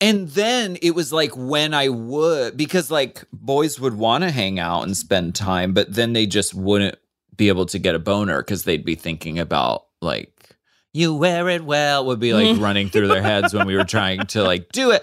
and 0.00 0.28
then 0.30 0.76
it 0.82 0.96
was 0.96 1.12
like 1.12 1.30
when 1.36 1.74
I 1.74 1.88
would 1.88 2.56
because 2.56 2.90
like 2.90 3.24
boys 3.32 3.78
would 3.78 3.94
want 3.94 4.24
to 4.24 4.30
hang 4.30 4.58
out 4.58 4.82
and 4.82 4.96
spend 4.96 5.34
time, 5.34 5.72
but 5.72 5.94
then 5.94 6.12
they 6.12 6.26
just 6.26 6.54
wouldn't 6.54 6.98
be 7.36 7.48
able 7.48 7.66
to 7.66 7.78
get 7.78 7.94
a 7.94 7.98
boner 7.98 8.42
because 8.42 8.64
they'd 8.64 8.84
be 8.84 8.96
thinking 8.96 9.38
about 9.38 9.86
like 10.00 10.56
you 10.92 11.14
wear 11.14 11.48
it 11.48 11.64
well 11.64 12.04
would 12.06 12.20
be 12.20 12.34
like 12.34 12.60
running 12.60 12.88
through 12.88 13.08
their 13.08 13.22
heads 13.22 13.54
when 13.54 13.66
we 13.66 13.76
were 13.76 13.84
trying 13.84 14.26
to 14.26 14.42
like 14.42 14.70
do 14.72 14.90
it. 14.90 15.02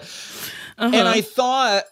Uh-huh. 0.78 0.94
And 0.94 1.08
I 1.08 1.20
thought 1.20 1.84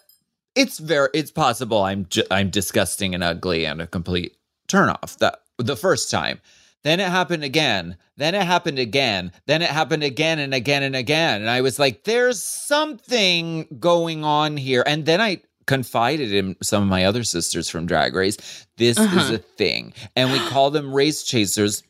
it's 0.55 0.77
very 0.77 1.09
it's 1.13 1.31
possible 1.31 1.83
I'm 1.83 2.05
ju- 2.09 2.25
I'm 2.31 2.49
disgusting 2.49 3.13
and 3.13 3.23
ugly 3.23 3.65
and 3.65 3.81
a 3.81 3.87
complete 3.87 4.37
turnoff 4.67 5.17
that 5.17 5.41
the 5.57 5.75
first 5.75 6.11
time. 6.11 6.39
Then 6.83 6.99
it 6.99 7.09
happened 7.09 7.43
again. 7.43 7.97
Then 8.17 8.35
it 8.35 8.43
happened 8.43 8.79
again. 8.79 9.31
Then 9.47 9.61
it 9.61 9.69
happened 9.69 10.03
again 10.03 10.39
and 10.39 10.53
again 10.53 10.83
and 10.83 10.95
again. 10.95 11.41
And 11.41 11.49
I 11.49 11.61
was 11.61 11.77
like, 11.79 12.03
there's 12.05 12.41
something 12.43 13.67
going 13.79 14.23
on 14.23 14.57
here. 14.57 14.83
And 14.85 15.05
then 15.05 15.19
I 15.21 15.41
confided 15.67 16.33
in 16.33 16.55
some 16.63 16.81
of 16.83 16.89
my 16.89 17.05
other 17.05 17.23
sisters 17.23 17.69
from 17.69 17.85
Drag 17.85 18.15
Race. 18.15 18.37
This 18.77 18.97
is 18.97 19.05
Uh-huh. 19.05 19.35
a 19.35 19.37
thing. 19.37 19.93
And 20.15 20.31
we 20.31 20.39
call 20.49 20.71
them 20.71 20.93
race 20.93 21.23
chasers 21.23 21.83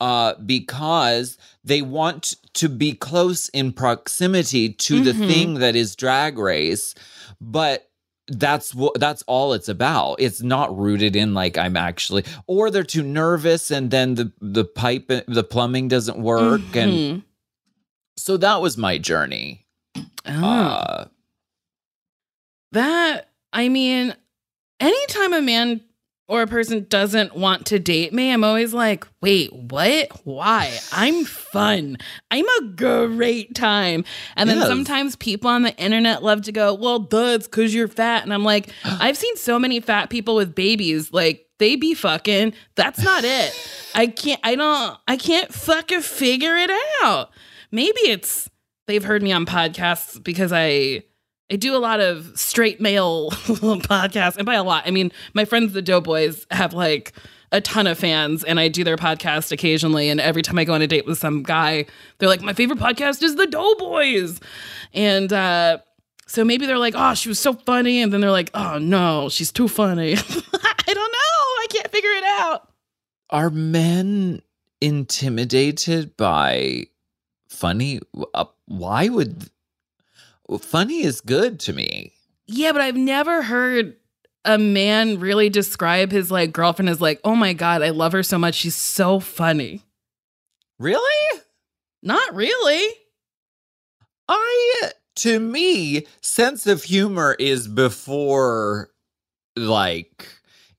uh, 0.00 0.34
because 0.44 1.38
they 1.64 1.80
want 1.80 2.34
to 2.54 2.68
be 2.68 2.92
close 2.92 3.48
in 3.50 3.72
proximity 3.72 4.68
to 4.72 5.02
the 5.02 5.12
Mhm. 5.12 5.26
thing 5.28 5.54
that 5.54 5.74
is 5.76 5.96
Drag 5.96 6.36
Race. 6.38 6.94
But 7.40 7.88
that's 8.28 8.74
what 8.74 8.98
that's 8.98 9.22
all 9.26 9.52
it's 9.52 9.68
about 9.68 10.14
it's 10.18 10.40
not 10.42 10.74
rooted 10.78 11.14
in 11.14 11.34
like 11.34 11.58
i'm 11.58 11.76
actually 11.76 12.24
or 12.46 12.70
they're 12.70 12.82
too 12.82 13.02
nervous 13.02 13.70
and 13.70 13.90
then 13.90 14.14
the 14.14 14.32
the 14.40 14.64
pipe 14.64 15.08
the 15.28 15.44
plumbing 15.44 15.88
doesn't 15.88 16.18
work 16.18 16.62
and 16.74 16.92
Mhm. 16.92 17.22
so 18.16 18.36
that 18.38 18.62
was 18.62 18.78
my 18.78 18.96
journey 18.98 19.66
Oh. 20.26 20.42
uh 20.48 21.04
That, 22.72 23.28
I 23.52 23.68
mean, 23.68 24.14
anytime 24.80 25.32
a 25.34 25.42
man 25.42 25.80
or 26.26 26.42
a 26.42 26.46
person 26.46 26.86
doesn't 26.88 27.36
want 27.36 27.66
to 27.66 27.78
date 27.78 28.12
me, 28.14 28.30
I'm 28.30 28.44
always 28.44 28.72
like, 28.72 29.06
wait, 29.20 29.52
what? 29.52 30.08
Why? 30.24 30.72
I'm 30.92 31.24
fun. 31.24 31.98
I'm 32.30 32.46
a 32.48 32.62
great 32.74 33.54
time. 33.54 34.04
And 34.36 34.48
then 34.48 34.56
Yes. 34.58 34.68
sometimes 34.68 35.16
people 35.16 35.50
on 35.50 35.62
the 35.62 35.76
internet 35.76 36.22
love 36.22 36.42
to 36.42 36.52
go, 36.52 36.72
well, 36.74 36.98
duh, 36.98 37.34
it's 37.34 37.46
because 37.46 37.74
you're 37.74 37.88
fat. 37.88 38.22
And 38.22 38.32
I'm 38.32 38.44
like, 38.44 38.70
I've 38.84 39.16
seen 39.18 39.36
so 39.36 39.58
many 39.58 39.80
fat 39.80 40.08
people 40.08 40.34
with 40.34 40.54
babies. 40.54 41.12
Like, 41.12 41.46
they 41.58 41.76
be 41.76 41.94
fucking. 41.94 42.54
That's 42.74 43.02
not 43.02 43.22
it. 43.24 43.52
I 43.94 44.06
can't, 44.08 44.40
I 44.42 44.56
don't, 44.56 44.96
I 45.06 45.16
can't 45.16 45.52
fucking 45.52 46.00
figure 46.00 46.56
it 46.56 46.70
out. 47.02 47.30
Maybe 47.70 48.00
it's, 48.00 48.48
they've 48.86 49.04
heard 49.04 49.22
me 49.22 49.30
on 49.32 49.46
podcasts 49.46 50.22
because 50.22 50.52
I, 50.52 51.02
I 51.50 51.56
do 51.56 51.76
a 51.76 51.78
lot 51.78 52.00
of 52.00 52.38
straight 52.38 52.80
male 52.80 53.30
podcasts, 53.32 54.36
and 54.36 54.46
by 54.46 54.54
a 54.54 54.64
lot, 54.64 54.84
I 54.86 54.90
mean 54.90 55.12
my 55.34 55.44
friends 55.44 55.72
the 55.72 55.82
Doughboys 55.82 56.46
have 56.50 56.72
like 56.72 57.12
a 57.52 57.60
ton 57.60 57.86
of 57.86 57.98
fans, 57.98 58.42
and 58.44 58.58
I 58.58 58.68
do 58.68 58.82
their 58.82 58.96
podcast 58.96 59.52
occasionally. 59.52 60.08
And 60.08 60.20
every 60.20 60.42
time 60.42 60.58
I 60.58 60.64
go 60.64 60.72
on 60.74 60.82
a 60.82 60.86
date 60.86 61.06
with 61.06 61.18
some 61.18 61.42
guy, 61.42 61.86
they're 62.18 62.28
like, 62.28 62.40
"My 62.42 62.52
favorite 62.54 62.78
podcast 62.78 63.22
is 63.22 63.36
the 63.36 63.46
Doughboys," 63.46 64.40
and 64.92 65.32
uh, 65.32 65.78
so 66.26 66.44
maybe 66.44 66.66
they're 66.66 66.78
like, 66.78 66.94
"Oh, 66.96 67.14
she 67.14 67.28
was 67.28 67.38
so 67.38 67.52
funny," 67.52 68.00
and 68.02 68.12
then 68.12 68.20
they're 68.20 68.30
like, 68.30 68.50
"Oh 68.54 68.78
no, 68.78 69.28
she's 69.28 69.52
too 69.52 69.68
funny." 69.68 70.14
I 70.16 70.92
don't 70.94 71.12
know. 71.12 71.44
I 71.62 71.66
can't 71.70 71.90
figure 71.90 72.10
it 72.10 72.24
out. 72.24 72.68
are 73.30 73.50
men 73.50 74.40
intimidated 74.80 76.16
by 76.16 76.84
funny 77.48 78.00
uh, 78.34 78.44
why 78.66 79.08
would 79.08 79.48
funny 80.60 81.02
is 81.02 81.20
good 81.20 81.58
to 81.60 81.72
me 81.72 82.12
Yeah, 82.46 82.72
but 82.72 82.80
I've 82.80 82.96
never 82.96 83.42
heard 83.42 83.96
a 84.44 84.58
man 84.58 85.18
really 85.18 85.48
describe 85.48 86.12
his 86.12 86.30
like 86.30 86.52
girlfriend 86.52 86.90
as 86.90 87.00
like, 87.00 87.20
"Oh 87.24 87.34
my 87.34 87.54
god, 87.54 87.82
I 87.82 87.90
love 87.90 88.12
her 88.12 88.22
so 88.22 88.38
much. 88.38 88.54
She's 88.56 88.76
so 88.76 89.20
funny." 89.20 89.82
really 90.78 91.40
Not 92.02 92.34
really. 92.34 92.88
I 94.28 94.90
to 95.16 95.40
me, 95.40 96.06
sense 96.20 96.66
of 96.66 96.84
humor 96.84 97.34
is 97.38 97.66
before 97.66 98.90
like 99.56 100.28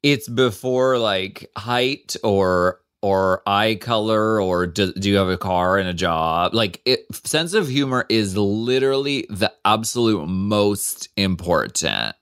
it's 0.03 0.27
before 0.27 0.99
like 0.99 1.49
height 1.57 2.15
or 2.23 2.81
or 3.05 3.43
eye 3.45 3.75
color 3.75 4.41
or 4.41 4.65
do, 4.65 4.91
do 4.93 5.07
you 5.09 5.17
have 5.17 5.29
a 5.29 5.37
car 5.37 5.77
and 5.77 5.87
a 5.87 5.93
job 5.93 6.55
like 6.55 6.81
it, 6.85 7.05
sense 7.13 7.53
of 7.53 7.67
humor 7.67 8.03
is 8.09 8.35
literally 8.35 9.27
the 9.29 9.53
absolute 9.63 10.25
most 10.25 11.07
important 11.15 12.15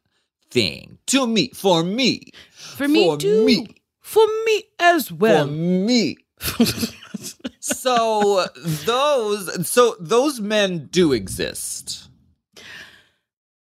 thing 0.52 0.98
to 1.08 1.26
me 1.26 1.50
for 1.54 1.84
me 1.86 2.32
For 2.52 2.88
me 2.90 3.06
For 3.06 3.18
too. 3.18 3.46
me. 3.46 3.68
For 4.02 4.26
me 4.46 4.64
as 4.78 5.10
well. 5.10 5.46
for 5.46 5.52
me 5.52 6.18
so 7.62 8.46
those 8.56 9.66
so 9.70 9.96
those 10.02 10.42
men 10.42 10.90
do 10.92 11.14
exist 11.14 12.10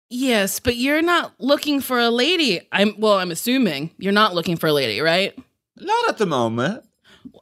yes, 0.09 0.59
but 0.59 0.77
you're 0.77 1.01
not 1.01 1.33
looking 1.39 1.81
for 1.81 1.99
a 1.99 2.09
lady. 2.09 2.61
I'm 2.71 2.95
well, 2.97 3.15
I'm 3.15 3.31
assuming 3.31 3.91
you're 3.97 4.13
not 4.13 4.33
looking 4.33 4.55
for 4.55 4.67
a 4.67 4.73
lady, 4.73 5.01
right? 5.01 5.37
not 5.81 6.09
at 6.09 6.17
the 6.17 6.25
moment 6.25 6.83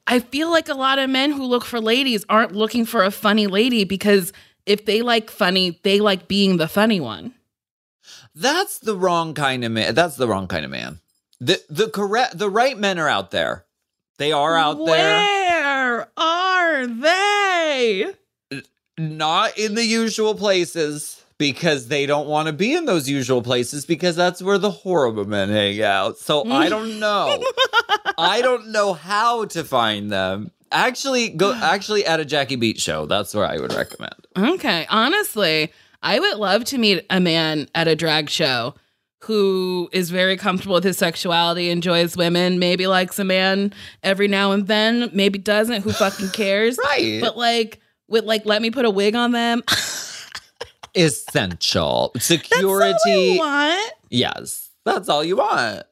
I 0.06 0.20
feel 0.20 0.50
like 0.50 0.70
a 0.70 0.74
lot 0.74 1.00
of 1.00 1.10
men 1.10 1.32
who 1.32 1.44
look 1.44 1.66
for 1.66 1.80
ladies 1.80 2.26
aren't 2.30 2.54
looking 2.54 2.86
for 2.86 3.04
a 3.04 3.12
funny 3.12 3.48
lady 3.48 3.84
because 3.84 4.34
if 4.66 4.86
they 4.86 5.02
like 5.02 5.30
funny, 5.30 5.80
they 5.84 6.00
like 6.00 6.28
being 6.28 6.58
the 6.58 6.68
funny 6.68 7.00
one. 7.00 7.34
That's 8.36 8.80
the 8.80 8.96
wrong 8.96 9.34
kind 9.34 9.64
of 9.64 9.72
man. 9.72 9.96
That's 9.96 10.16
the 10.16 10.28
wrong 10.28 10.48
kind 10.48 10.64
of 10.64 10.72
man. 10.72 11.00
The 11.40 11.62
the 11.70 11.90
correct 11.90 12.38
the 12.38 12.50
right 12.50 12.78
men 12.78 13.00
are 13.00 13.10
out 13.10 13.32
there. 13.32 13.66
They 14.18 14.32
are 14.32 14.56
out 14.56 14.78
there. 14.86 14.86
Where 14.86 16.08
are 16.18 16.88
they? 16.88 18.14
Not 18.98 19.58
in 19.58 19.76
the 19.76 19.86
usual 19.86 20.34
places 20.36 21.17
because 21.38 21.88
they 21.88 22.06
don't 22.06 22.28
want 22.28 22.48
to 22.48 22.54
be 22.54 22.74
in 22.74 22.86
those 22.86 23.08
usual 23.08 23.42
places 23.42 23.86
because 23.86 24.16
that's 24.16 24.42
where 24.42 24.58
the 24.58 24.72
horrible 24.72 25.26
men 25.26 25.50
hang 25.50 25.82
out. 25.82 26.18
So 26.18 26.42
I 26.42 26.66
mm. 26.66 26.70
don't 26.70 27.00
know. 27.00 27.44
I 28.18 28.42
don't 28.42 28.72
know 28.72 28.94
how 28.94 29.46
to 29.46 29.64
find 29.64 30.12
them. 30.12 30.52
Actually, 30.72 31.30
go 31.30 31.54
actually 31.62 32.06
at 32.06 32.20
a 32.20 32.26
Jackie 32.26 32.56
Beat 32.56 32.80
show. 32.80 33.06
That's 33.06 33.36
where 33.36 33.46
I 33.46 33.58
would 33.58 33.74
recommend. 33.74 34.16
Okay. 34.36 34.88
Honestly, 34.90 35.72
I 36.02 36.20
would 36.20 36.38
love 36.38 36.64
to 36.66 36.78
meet 36.78 37.06
a 37.10 37.20
man 37.20 37.68
at 37.76 37.88
a 37.88 37.96
drag 37.96 38.30
show 38.30 38.74
who 39.22 39.90
is 39.92 40.10
very 40.10 40.38
comfortable 40.38 40.76
with 40.76 40.84
his 40.84 40.98
sexuality, 40.98 41.70
enjoys 41.70 42.16
women, 42.16 42.60
maybe 42.60 42.88
likes 42.88 43.18
a 43.20 43.24
man 43.24 43.74
every 44.04 44.28
now 44.28 44.52
and 44.52 44.68
then, 44.68 45.10
maybe 45.12 45.40
doesn't, 45.40 45.82
who 45.82 45.92
fucking 45.92 46.30
cares? 46.34 46.78
Right. 46.78 47.20
But 47.20 47.38
like, 47.38 47.80
with 48.08 48.26
like, 48.26 48.46
let 48.46 48.62
me 48.62 48.72
put 48.72 48.86
a 48.86 48.90
wig 48.90 49.16
on 49.16 49.32
them. 49.32 49.64
Essential. 50.98 52.12
That's 52.14 52.26
Security. 52.26 53.38
want. 53.38 53.94
Yes. 54.10 54.70
That's 54.86 55.10
all 55.10 55.24
you 55.24 55.38
want. 55.38 55.84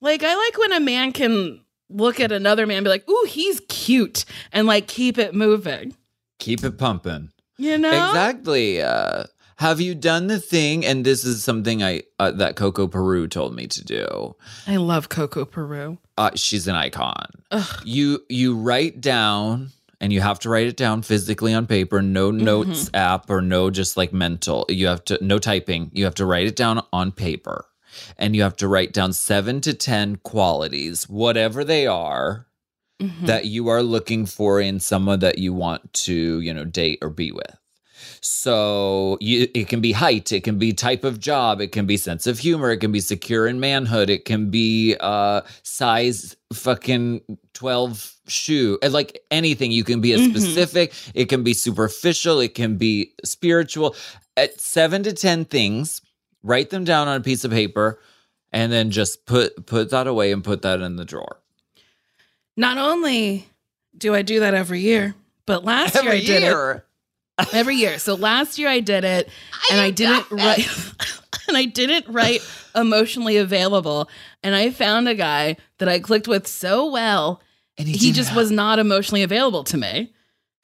Like, 0.00 0.22
I 0.22 0.34
like 0.34 0.58
when 0.58 0.72
a 0.72 0.80
man 0.80 1.12
can 1.12 1.60
look 1.88 2.20
at 2.20 2.32
another 2.32 2.66
man 2.66 2.78
and 2.78 2.84
be 2.84 2.90
like, 2.90 3.08
ooh, 3.08 3.26
he's 3.28 3.60
cute, 3.68 4.24
and 4.52 4.66
like 4.66 4.86
keep 4.86 5.18
it 5.18 5.34
moving. 5.34 5.96
Keep 6.38 6.64
it 6.64 6.78
pumping. 6.78 7.30
You 7.56 7.78
know? 7.78 7.88
Exactly. 7.88 8.82
Uh, 8.82 9.24
have 9.56 9.80
you 9.80 9.94
done 9.94 10.26
the 10.26 10.40
thing? 10.40 10.84
And 10.84 11.04
this 11.04 11.24
is 11.24 11.44
something 11.44 11.82
I 11.82 12.02
uh, 12.18 12.32
that 12.32 12.56
Coco 12.56 12.88
Peru 12.88 13.28
told 13.28 13.54
me 13.54 13.66
to 13.68 13.84
do. 13.84 14.34
I 14.66 14.76
love 14.76 15.08
Coco 15.08 15.44
Peru. 15.44 15.98
Uh, 16.18 16.30
she's 16.34 16.66
an 16.66 16.74
icon. 16.74 17.26
Ugh. 17.50 17.82
You 17.84 18.20
you 18.28 18.56
write 18.56 19.00
down 19.00 19.70
and 20.04 20.12
you 20.12 20.20
have 20.20 20.38
to 20.40 20.50
write 20.50 20.66
it 20.66 20.76
down 20.76 21.00
physically 21.00 21.54
on 21.54 21.66
paper, 21.66 22.02
no 22.02 22.30
Mm-hmm. 22.30 22.44
notes 22.44 22.90
app 22.92 23.30
or 23.30 23.40
no 23.40 23.70
just 23.70 23.96
like 23.96 24.12
mental. 24.12 24.66
You 24.68 24.86
have 24.88 25.02
to 25.06 25.18
no 25.24 25.38
typing. 25.38 25.90
You 25.94 26.04
have 26.04 26.14
to 26.16 26.26
write 26.26 26.46
it 26.46 26.56
down 26.56 26.82
on 26.92 27.10
paper. 27.10 27.64
And 28.18 28.36
you 28.36 28.42
have 28.42 28.56
to 28.56 28.68
write 28.68 28.92
down 28.92 29.12
7 29.14 29.62
to 29.62 29.72
10 29.72 30.16
qualities, 30.16 31.08
whatever 31.08 31.64
they 31.64 31.86
are, 31.86 32.46
Mhm. 33.02 33.26
that 33.26 33.46
you 33.46 33.68
are 33.68 33.82
looking 33.82 34.26
for 34.26 34.60
in 34.60 34.78
someone 34.78 35.20
that 35.20 35.38
you 35.38 35.52
want 35.54 35.92
to, 36.04 36.40
you 36.40 36.52
know, 36.52 36.64
date 36.64 36.98
or 37.02 37.08
be 37.08 37.32
with. 37.32 37.56
So 38.26 39.18
you, 39.20 39.48
it 39.54 39.68
can 39.68 39.82
be 39.82 39.92
height, 39.92 40.32
it 40.32 40.44
can 40.44 40.58
be 40.58 40.72
type 40.72 41.04
of 41.04 41.20
job, 41.20 41.60
it 41.60 41.72
can 41.72 41.84
be 41.84 41.98
sense 41.98 42.26
of 42.26 42.38
humor, 42.38 42.70
it 42.70 42.78
can 42.78 42.90
be 42.90 43.00
secure 43.00 43.46
in 43.46 43.60
manhood, 43.60 44.08
it 44.08 44.24
can 44.24 44.50
be 44.50 44.96
uh 44.98 45.42
size 45.62 46.34
fucking 46.52 47.20
12 47.52 48.14
shoe, 48.26 48.78
and 48.82 48.94
like 48.94 49.20
anything. 49.30 49.70
You 49.72 49.84
can 49.84 50.00
be 50.00 50.14
a 50.14 50.18
Mhm. 50.18 50.30
specific, 50.30 50.94
it 51.12 51.26
can 51.26 51.42
be 51.42 51.52
superficial, 51.52 52.40
it 52.40 52.54
can 52.54 52.78
be 52.78 53.12
spiritual. 53.24 53.94
At 54.38 54.58
seven 54.58 55.02
to 55.02 55.12
10 55.12 55.44
things, 55.44 56.00
write 56.42 56.70
them 56.70 56.84
down 56.84 57.08
on 57.08 57.16
a 57.18 57.22
piece 57.22 57.44
of 57.44 57.50
paper 57.50 58.00
and 58.52 58.72
then 58.72 58.90
just 58.90 59.26
put 59.26 59.66
put 59.66 59.90
that 59.90 60.06
away 60.06 60.32
and 60.32 60.42
put 60.42 60.62
that 60.62 60.80
in 60.80 60.96
the 60.96 61.04
drawer. 61.04 61.40
Not 62.56 62.78
only 62.78 63.48
do 63.98 64.14
I 64.14 64.22
do 64.22 64.40
that 64.40 64.54
every 64.54 64.80
year, 64.80 65.14
but 65.44 65.62
last 65.64 66.02
year 66.02 66.12
I 66.12 66.20
did 66.20 66.42
it 66.42 66.52
every 67.52 67.76
year. 67.76 67.98
So 67.98 68.14
last 68.14 68.58
year 68.58 68.68
I 68.68 68.80
did 68.80 69.04
it 69.04 69.28
and 69.70 69.80
I 69.80 69.90
didn't 69.90 70.30
write 70.30 70.66
and 71.48 71.56
I 71.56 71.64
didn't 71.64 72.06
write 72.08 72.40
emotionally 72.74 73.36
available. 73.36 74.08
And 74.42 74.54
I 74.54 74.70
found 74.70 75.08
a 75.08 75.14
guy 75.14 75.56
that 75.78 75.88
I 75.88 75.98
clicked 75.98 76.28
with 76.28 76.46
so 76.46 76.90
well 76.90 77.40
And 77.78 77.88
he 77.88 77.94
didn't 77.98 78.14
just 78.16 78.28
have- 78.30 78.36
was 78.36 78.50
not 78.50 78.78
emotionally 78.78 79.22
available 79.22 79.64
to 79.64 79.76
me. 79.76 80.12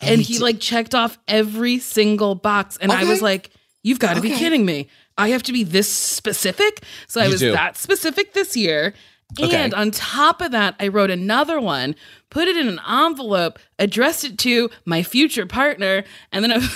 And 0.01 0.21
he 0.21 0.35
did- 0.35 0.43
like 0.43 0.61
checked 0.61 0.95
off 0.95 1.19
every 1.29 1.79
single 1.79 2.35
box. 2.35 2.77
And 2.81 2.91
I 2.93 3.05
was 3.05 3.21
like 3.23 3.51
you've 3.83 3.99
got 3.99 4.15
to 4.15 4.21
be 4.21 4.31
kidding 4.31 4.65
me. 4.65 4.89
I 5.19 5.29
have 5.31 5.43
to 5.45 5.53
be 5.53 5.65
this 5.65 5.91
specific? 5.93 6.83
So 7.09 7.21
I 7.21 7.25
You 7.25 7.31
was 7.33 7.41
do. 7.41 7.53
that 7.53 7.77
specific 7.77 8.33
this 8.33 8.57
year 8.57 8.95
Okay. 9.39 9.57
and 9.57 9.75
on 9.75 9.91
top 9.91 10.41
of 10.41 10.53
that 10.53 10.75
I 10.81 10.89
wrote 10.89 11.11
another 11.11 11.61
one 11.61 11.95
put 12.31 12.49
it 12.49 12.57
in 12.57 12.67
an 12.69 12.81
envelope 12.89 13.59
addressed 13.79 14.25
it 14.25 14.39
to 14.39 14.71
my 14.85 15.03
future 15.03 15.47
partner 15.47 16.05
and 16.33 16.45
then 16.45 16.53
I, 16.53 16.69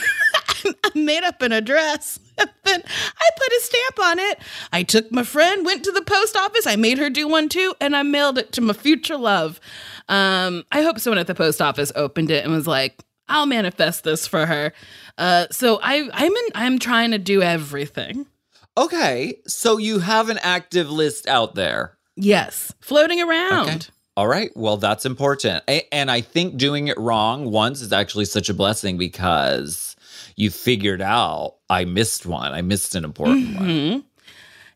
I 0.85 0.99
made 0.99 1.25
up 1.25 1.43
an 1.43 1.53
address 1.53 2.21
and 2.39 2.51
then 2.65 2.83
I 2.85 3.29
put 3.37 3.53
a 3.53 3.61
stamp 3.61 4.01
on 4.01 4.19
it 4.19 4.39
I 4.73 4.83
took 4.85 5.11
my 5.11 5.25
friend 5.25 5.67
went 5.67 5.85
to 5.85 5.93
the 5.93 6.03
post 6.03 6.37
office 6.37 6.67
I 6.67 6.77
made 6.77 6.99
her 6.99 7.11
do 7.11 7.27
one 7.27 7.49
too 7.49 7.75
and 7.81 7.97
I 7.97 8.03
mailed 8.03 8.39
it 8.39 8.53
to 8.53 8.61
my 8.61 8.73
future 8.73 9.17
love 9.17 9.61
um, 10.09 10.65
I 10.71 10.83
hope 10.83 10.99
someone 10.99 11.19
at 11.19 11.27
the 11.27 11.35
post 11.35 11.63
office 11.63 11.91
opened 11.95 12.31
it 12.31 12.45
and 12.45 12.53
was 12.53 12.67
like, 12.67 13.03
"I'll 13.29 13.47
manifest 13.47 14.05
this 14.05 14.27
for 14.27 14.47
her." 14.47 14.73
Uh, 15.17 15.47
so 15.51 15.81
I, 15.83 16.09
I'm 16.13 16.33
in. 16.33 16.49
I'm 16.55 16.79
trying 16.79 17.13
to 17.13 17.19
do 17.19 17.43
everything. 17.43 18.27
Okay, 18.77 19.39
so 19.47 19.79
you 19.79 20.01
have 20.01 20.29
an 20.29 20.39
active 20.39 20.91
list 20.91 21.27
out 21.29 21.55
there. 21.55 21.94
Yes, 22.17 22.73
floating 22.81 23.21
around. 23.21 23.69
Okay. 23.69 23.79
All 24.17 24.29
right. 24.29 24.51
Well, 24.55 24.77
that's 24.77 25.05
important. 25.05 25.65
A- 25.69 25.93
And 25.93 26.11
I 26.11 26.21
think 26.21 26.57
doing 26.57 26.87
it 26.89 26.97
wrong 26.99 27.51
once 27.51 27.81
is 27.81 27.93
actually 27.93 28.27
such 28.27 28.49
a 28.49 28.55
blessing 28.55 28.97
because 28.97 29.97
you 30.37 30.51
figured 30.51 31.03
out 31.03 31.57
I 31.69 31.85
missed 31.85 32.25
one. 32.25 32.53
I 32.53 32.63
missed 32.63 32.95
an 32.95 33.05
important 33.05 33.57
one. 33.57 33.67
Mhm. 33.69 34.05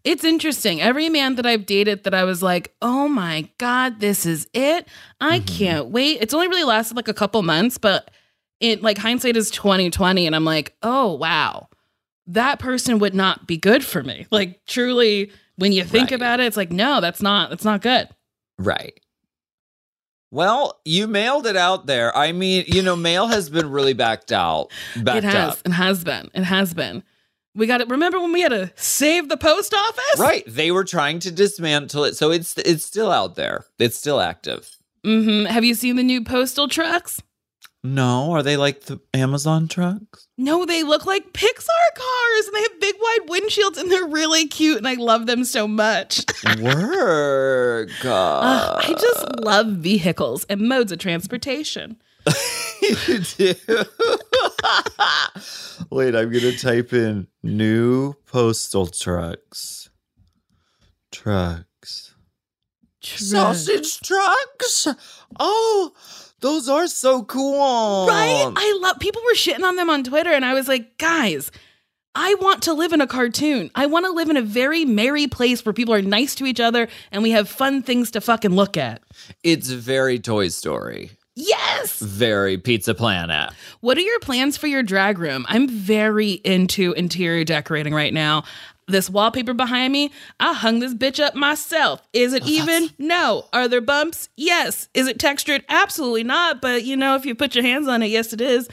It's 0.04 0.24
interesting. 0.24 0.80
Every 0.80 1.08
man 1.08 1.36
that 1.36 1.46
I've 1.46 1.66
dated 1.66 2.04
that 2.04 2.14
I 2.14 2.24
was 2.24 2.42
like, 2.42 2.74
"Oh 2.82 3.08
my 3.08 3.48
god, 3.58 4.00
this 4.00 4.26
is 4.26 4.48
it! 4.54 4.88
I 5.20 5.40
Mhm. 5.40 5.46
can't 5.58 5.86
wait." 5.88 6.18
It's 6.20 6.32
only 6.34 6.48
really 6.48 6.64
lasted 6.64 6.96
like 6.96 7.08
a 7.08 7.14
couple 7.14 7.42
months, 7.42 7.78
but 7.78 8.10
it 8.60 8.82
like 8.82 8.98
hindsight 8.98 9.36
is 9.36 9.50
twenty 9.50 9.90
twenty, 9.90 10.26
and 10.26 10.34
I'm 10.34 10.44
like, 10.44 10.74
"Oh 10.82 11.12
wow, 11.14 11.68
that 12.28 12.58
person 12.58 12.98
would 13.00 13.14
not 13.14 13.46
be 13.46 13.56
good 13.56 13.84
for 13.84 14.02
me." 14.02 14.26
Like 14.30 14.64
truly, 14.66 15.30
when 15.58 15.72
you 15.72 15.84
think 15.84 16.10
Right. 16.10 16.16
about 16.16 16.40
it, 16.40 16.46
it's 16.46 16.56
like, 16.56 16.72
no, 16.72 17.00
that's 17.02 17.20
not. 17.20 17.50
That's 17.50 17.64
not 17.64 17.82
good. 17.82 18.08
Right. 18.58 18.98
Well, 20.30 20.80
you 20.84 21.06
mailed 21.06 21.46
it 21.46 21.56
out 21.56 21.86
there. 21.86 22.14
I 22.16 22.32
mean, 22.32 22.64
you 22.66 22.82
know, 22.82 22.96
mail 22.96 23.28
has 23.28 23.48
been 23.48 23.70
really 23.70 23.94
backed 23.94 24.30
out. 24.32 24.68
Backed 24.96 25.18
it 25.18 25.24
has. 25.24 25.52
up. 25.52 25.58
It 25.64 25.72
has 25.72 26.04
been. 26.04 26.30
It 26.34 26.44
has 26.44 26.74
been. 26.74 27.02
We 27.54 27.66
got 27.66 27.78
to 27.78 27.86
remember 27.86 28.20
when 28.20 28.32
we 28.32 28.42
had 28.42 28.50
to 28.50 28.70
save 28.76 29.28
the 29.30 29.36
post 29.38 29.72
office? 29.74 30.18
Right. 30.20 30.44
They 30.46 30.70
were 30.70 30.84
trying 30.84 31.18
to 31.20 31.30
dismantle 31.32 32.04
it. 32.04 32.16
So 32.16 32.30
it's 32.30 32.56
it's 32.58 32.84
still 32.84 33.10
out 33.10 33.36
there. 33.36 33.64
It's 33.78 33.96
still 33.96 34.20
active. 34.20 34.76
hmm 35.02 35.44
Have 35.46 35.64
you 35.64 35.74
seen 35.74 35.96
the 35.96 36.02
new 36.02 36.22
postal 36.22 36.68
trucks? 36.68 37.22
No, 37.84 38.32
are 38.32 38.42
they 38.42 38.56
like 38.56 38.82
the 38.82 39.00
Amazon 39.14 39.68
trucks? 39.68 40.26
No, 40.36 40.66
they 40.66 40.82
look 40.82 41.06
like 41.06 41.32
Pixar 41.32 41.94
cars 41.94 42.46
and 42.46 42.54
they 42.54 42.62
have 42.62 42.80
big 42.80 42.96
wide 43.00 43.28
windshields 43.28 43.78
and 43.78 43.90
they're 43.90 44.06
really 44.06 44.48
cute 44.48 44.78
and 44.78 44.88
I 44.88 44.94
love 44.94 45.26
them 45.26 45.44
so 45.44 45.68
much. 45.68 46.24
Work. 46.60 48.04
Uh, 48.04 48.80
I 48.82 48.94
just 48.98 49.40
love 49.40 49.68
vehicles 49.68 50.44
and 50.48 50.62
modes 50.62 50.90
of 50.90 50.98
transportation. 50.98 51.98
you 52.82 53.20
do. 53.20 53.54
Wait, 55.90 56.14
I'm 56.14 56.32
gonna 56.32 56.56
type 56.56 56.92
in 56.92 57.28
new 57.42 58.14
postal 58.26 58.86
trucks. 58.88 59.88
Trucks. 61.12 62.14
Sausage 63.00 64.00
trucks. 64.00 64.88
Oh, 65.38 65.92
those 66.40 66.68
are 66.68 66.86
so 66.86 67.22
cool. 67.24 68.06
Right? 68.06 68.52
I 68.54 68.78
love 68.80 68.98
people 68.98 69.22
were 69.24 69.34
shitting 69.34 69.64
on 69.64 69.76
them 69.76 69.90
on 69.90 70.04
Twitter 70.04 70.30
and 70.30 70.44
I 70.44 70.54
was 70.54 70.68
like, 70.68 70.98
guys, 70.98 71.50
I 72.14 72.34
want 72.34 72.62
to 72.64 72.72
live 72.72 72.92
in 72.92 73.00
a 73.00 73.06
cartoon. 73.06 73.70
I 73.74 73.86
want 73.86 74.06
to 74.06 74.12
live 74.12 74.30
in 74.30 74.36
a 74.36 74.42
very 74.42 74.84
merry 74.84 75.26
place 75.26 75.64
where 75.64 75.72
people 75.72 75.94
are 75.94 76.02
nice 76.02 76.34
to 76.36 76.46
each 76.46 76.60
other 76.60 76.88
and 77.12 77.22
we 77.22 77.30
have 77.30 77.48
fun 77.48 77.82
things 77.82 78.10
to 78.12 78.20
fucking 78.20 78.52
look 78.52 78.76
at. 78.76 79.02
it's 79.42 79.68
very 79.70 80.18
Toy 80.18 80.48
Story. 80.48 81.10
Yes. 81.40 82.00
Very 82.00 82.58
Pizza 82.58 82.94
Planet. 82.94 83.50
What 83.80 83.96
are 83.96 84.00
your 84.00 84.18
plans 84.18 84.56
for 84.56 84.66
your 84.66 84.82
drag 84.82 85.20
room? 85.20 85.46
I'm 85.48 85.68
very 85.68 86.32
into 86.32 86.92
interior 86.94 87.44
decorating 87.44 87.94
right 87.94 88.12
now. 88.12 88.42
This 88.88 89.10
wallpaper 89.10 89.52
behind 89.52 89.92
me, 89.92 90.10
I 90.40 90.54
hung 90.54 90.78
this 90.78 90.94
bitch 90.94 91.22
up 91.22 91.34
myself. 91.34 92.00
Is 92.14 92.32
it 92.32 92.42
oh, 92.44 92.48
even? 92.48 92.90
No. 92.98 93.44
Are 93.52 93.68
there 93.68 93.82
bumps? 93.82 94.30
Yes. 94.36 94.88
Is 94.94 95.06
it 95.06 95.18
textured? 95.18 95.62
Absolutely 95.68 96.24
not. 96.24 96.62
But 96.62 96.84
you 96.84 96.96
know, 96.96 97.14
if 97.14 97.26
you 97.26 97.34
put 97.34 97.54
your 97.54 97.64
hands 97.64 97.86
on 97.86 98.02
it, 98.02 98.06
yes, 98.06 98.32
it 98.32 98.40
is. 98.40 98.68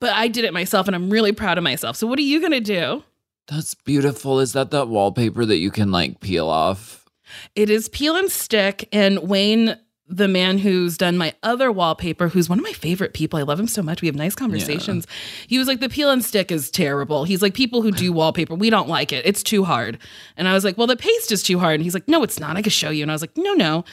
But 0.00 0.12
I 0.12 0.28
did 0.28 0.44
it 0.44 0.52
myself 0.52 0.86
and 0.86 0.94
I'm 0.94 1.10
really 1.10 1.32
proud 1.32 1.58
of 1.58 1.64
myself. 1.64 1.96
So, 1.96 2.06
what 2.06 2.18
are 2.18 2.22
you 2.22 2.40
going 2.40 2.52
to 2.52 2.60
do? 2.60 3.02
That's 3.48 3.74
beautiful. 3.74 4.38
Is 4.38 4.52
that 4.52 4.70
that 4.70 4.88
wallpaper 4.88 5.46
that 5.46 5.56
you 5.56 5.70
can 5.70 5.90
like 5.90 6.20
peel 6.20 6.48
off? 6.48 7.06
It 7.54 7.70
is 7.70 7.88
peel 7.88 8.16
and 8.16 8.30
stick. 8.30 8.88
And 8.92 9.28
Wayne, 9.28 9.78
the 10.08 10.28
man 10.28 10.58
who's 10.58 10.96
done 10.96 11.18
my 11.18 11.34
other 11.42 11.70
wallpaper, 11.70 12.28
who's 12.28 12.48
one 12.48 12.58
of 12.58 12.64
my 12.64 12.72
favorite 12.72 13.12
people, 13.12 13.38
I 13.38 13.42
love 13.42 13.60
him 13.60 13.68
so 13.68 13.82
much. 13.82 14.00
We 14.00 14.08
have 14.08 14.14
nice 14.16 14.34
conversations. 14.34 15.06
He 15.46 15.58
was 15.58 15.68
like, 15.68 15.80
the 15.80 15.88
peel 15.88 16.10
and 16.10 16.24
stick 16.24 16.50
is 16.50 16.70
terrible. 16.70 17.24
He's 17.24 17.42
like, 17.42 17.54
people 17.54 17.82
who 17.82 17.90
do 17.90 18.12
wallpaper, 18.14 18.54
we 18.54 18.70
don't 18.70 18.88
like 18.88 19.12
it. 19.12 19.26
It's 19.26 19.42
too 19.42 19.64
hard. 19.64 19.98
And 20.36 20.48
I 20.48 20.54
was 20.54 20.64
like, 20.64 20.78
well, 20.78 20.86
the 20.86 20.96
paste 20.96 21.30
is 21.30 21.42
too 21.42 21.58
hard. 21.58 21.74
And 21.74 21.82
he's 21.82 21.94
like, 21.94 22.08
no, 22.08 22.22
it's 22.22 22.40
not. 22.40 22.56
I 22.56 22.62
can 22.62 22.70
show 22.70 22.90
you. 22.90 23.02
And 23.02 23.10
I 23.10 23.14
was 23.14 23.22
like, 23.22 23.36
no, 23.36 23.52
no. 23.52 23.84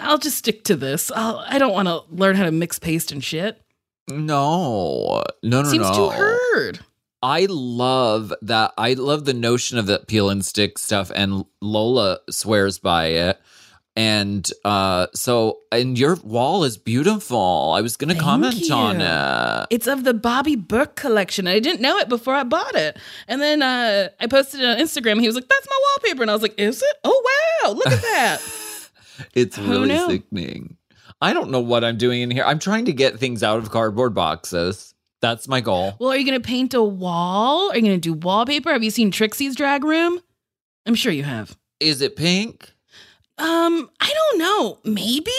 I'll 0.00 0.18
just 0.18 0.38
stick 0.38 0.64
to 0.64 0.76
this. 0.76 1.10
I'll, 1.14 1.44
I 1.46 1.58
don't 1.58 1.72
want 1.72 1.86
to 1.88 2.02
learn 2.10 2.36
how 2.36 2.44
to 2.44 2.52
mix 2.52 2.78
paste 2.78 3.12
and 3.12 3.22
shit. 3.22 3.62
No, 4.08 5.22
no, 5.42 5.62
no, 5.62 5.68
Seems 5.68 5.88
no. 5.88 5.94
too 5.94 6.10
hard. 6.10 6.80
I 7.22 7.46
love 7.48 8.34
that. 8.42 8.72
I 8.76 8.94
love 8.94 9.24
the 9.26 9.34
notion 9.34 9.78
of 9.78 9.86
that 9.86 10.08
peel 10.08 10.28
and 10.28 10.44
stick 10.44 10.76
stuff, 10.76 11.12
and 11.14 11.44
Lola 11.60 12.18
swears 12.28 12.78
by 12.80 13.06
it. 13.06 13.40
And 13.94 14.50
uh, 14.64 15.08
so, 15.14 15.58
and 15.70 15.98
your 15.98 16.16
wall 16.24 16.64
is 16.64 16.78
beautiful. 16.78 17.74
I 17.76 17.82
was 17.82 17.96
to 17.98 18.06
Thank 18.06 18.20
comment 18.20 18.70
on 18.70 19.00
it. 19.02 19.66
It's 19.70 19.86
of 19.86 20.04
the 20.04 20.14
Bobby 20.14 20.56
Berk 20.56 20.96
collection. 20.96 21.46
I 21.46 21.58
didn't 21.58 21.82
know 21.82 21.98
it 21.98 22.08
before 22.08 22.34
I 22.34 22.42
bought 22.44 22.74
it. 22.74 22.96
And 23.28 23.42
then 23.42 23.60
uh, 23.62 24.08
I 24.18 24.26
posted 24.28 24.60
it 24.60 24.66
on 24.66 24.78
Instagram. 24.78 25.20
He 25.20 25.26
was 25.26 25.34
like, 25.34 25.48
that's 25.48 25.66
my 25.68 25.78
wallpaper. 25.82 26.22
And 26.22 26.30
I 26.30 26.34
was 26.34 26.42
like, 26.42 26.58
is 26.58 26.80
it? 26.80 26.96
Oh, 27.04 27.62
wow. 27.64 27.72
Look 27.72 27.86
at 27.88 28.00
that. 28.02 28.40
It's 29.34 29.56
Who 29.56 29.70
really 29.70 29.88
knew? 29.88 30.06
sickening. 30.08 30.76
I 31.20 31.32
don't 31.32 31.50
know 31.50 31.60
what 31.60 31.84
I'm 31.84 31.96
doing 31.96 32.22
in 32.22 32.30
here. 32.30 32.42
I'm 32.44 32.58
trying 32.58 32.86
to 32.86 32.92
get 32.92 33.20
things 33.20 33.42
out 33.42 33.58
of 33.58 33.70
cardboard 33.70 34.14
boxes. 34.14 34.94
That's 35.20 35.46
my 35.46 35.60
goal. 35.60 35.94
well, 36.00 36.10
are 36.10 36.16
you 36.16 36.24
to 36.40 36.40
paint 36.44 36.74
a 36.74 36.82
wall? 36.82 37.70
Are 37.70 37.76
you 37.76 37.82
to 37.92 37.98
do 37.98 38.14
wallpaper? 38.14 38.72
Have 38.72 38.82
you 38.82 38.90
seen 38.90 39.12
Trixie's 39.12 39.54
drag 39.54 39.84
room? 39.84 40.18
I'm 40.86 40.96
sure 40.96 41.12
you 41.12 41.22
have. 41.22 41.56
Is 41.78 42.00
it 42.00 42.16
pink? 42.16 42.72
Um, 43.38 43.90
I 44.00 44.12
don't 44.14 44.38
know. 44.38 44.78
Maybe? 44.84 45.30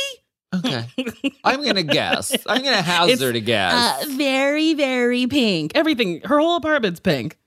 Okay. 0.54 0.86
I'm 1.44 1.64
going 1.64 1.76
to 1.76 1.84
guess. 1.84 2.36
I'm 2.48 2.62
going 2.62 2.76
to 2.76 2.82
hazard 2.82 3.36
a 3.36 3.40
guess. 3.40 4.04
Uh, 4.04 4.06
very, 4.12 4.74
very 4.74 5.28
pink. 5.28 5.72
Everything. 5.76 6.22
Her 6.22 6.40
whole 6.40 6.56
apartment's 6.58 7.00
pink. 7.00 7.38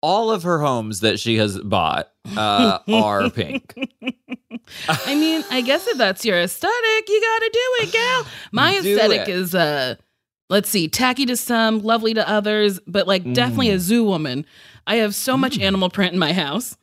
All 0.00 0.30
of 0.30 0.42
her 0.42 0.58
homes 0.60 1.00
that 1.00 1.18
she 1.18 1.36
has 1.36 1.58
bought 1.58 2.10
uh, 2.36 2.78
are 2.92 3.30
pink. 3.34 3.72
I 4.88 5.14
mean, 5.14 5.42
I 5.50 5.60
guess 5.62 5.86
if 5.86 5.96
that's 5.96 6.24
your 6.26 6.38
aesthetic, 6.38 7.08
you 7.08 7.20
got 7.20 7.38
to 7.38 7.50
do 7.52 7.86
it, 7.86 7.92
gal. 7.92 8.26
My 8.52 8.80
Do 8.80 8.94
aesthetic 8.96 9.22
it. 9.22 9.28
is 9.30 9.54
uh 9.54 9.94
let's 10.50 10.68
see, 10.68 10.88
tacky 10.88 11.24
to 11.26 11.36
some, 11.36 11.80
lovely 11.80 12.12
to 12.14 12.28
others, 12.28 12.80
but 12.86 13.06
like 13.06 13.30
definitely 13.32 13.70
a 13.70 13.78
zoo 13.78 14.04
woman. 14.04 14.44
I 14.86 14.96
have 14.96 15.14
so 15.14 15.36
much 15.38 15.58
animal 15.58 15.88
print 15.88 16.12
in 16.12 16.18
my 16.18 16.32
house. 16.34 16.76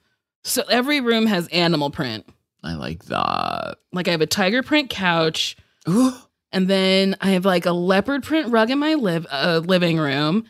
So 0.44 0.64
every 0.70 1.00
room 1.00 1.28
has 1.28 1.48
animal 1.50 1.92
print. 1.92 2.28
I 2.64 2.74
like 2.74 3.06
that. 3.06 3.78
Like 3.92 4.08
I 4.08 4.12
have 4.12 4.22
a 4.22 4.28
tiger 4.28 4.64
print 4.64 4.90
couch, 4.90 5.58
and 5.86 6.68
then 6.68 7.16
I 7.22 7.32
have 7.32 7.46
like 7.46 7.66
a 7.66 7.72
leopard 7.72 8.24
print 8.24 8.52
rug 8.52 8.70
in 8.70 8.80
my 8.80 8.94
live 8.94 9.26
uh, 9.30 9.62
living 9.64 9.98
room. 9.98 10.46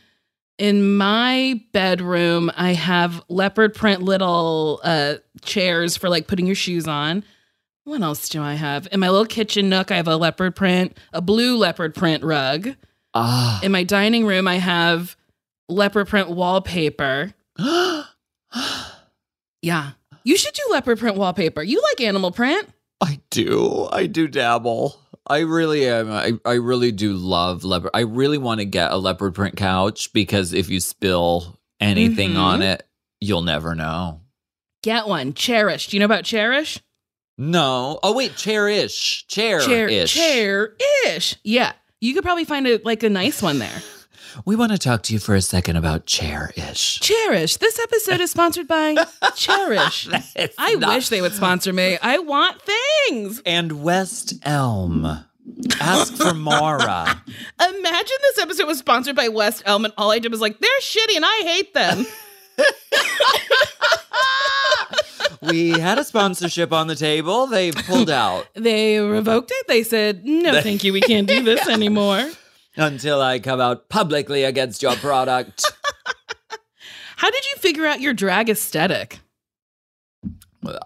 In 0.57 0.95
my 0.95 1.62
bedroom, 1.74 2.51
I 2.55 2.74
have 2.74 3.24
leopard 3.30 3.74
print 3.74 4.03
little 4.03 4.80
uh, 4.84 5.16
chairs 5.41 5.97
for 5.97 6.09
like 6.09 6.28
putting 6.28 6.45
your 6.45 6.55
shoes 6.55 6.88
on. 6.88 7.24
What 7.84 8.01
else 8.01 8.30
do 8.30 8.43
I 8.43 8.53
have? 8.53 8.88
In 8.91 8.99
my 8.99 9.09
little 9.09 9.26
kitchen 9.26 9.70
nook, 9.70 9.89
I 9.89 9.95
have 9.95 10.07
a 10.07 10.18
leopard 10.18 10.55
print, 10.55 10.97
a 11.14 11.22
blue 11.22 11.57
leopard 11.57 11.95
print 11.95 12.24
rug. 12.24 12.76
Ah. 13.16 13.59
In 13.64 13.72
my 13.72 13.84
dining 13.84 14.26
room, 14.26 14.47
I 14.47 14.57
have 14.57 15.16
leopard 15.68 16.07
print 16.07 16.30
wallpaper. 16.30 17.34
Yeah. 19.64 19.91
You 20.24 20.38
should 20.38 20.53
do 20.53 20.63
leopard 20.72 20.99
print 20.99 21.17
wallpaper. 21.17 21.63
You 21.63 21.82
like 21.82 22.01
animal 22.01 22.32
print. 22.32 22.67
I 23.01 23.19
do. 23.32 23.88
I 23.91 24.05
do 24.07 24.28
dabble. 24.28 24.95
I 25.28 25.39
really 25.39 25.88
am. 25.88 26.11
I, 26.11 26.34
I 26.45 26.53
really 26.53 26.91
do 26.91 27.13
love 27.13 27.63
leopard. 27.63 27.91
I 27.93 28.01
really 28.01 28.38
want 28.38 28.59
to 28.59 28.65
get 28.65 28.91
a 28.91 28.97
leopard 28.97 29.34
print 29.36 29.55
couch 29.55 30.11
because 30.13 30.53
if 30.53 30.69
you 30.69 30.80
spill 30.80 31.57
anything 31.80 32.32
Mhm. 32.34 32.39
on 32.39 32.61
it, 32.61 32.84
you'll 33.19 33.41
never 33.43 33.74
know. 33.76 34.22
Get 34.84 35.07
one. 35.07 35.34
Cherish. 35.34 35.88
Do 35.88 35.95
you 35.95 35.99
know 35.99 36.05
about 36.05 36.24
Cherish? 36.26 36.80
No. 37.38 37.99
Oh 38.03 38.13
wait, 38.15 38.36
chair-ish. 38.36 39.26
Chair 39.28 39.59
chair-ish. 39.61 41.36
Yeah. 41.43 41.74
You 41.99 42.13
could 42.13 42.24
probably 42.24 42.45
find 42.45 42.67
a 42.67 42.80
like 42.84 43.03
a 43.03 43.09
nice 43.09 43.41
one 43.41 43.57
there. 43.59 43.82
We 44.45 44.55
want 44.55 44.71
to 44.71 44.77
talk 44.77 45.03
to 45.03 45.13
you 45.13 45.19
for 45.19 45.36
a 45.36 45.41
second 45.41 45.75
about 45.75 46.05
chair-ish. 46.05 46.99
Cherish. 46.99 47.57
This 47.57 47.79
episode 47.79 48.21
is 48.21 48.32
sponsored 48.32 48.67
by 48.67 48.95
Cherish. 49.36 50.07
I 50.57 50.75
not- 50.75 50.95
wish 50.95 51.09
they 51.09 51.21
would 51.21 51.34
sponsor 51.34 51.73
me. 51.73 51.97
I 52.01 52.17
want 52.19 52.61
things. 52.61 53.41
And 53.45 53.84
West 53.84 54.36
Elm. 54.43 55.05
Ask 55.79 56.15
for 56.15 56.34
Maura. 56.34 57.21
Imagine 57.59 58.17
this 58.21 58.38
episode 58.39 58.67
was 58.67 58.77
sponsored 58.79 59.15
by 59.15 59.27
West 59.27 59.63
Elm 59.65 59.86
and 59.86 59.93
all 59.97 60.11
I 60.11 60.19
did 60.19 60.32
was 60.32 60.39
like, 60.41 60.59
they're 60.59 60.69
shitty 60.82 61.15
and 61.15 61.25
I 61.25 61.41
hate 61.45 61.73
them. 61.73 62.05
we 65.41 65.71
had 65.71 65.97
a 65.97 66.03
sponsorship 66.03 66.71
on 66.71 66.88
the 66.88 66.95
table. 66.95 67.47
They 67.47 67.71
pulled 67.71 68.09
out 68.09 68.47
they 68.53 68.99
revoked 68.99 69.51
it. 69.53 69.67
They 69.67 69.84
said, 69.84 70.25
no, 70.25 70.61
thank 70.61 70.84
you. 70.84 70.93
We 70.93 71.01
can't 71.01 71.27
do 71.27 71.43
this 71.43 71.67
anymore. 71.67 72.29
Until 72.76 73.22
I 73.22 73.39
come 73.39 73.59
out 73.61 73.89
publicly 73.89 74.43
against 74.43 74.82
your 74.82 74.95
product. 74.95 75.65
How 77.17 77.30
did 77.30 77.43
you 77.51 77.57
figure 77.57 77.86
out 77.86 78.01
your 78.01 78.13
drag 78.13 78.49
aesthetic? 78.49 79.19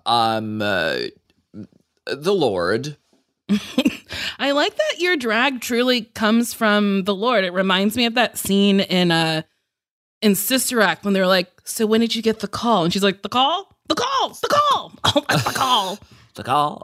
um, 0.06 0.62
uh, 0.62 1.00
the 2.06 2.34
Lord. 2.34 2.98
I 4.40 4.52
like 4.52 4.76
that 4.76 5.00
your 5.00 5.16
drag 5.16 5.62
truly 5.62 6.02
comes 6.02 6.54
from 6.54 7.04
the 7.04 7.16
Lord. 7.16 7.44
It 7.44 7.54
reminds 7.54 7.96
me 7.96 8.06
of 8.06 8.16
that 8.16 8.38
scene 8.38 8.80
in 8.80 9.12
uh 9.12 9.44
in 10.22 10.36
Sister 10.36 10.82
Act 10.82 11.06
when 11.06 11.14
they're 11.14 11.28
like, 11.28 11.50
"So 11.64 11.86
when 11.86 12.02
did 12.02 12.16
you 12.16 12.22
get 12.22 12.40
the 12.40 12.48
call?" 12.48 12.84
And 12.84 12.92
she's 12.94 13.04
like, 13.04 13.22
"The 13.22 13.30
call, 13.30 13.78
the 13.88 13.96
call, 13.96 14.30
the 14.42 14.48
call, 14.48 14.94
oh, 15.04 15.22
the 15.28 15.54
call." 15.56 16.00
The 16.36 16.44
call. 16.44 16.82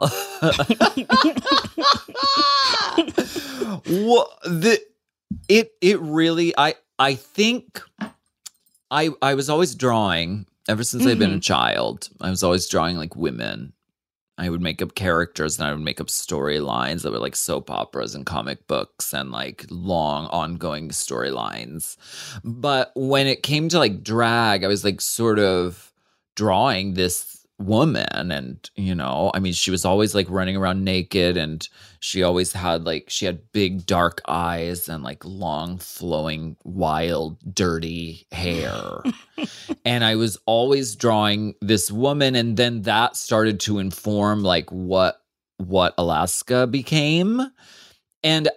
what 3.86 4.30
the 4.44 4.80
it 5.48 5.72
it 5.80 6.00
really 6.00 6.54
I 6.56 6.74
I 6.98 7.14
think 7.14 7.80
I 8.90 9.10
I 9.20 9.34
was 9.34 9.48
always 9.48 9.74
drawing 9.74 10.46
ever 10.68 10.84
since 10.84 11.06
I've 11.06 11.18
been 11.18 11.30
a 11.30 11.34
mm-hmm. 11.34 11.40
child. 11.40 12.08
I 12.20 12.30
was 12.30 12.42
always 12.42 12.68
drawing 12.68 12.96
like 12.96 13.16
women. 13.16 13.72
I 14.38 14.48
would 14.48 14.62
make 14.62 14.80
up 14.80 14.94
characters 14.94 15.58
and 15.58 15.68
I 15.68 15.72
would 15.72 15.84
make 15.84 16.00
up 16.00 16.06
storylines 16.06 17.02
that 17.02 17.12
were 17.12 17.18
like 17.18 17.36
soap 17.36 17.70
operas 17.70 18.14
and 18.14 18.24
comic 18.24 18.66
books 18.66 19.12
and 19.12 19.30
like 19.30 19.66
long 19.70 20.26
ongoing 20.28 20.88
storylines. 20.88 21.96
But 22.42 22.92
when 22.94 23.26
it 23.26 23.42
came 23.42 23.68
to 23.68 23.78
like 23.78 24.02
drag, 24.02 24.64
I 24.64 24.68
was 24.68 24.84
like 24.84 25.00
sort 25.00 25.38
of 25.38 25.92
drawing 26.34 26.94
this 26.94 27.46
woman 27.58 28.32
and 28.32 28.70
you 28.74 28.94
know 28.94 29.30
i 29.34 29.38
mean 29.38 29.52
she 29.52 29.70
was 29.70 29.84
always 29.84 30.14
like 30.14 30.28
running 30.28 30.56
around 30.56 30.84
naked 30.84 31.36
and 31.36 31.68
she 32.02 32.24
always 32.24 32.52
had 32.52 32.84
like 32.84 33.04
she 33.08 33.26
had 33.26 33.52
big 33.52 33.86
dark 33.86 34.20
eyes 34.26 34.88
and 34.88 35.04
like 35.04 35.24
long 35.24 35.78
flowing 35.78 36.56
wild 36.64 37.38
dirty 37.54 38.26
hair. 38.32 39.02
And 39.84 40.04
i 40.04 40.14
was 40.16 40.38
always 40.46 40.94
drawing 40.94 41.54
this 41.60 41.90
woman 41.90 42.36
and 42.36 42.56
then 42.56 42.82
that 42.82 43.16
started 43.16 43.58
to 43.60 43.78
inform 43.78 44.42
like 44.42 44.70
what 44.70 45.20
what 45.58 45.94
alaska 45.96 46.66
became. 46.66 47.40
And 48.22 48.48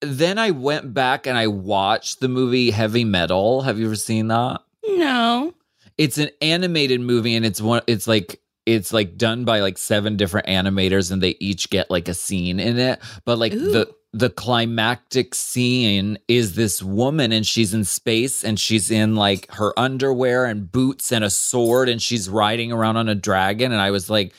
then 0.00 0.38
i 0.38 0.50
went 0.50 0.94
back 0.94 1.26
and 1.26 1.36
i 1.36 1.46
watched 1.48 2.20
the 2.20 2.28
movie 2.28 2.70
heavy 2.70 3.04
metal. 3.04 3.62
Have 3.62 3.78
you 3.78 3.86
ever 3.86 3.96
seen 3.96 4.28
that? 4.28 4.60
No. 4.86 5.54
it's 5.98 6.18
an 6.18 6.30
animated 6.40 7.00
movie 7.00 7.34
and 7.34 7.44
it's 7.44 7.60
one 7.60 7.82
it's 7.86 8.06
like 8.06 8.40
it's 8.66 8.92
like 8.92 9.16
done 9.16 9.44
by 9.44 9.60
like 9.60 9.78
seven 9.78 10.16
different 10.16 10.46
animators 10.46 11.10
and 11.10 11.22
they 11.22 11.36
each 11.40 11.70
get 11.70 11.90
like 11.90 12.08
a 12.08 12.14
scene 12.14 12.60
in 12.60 12.78
it 12.78 13.00
but 13.24 13.38
like 13.38 13.52
Ooh. 13.52 13.72
the 13.72 13.94
the 14.14 14.30
climactic 14.30 15.34
scene 15.34 16.18
is 16.28 16.54
this 16.54 16.82
woman 16.82 17.32
and 17.32 17.46
she's 17.46 17.72
in 17.72 17.82
space 17.82 18.44
and 18.44 18.60
she's 18.60 18.90
in 18.90 19.16
like 19.16 19.50
her 19.52 19.78
underwear 19.78 20.44
and 20.44 20.70
boots 20.70 21.10
and 21.10 21.24
a 21.24 21.30
sword 21.30 21.88
and 21.88 22.02
she's 22.02 22.28
riding 22.28 22.70
around 22.70 22.96
on 22.96 23.08
a 23.08 23.14
dragon 23.14 23.72
and 23.72 23.80
i 23.80 23.90
was 23.90 24.10
like 24.10 24.32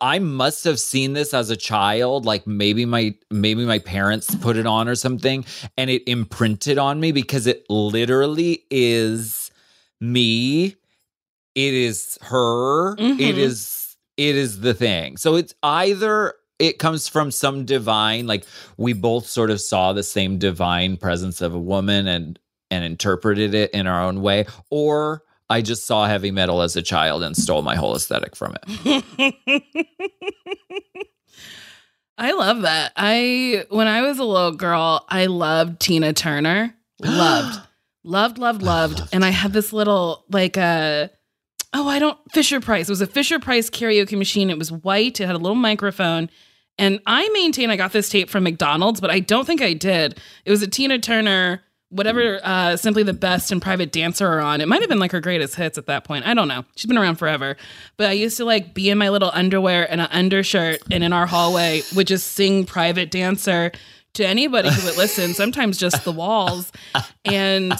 I 0.00 0.18
must 0.18 0.64
have 0.64 0.80
seen 0.80 1.12
this 1.12 1.32
as 1.32 1.50
a 1.50 1.56
child 1.56 2.24
like 2.24 2.46
maybe 2.46 2.84
my 2.84 3.14
maybe 3.30 3.64
my 3.64 3.78
parents 3.78 4.34
put 4.36 4.56
it 4.56 4.66
on 4.66 4.88
or 4.88 4.94
something 4.94 5.44
and 5.76 5.90
it 5.90 6.02
imprinted 6.08 6.78
on 6.78 6.98
me 6.98 7.12
because 7.12 7.46
it 7.46 7.64
literally 7.68 8.64
is 8.70 9.50
me 10.00 10.74
it 11.66 11.74
is 11.74 12.16
her 12.22 12.92
it 12.94 12.98
Mhm. 13.34 13.36
is 13.38 13.96
it 14.16 14.34
is 14.36 14.60
the 14.60 14.74
thing 14.74 15.16
so 15.16 15.34
it's 15.36 15.54
either 15.62 16.34
it 16.58 16.78
comes 16.78 17.08
from 17.08 17.30
some 17.30 17.64
divine 17.64 18.26
like 18.26 18.44
we 18.76 18.92
both 18.92 19.26
sort 19.26 19.50
of 19.50 19.60
saw 19.60 19.92
the 19.92 20.02
same 20.02 20.38
divine 20.38 20.96
presence 20.96 21.40
of 21.40 21.54
a 21.54 21.58
woman 21.58 22.06
and 22.06 22.38
and 22.70 22.84
interpreted 22.84 23.54
it 23.54 23.70
in 23.72 23.86
our 23.86 24.02
own 24.02 24.20
way 24.22 24.44
or 24.70 25.22
i 25.50 25.60
just 25.62 25.86
saw 25.86 26.06
heavy 26.06 26.30
metal 26.30 26.60
as 26.62 26.76
a 26.76 26.82
child 26.82 27.22
and 27.22 27.36
stole 27.36 27.62
my 27.62 27.74
whole 27.76 27.94
aesthetic 27.96 28.36
from 28.36 28.54
it 28.58 29.04
I 32.20 32.32
love 32.32 32.62
that. 32.62 32.90
I 32.96 33.64
when 33.70 33.86
I 33.86 34.02
was 34.02 34.18
a 34.18 34.24
little 34.24 34.50
girl, 34.50 35.06
I 35.08 35.26
loved 35.26 35.78
Tina 35.80 36.12
Turner. 36.12 36.74
Loved. 37.00 37.60
loved, 38.02 38.38
loved, 38.38 38.60
loved. 38.62 39.02
And 39.12 39.24
I 39.24 39.30
had 39.30 39.52
this 39.52 39.72
little 39.72 40.24
like 40.28 40.56
a 40.56 41.10
oh, 41.72 41.88
I 41.88 41.98
don't 41.98 42.18
Fisher 42.32 42.60
Price. 42.60 42.88
It 42.88 42.92
was 42.92 43.00
a 43.00 43.06
Fisher 43.06 43.38
Price 43.38 43.70
karaoke 43.70 44.16
machine. 44.16 44.50
It 44.50 44.58
was 44.58 44.72
white. 44.72 45.20
It 45.20 45.26
had 45.26 45.34
a 45.34 45.38
little 45.38 45.54
microphone. 45.54 46.30
And 46.78 47.00
I 47.06 47.28
maintain 47.30 47.70
I 47.70 47.76
got 47.76 47.92
this 47.92 48.08
tape 48.08 48.30
from 48.30 48.44
McDonald's, 48.44 49.00
but 49.00 49.10
I 49.10 49.20
don't 49.20 49.46
think 49.46 49.60
I 49.60 49.72
did. 49.72 50.20
It 50.44 50.50
was 50.50 50.62
a 50.62 50.68
Tina 50.68 50.98
Turner, 50.98 51.62
whatever 51.90 52.38
uh 52.44 52.76
Simply 52.76 53.02
the 53.02 53.12
Best 53.12 53.50
and 53.50 53.60
Private 53.60 53.90
Dancer 53.90 54.26
are 54.26 54.40
on. 54.40 54.60
It 54.60 54.68
might 54.68 54.80
have 54.80 54.88
been 54.88 55.00
like 55.00 55.12
her 55.12 55.20
greatest 55.20 55.56
hits 55.56 55.76
at 55.76 55.86
that 55.86 56.04
point. 56.04 56.26
I 56.26 56.34
don't 56.34 56.48
know. 56.48 56.64
She's 56.76 56.86
been 56.86 56.98
around 56.98 57.16
forever. 57.16 57.56
But 57.96 58.08
I 58.08 58.12
used 58.12 58.36
to 58.36 58.44
like 58.44 58.74
be 58.74 58.90
in 58.90 58.98
my 58.98 59.08
little 59.08 59.30
underwear 59.32 59.90
and 59.90 60.00
an 60.00 60.08
undershirt 60.10 60.80
and 60.90 61.02
in 61.02 61.12
our 61.12 61.26
hallway 61.26 61.82
would 61.96 62.06
just 62.06 62.28
sing 62.32 62.64
Private 62.64 63.10
Dancer 63.10 63.72
to 64.14 64.26
anybody 64.26 64.70
who 64.70 64.86
would 64.86 64.96
listen, 64.96 65.34
sometimes 65.34 65.78
just 65.78 66.04
the 66.04 66.12
walls. 66.12 66.72
And 67.24 67.72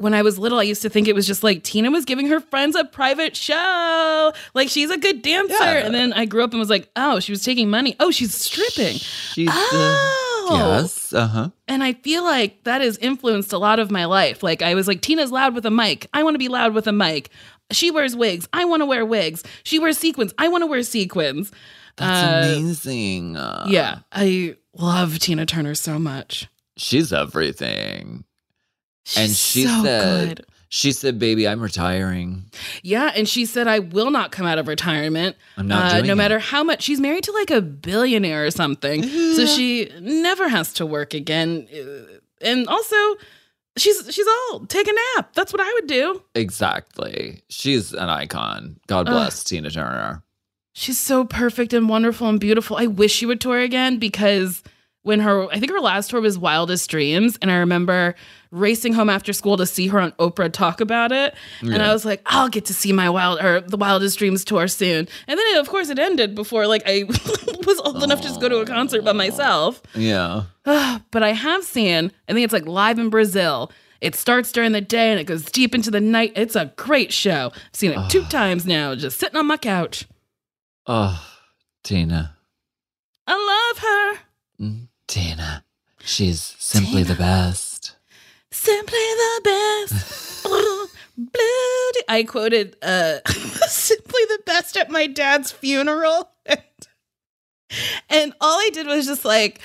when 0.00 0.14
I 0.14 0.22
was 0.22 0.38
little, 0.38 0.58
I 0.58 0.62
used 0.64 0.82
to 0.82 0.88
think 0.88 1.06
it 1.08 1.14
was 1.14 1.26
just 1.26 1.42
like 1.44 1.62
Tina 1.62 1.90
was 1.90 2.04
giving 2.04 2.26
her 2.28 2.40
friends 2.40 2.74
a 2.74 2.84
private 2.84 3.36
show. 3.36 4.32
Like 4.54 4.68
she's 4.68 4.90
a 4.90 4.98
good 4.98 5.22
dancer. 5.22 5.54
Yeah. 5.60 5.84
And 5.86 5.94
then 5.94 6.12
I 6.12 6.24
grew 6.24 6.42
up 6.42 6.50
and 6.50 6.58
was 6.58 6.70
like, 6.70 6.90
oh, 6.96 7.20
she 7.20 7.32
was 7.32 7.44
taking 7.44 7.70
money. 7.70 7.96
Oh, 8.00 8.10
she's 8.10 8.34
stripping. 8.34 8.96
she's 8.96 9.48
Oh. 9.52 10.46
yes 10.52 11.12
uh-huh 11.12 11.50
And 11.68 11.82
I 11.84 11.92
feel 11.92 12.24
like 12.24 12.64
that 12.64 12.80
has 12.80 12.96
influenced 12.98 13.52
a 13.52 13.58
lot 13.58 13.78
of 13.78 13.90
my 13.90 14.06
life. 14.06 14.42
Like 14.42 14.62
I 14.62 14.74
was 14.74 14.88
like, 14.88 15.00
Tina's 15.00 15.30
loud 15.30 15.54
with 15.54 15.64
a 15.66 15.70
mic. 15.70 16.08
I 16.12 16.22
want 16.22 16.34
to 16.34 16.38
be 16.38 16.48
loud 16.48 16.74
with 16.74 16.86
a 16.86 16.92
mic. 16.92 17.30
She 17.70 17.90
wears 17.92 18.16
wigs. 18.16 18.48
I 18.52 18.64
want 18.64 18.80
to 18.80 18.86
wear 18.86 19.04
wigs. 19.06 19.44
She 19.62 19.78
wears 19.78 19.96
sequins. 19.98 20.34
I 20.38 20.48
want 20.48 20.62
to 20.62 20.66
wear 20.66 20.82
sequins. 20.82 21.52
that's 21.96 22.26
Uh, 22.26 22.52
amazing 22.58 23.36
uh, 23.36 23.66
Yeah, 23.68 24.00
I 24.10 24.56
love 24.76 25.18
Tina 25.20 25.46
Turner 25.46 25.74
so 25.76 25.98
much. 25.98 26.48
she's 26.76 27.12
everything 27.12 28.24
And 29.16 29.30
she 29.30 29.64
so 29.64 29.82
said- 29.82 30.36
good. 30.36 30.46
she 30.68 30.92
said 30.92 31.18
baby 31.18 31.48
i'm 31.48 31.60
retiring 31.60 32.44
Yeah, 32.82 33.10
and 33.16 33.28
she 33.28 33.44
said, 33.46 33.66
I 33.66 33.80
will 33.80 34.10
not 34.10 34.30
come 34.30 34.46
out 34.46 34.58
of 34.58 34.68
retirement. 34.68 35.36
i'm 35.56 35.66
not 35.66 35.86
uh, 35.86 35.94
doing 35.96 36.06
no 36.06 36.12
it. 36.12 36.16
matter 36.16 36.38
how 36.38 36.62
much 36.62 36.82
she's 36.82 37.00
married 37.00 37.24
to 37.24 37.32
like 37.32 37.50
a 37.50 37.60
billionaire 37.60 38.44
or 38.46 38.50
something. 38.50 39.02
so 39.02 39.46
she 39.46 39.90
never 40.00 40.48
has 40.48 40.72
to 40.74 40.86
work 40.86 41.12
again. 41.14 41.66
Uh, 41.72 42.18
And 42.42 42.66
also, 42.68 42.96
she's 43.76 43.98
she's 44.14 44.26
old. 44.50 44.68
Take 44.70 44.86
a 44.88 44.92
nap. 45.16 45.34
That's 45.34 45.52
what 45.52 45.60
I 45.60 45.70
would 45.74 45.86
do. 45.88 46.22
Exactly. 46.34 47.42
She's 47.48 47.92
an 47.92 48.08
icon. 48.08 48.78
God 48.86 49.06
bless 49.06 49.42
Tina 49.44 49.70
Turner. 49.70 50.22
She's 50.72 50.98
so 50.98 51.24
perfect 51.24 51.72
and 51.72 51.88
wonderful 51.88 52.28
and 52.28 52.38
beautiful. 52.40 52.76
I 52.76 52.86
wish 52.86 53.12
she 53.12 53.26
would 53.26 53.40
tour 53.40 53.58
again 53.58 53.98
because 53.98 54.62
when 55.02 55.20
her 55.20 55.48
I 55.50 55.58
think 55.58 55.72
her 55.72 55.80
last 55.80 56.10
tour 56.10 56.20
was 56.20 56.38
Wildest 56.38 56.88
Dreams 56.88 57.36
and 57.42 57.50
I 57.50 57.56
remember 57.56 58.14
racing 58.50 58.92
home 58.92 59.08
after 59.08 59.32
school 59.32 59.56
to 59.56 59.66
see 59.66 59.86
her 59.88 60.00
on 60.00 60.12
Oprah 60.12 60.52
talk 60.52 60.80
about 60.80 61.12
it 61.12 61.34
and 61.60 61.82
I 61.82 61.92
was 61.92 62.04
like 62.04 62.20
I'll 62.26 62.48
get 62.48 62.64
to 62.66 62.74
see 62.74 62.92
my 62.92 63.08
wild 63.08 63.40
or 63.40 63.60
the 63.60 63.76
Wildest 63.76 64.18
Dreams 64.18 64.44
tour 64.44 64.66
soon. 64.68 65.08
And 65.28 65.38
then 65.38 65.46
it, 65.54 65.58
of 65.58 65.68
course 65.68 65.88
it 65.88 65.98
ended 65.98 66.34
before 66.34 66.66
like 66.66 66.82
I 66.86 67.04
was 67.66 67.80
old 67.84 68.02
enough 68.02 68.20
to 68.22 68.28
just 68.28 68.40
go 68.40 68.48
to 68.48 68.58
a 68.58 68.66
concert 68.66 69.04
by 69.04 69.12
myself. 69.12 69.82
Yeah. 69.94 70.44
but 70.64 71.22
I 71.22 71.32
have 71.32 71.64
seen, 71.64 72.12
I 72.28 72.32
think 72.32 72.44
it's 72.44 72.52
like 72.52 72.66
live 72.66 72.98
in 72.98 73.08
Brazil. 73.10 73.70
It 74.00 74.14
starts 74.14 74.50
during 74.50 74.72
the 74.72 74.80
day 74.80 75.10
and 75.10 75.20
it 75.20 75.24
goes 75.24 75.44
deep 75.44 75.74
into 75.74 75.90
the 75.90 76.00
night. 76.00 76.32
It's 76.34 76.56
a 76.56 76.72
great 76.76 77.12
show. 77.12 77.52
I've 77.54 77.60
seen 77.72 77.92
it 77.92 78.10
two 78.10 78.24
times 78.30 78.66
now, 78.66 78.94
just 78.94 79.18
sitting 79.18 79.36
on 79.36 79.46
my 79.46 79.56
couch. 79.56 80.06
Oh, 80.86 81.22
Tina. 81.84 82.36
I 83.26 83.34
love 83.34 83.78
her. 83.78 84.64
Mm, 84.64 84.88
Tina. 85.06 85.64
She's 86.02 86.56
simply 86.58 87.02
the 87.02 87.14
best. 87.14 87.79
Simply 88.52 88.98
the 88.98 89.40
best. 89.44 90.44
Blue. 91.16 91.30
de- 91.92 92.04
I 92.08 92.24
quoted 92.26 92.76
uh 92.82 93.18
simply 93.66 94.22
the 94.28 94.40
best 94.46 94.76
at 94.76 94.90
my 94.90 95.06
dad's 95.06 95.52
funeral. 95.52 96.30
and 98.08 98.32
all 98.40 98.58
I 98.58 98.70
did 98.72 98.86
was 98.86 99.06
just 99.06 99.24
like, 99.24 99.60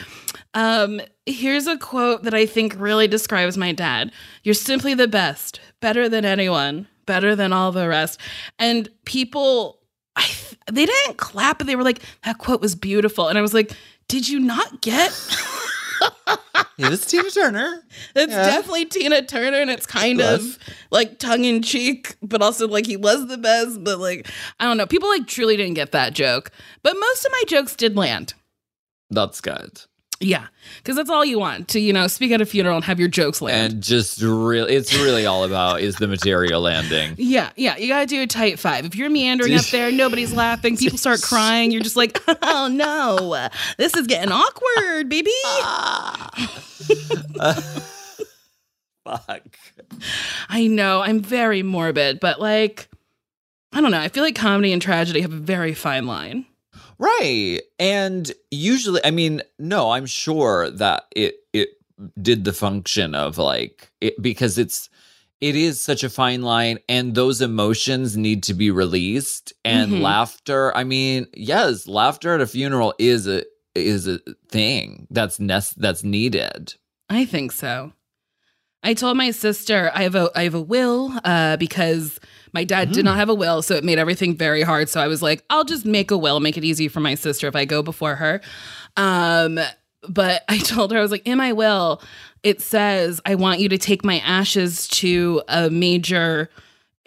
um, 0.53 1.01
here's 1.25 1.65
a 1.67 1.77
quote 1.77 2.23
that 2.23 2.33
I 2.33 2.45
think 2.45 2.75
really 2.77 3.07
describes 3.07 3.57
my 3.57 3.71
dad. 3.71 4.11
You're 4.43 4.53
simply 4.53 4.93
the 4.93 5.07
best, 5.07 5.59
better 5.79 6.09
than 6.09 6.25
anyone, 6.25 6.87
better 7.05 7.35
than 7.35 7.53
all 7.53 7.71
the 7.71 7.87
rest. 7.87 8.19
And 8.59 8.89
people 9.05 9.79
I 10.15 10.29
they 10.71 10.85
didn't 10.85 11.17
clap, 11.17 11.57
but 11.59 11.67
they 11.67 11.75
were 11.75 11.83
like, 11.83 12.01
that 12.23 12.37
quote 12.37 12.61
was 12.61 12.75
beautiful. 12.75 13.27
And 13.27 13.37
I 13.37 13.41
was 13.41 13.53
like, 13.53 13.71
did 14.07 14.27
you 14.27 14.39
not 14.39 14.81
get 14.81 15.11
It 16.77 16.89
was 16.89 17.05
Tina 17.05 17.29
Turner. 17.31 17.83
It's 18.15 18.33
Yeah. 18.33 18.43
definitely 18.45 18.85
Tina 18.85 19.21
Turner, 19.21 19.59
and 19.61 19.69
it's 19.69 19.85
kind 19.85 20.19
of 20.19 20.57
like 20.91 21.19
tongue 21.19 21.45
in 21.45 21.61
cheek, 21.61 22.17
but 22.21 22.41
also 22.41 22.67
like 22.67 22.85
he 22.85 22.97
was 22.97 23.27
the 23.27 23.37
best. 23.37 23.81
But 23.83 23.99
like, 23.99 24.27
I 24.59 24.65
don't 24.65 24.75
know. 24.75 24.85
People 24.85 25.07
like 25.07 25.25
truly 25.25 25.55
didn't 25.55 25.75
get 25.75 25.93
that 25.93 26.13
joke, 26.13 26.51
but 26.83 26.95
most 26.99 27.25
of 27.25 27.31
my 27.31 27.43
jokes 27.47 27.75
did 27.77 27.95
land. 27.95 28.33
That's 29.09 29.39
good. 29.39 29.81
Yeah, 30.21 30.47
because 30.77 30.95
that's 30.95 31.09
all 31.09 31.25
you 31.25 31.37
want 31.37 31.67
to, 31.69 31.79
you 31.79 31.91
know, 31.91 32.07
speak 32.07 32.31
at 32.31 32.39
a 32.39 32.45
funeral 32.45 32.77
and 32.77 32.85
have 32.85 32.99
your 32.99 33.09
jokes 33.09 33.41
land. 33.41 33.73
And 33.73 33.83
just 33.83 34.21
really, 34.21 34.73
it's 34.73 34.93
really 34.93 35.25
all 35.25 35.43
about 35.43 35.81
is 35.81 35.97
the 35.97 36.07
material 36.07 36.61
landing. 36.61 37.15
yeah, 37.17 37.49
yeah, 37.57 37.75
you 37.75 37.89
gotta 37.89 38.05
do 38.05 38.21
a 38.21 38.27
tight 38.27 38.57
five. 38.57 38.85
If 38.85 38.95
you're 38.95 39.09
meandering 39.09 39.55
up 39.55 39.65
there, 39.65 39.91
nobody's 39.91 40.33
laughing, 40.33 40.77
people 40.77 40.97
start 40.97 41.21
crying, 41.23 41.71
you're 41.71 41.81
just 41.81 41.97
like, 41.97 42.21
oh 42.27 42.69
no, 42.71 43.49
this 43.77 43.93
is 43.93 44.07
getting 44.07 44.31
awkward, 44.31 45.09
baby. 45.09 45.31
Fuck. 49.03 49.57
I 50.49 50.67
know, 50.67 51.01
I'm 51.01 51.19
very 51.19 51.61
morbid, 51.61 52.21
but 52.21 52.39
like, 52.39 52.87
I 53.73 53.81
don't 53.81 53.91
know. 53.91 53.99
I 53.99 54.07
feel 54.07 54.23
like 54.23 54.35
comedy 54.35 54.71
and 54.71 54.81
tragedy 54.81 55.19
have 55.21 55.33
a 55.33 55.37
very 55.37 55.73
fine 55.73 56.07
line. 56.07 56.45
Right. 56.97 57.61
And 57.79 58.31
usually, 58.51 59.01
I 59.03 59.11
mean, 59.11 59.41
no, 59.59 59.91
I'm 59.91 60.05
sure 60.05 60.69
that 60.71 61.05
it 61.15 61.35
it 61.53 61.69
did 62.21 62.43
the 62.43 62.53
function 62.53 63.15
of 63.15 63.37
like 63.37 63.89
it 64.01 64.21
because 64.21 64.57
it's 64.57 64.89
it 65.41 65.55
is 65.55 65.79
such 65.81 66.03
a 66.03 66.09
fine 66.09 66.41
line 66.41 66.79
and 66.87 67.13
those 67.15 67.41
emotions 67.41 68.15
need 68.15 68.43
to 68.43 68.53
be 68.53 68.71
released 68.71 69.53
and 69.65 69.91
Mhm. 69.91 70.01
laughter, 70.01 70.75
I 70.75 70.83
mean, 70.85 71.27
yes, 71.35 71.87
laughter 71.87 72.33
at 72.35 72.41
a 72.41 72.47
funeral 72.47 72.93
is 72.99 73.27
a 73.27 73.43
is 73.75 74.07
a 74.07 74.19
thing 74.49 75.05
that's 75.11 75.39
nest 75.39 75.79
that's 75.81 76.03
needed. 76.03 76.75
I 77.09 77.25
think 77.25 77.51
so. 77.51 77.91
I 78.85 78.93
told 78.93 79.17
my 79.17 79.31
sister 79.31 79.91
I 79.95 80.03
have 80.03 80.13
a 80.13 80.29
I 80.35 80.43
have 80.43 80.53
a 80.53 80.61
will 80.61 81.11
uh, 81.23 81.57
because 81.57 82.19
my 82.53 82.63
dad 82.63 82.91
did 82.91 83.03
not 83.03 83.17
have 83.17 83.29
a 83.29 83.33
will, 83.33 83.63
so 83.63 83.75
it 83.75 83.83
made 83.83 83.97
everything 83.97 84.37
very 84.37 84.61
hard. 84.61 84.89
So 84.89 85.01
I 85.01 85.07
was 85.07 85.23
like, 85.23 85.43
I'll 85.49 85.65
just 85.65 85.85
make 85.85 86.11
a 86.11 86.17
will, 86.17 86.39
make 86.39 86.55
it 86.55 86.63
easy 86.63 86.87
for 86.87 86.99
my 86.99 87.15
sister 87.15 87.47
if 87.47 87.55
I 87.55 87.65
go 87.65 87.81
before 87.81 88.15
her. 88.15 88.41
Um, 88.95 89.59
but 90.07 90.43
I 90.49 90.59
told 90.59 90.91
her 90.91 90.99
I 90.99 91.01
was 91.01 91.09
like, 91.09 91.25
in 91.27 91.39
my 91.39 91.51
will, 91.51 91.99
it 92.43 92.61
says 92.61 93.19
I 93.25 93.33
want 93.33 93.59
you 93.59 93.69
to 93.69 93.77
take 93.79 94.05
my 94.05 94.19
ashes 94.19 94.87
to 94.89 95.41
a 95.47 95.71
major 95.71 96.51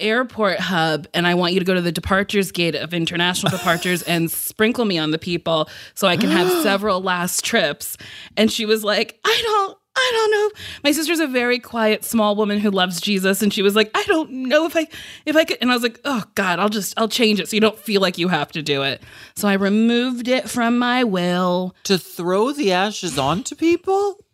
airport 0.01 0.61
hub 0.61 1.07
and 1.15 1.27
I 1.27 1.35
want 1.35 1.55
you 1.55 1.61
to 1.61 1.65
go 1.65 1.75
to 1.75 1.81
the 1.81 1.93
departures 1.93 2.53
gate 2.53 2.75
of 2.75 2.93
international 2.93 3.51
departures 3.51 4.03
and 4.03 4.31
sprinkle 4.31 4.85
me 4.85 4.99
on 4.99 5.13
the 5.13 5.19
people 5.19 5.69
so 5.95 6.09
I 6.09 6.17
can 6.17 6.31
have 6.31 6.51
several 6.63 7.01
last 7.01 7.45
trips. 7.45 7.97
And 8.37 8.51
she 8.51 8.67
was 8.67 8.83
like, 8.83 9.19
I 9.25 9.41
don't 9.45 9.79
I 10.01 10.11
don't 10.15 10.31
know. 10.31 10.61
My 10.85 10.93
sister's 10.93 11.21
a 11.21 11.27
very 11.27 11.59
quiet 11.59 12.05
small 12.05 12.37
woman 12.37 12.59
who 12.61 12.71
loves 12.71 13.01
Jesus 13.01 13.43
and 13.43 13.53
she 13.53 13.63
was 13.63 13.75
like, 13.75 13.91
I 13.95 14.03
don't 14.05 14.31
know 14.31 14.65
if 14.67 14.77
I 14.77 14.87
if 15.27 15.37
I 15.37 15.45
could 15.45 15.59
and 15.61 15.71
I 15.71 15.75
was 15.75 15.83
like, 15.83 16.01
"Oh 16.05 16.23
god, 16.35 16.59
I'll 16.59 16.69
just 16.69 16.95
I'll 16.97 17.09
change 17.09 17.41
it 17.41 17.49
so 17.49 17.57
you 17.57 17.61
don't 17.61 17.79
feel 17.79 18.01
like 18.01 18.17
you 18.19 18.29
have 18.29 18.53
to 18.53 18.63
do 18.63 18.83
it." 18.83 19.03
So 19.35 19.49
I 19.49 19.55
removed 19.55 20.29
it 20.29 20.49
from 20.49 20.79
my 20.79 21.05
will. 21.05 21.75
To 21.85 21.99
throw 21.99 22.53
the 22.53 22.73
ashes 22.73 23.19
onto 23.19 23.55
people? 23.57 24.25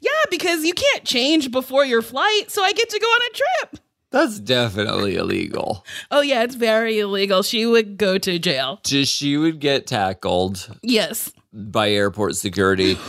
Yeah, 0.00 0.10
because 0.30 0.64
you 0.64 0.74
can't 0.74 1.04
change 1.04 1.50
before 1.50 1.84
your 1.84 2.02
flight, 2.02 2.50
so 2.50 2.62
I 2.62 2.72
get 2.72 2.88
to 2.90 2.98
go 2.98 3.06
on 3.06 3.20
a 3.30 3.34
trip. 3.70 3.82
That's 4.10 4.38
definitely 4.40 5.16
illegal. 5.16 5.86
Oh 6.10 6.20
yeah, 6.20 6.42
it's 6.42 6.54
very 6.56 6.98
illegal. 6.98 7.42
She 7.42 7.64
would 7.64 7.96
go 7.96 8.18
to 8.18 8.38
jail. 8.38 8.80
She 8.84 9.36
would 9.38 9.58
get 9.60 9.86
tackled 9.86 10.68
Yes. 10.82 11.32
by 11.52 11.90
airport 11.90 12.36
security. 12.36 12.98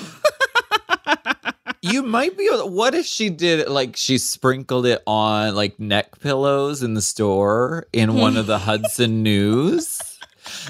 you 1.83 2.01
might 2.01 2.37
be 2.37 2.45
able 2.51 2.69
what 2.69 2.95
if 2.95 3.05
she 3.05 3.29
did 3.29 3.59
it 3.59 3.69
like 3.69 3.97
she 3.97 4.17
sprinkled 4.17 4.85
it 4.85 5.03
on 5.05 5.53
like 5.53 5.77
neck 5.79 6.17
pillows 6.21 6.81
in 6.81 6.93
the 6.93 7.01
store 7.01 7.87
in 7.91 8.15
one 8.15 8.37
of 8.37 8.45
the 8.45 8.57
Hudson 8.59 9.21
News? 9.21 9.99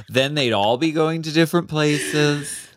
Then 0.09 0.33
they'd 0.33 0.53
all 0.53 0.77
be 0.77 0.91
going 0.91 1.21
to 1.21 1.31
different 1.31 1.67
places. 1.67 2.67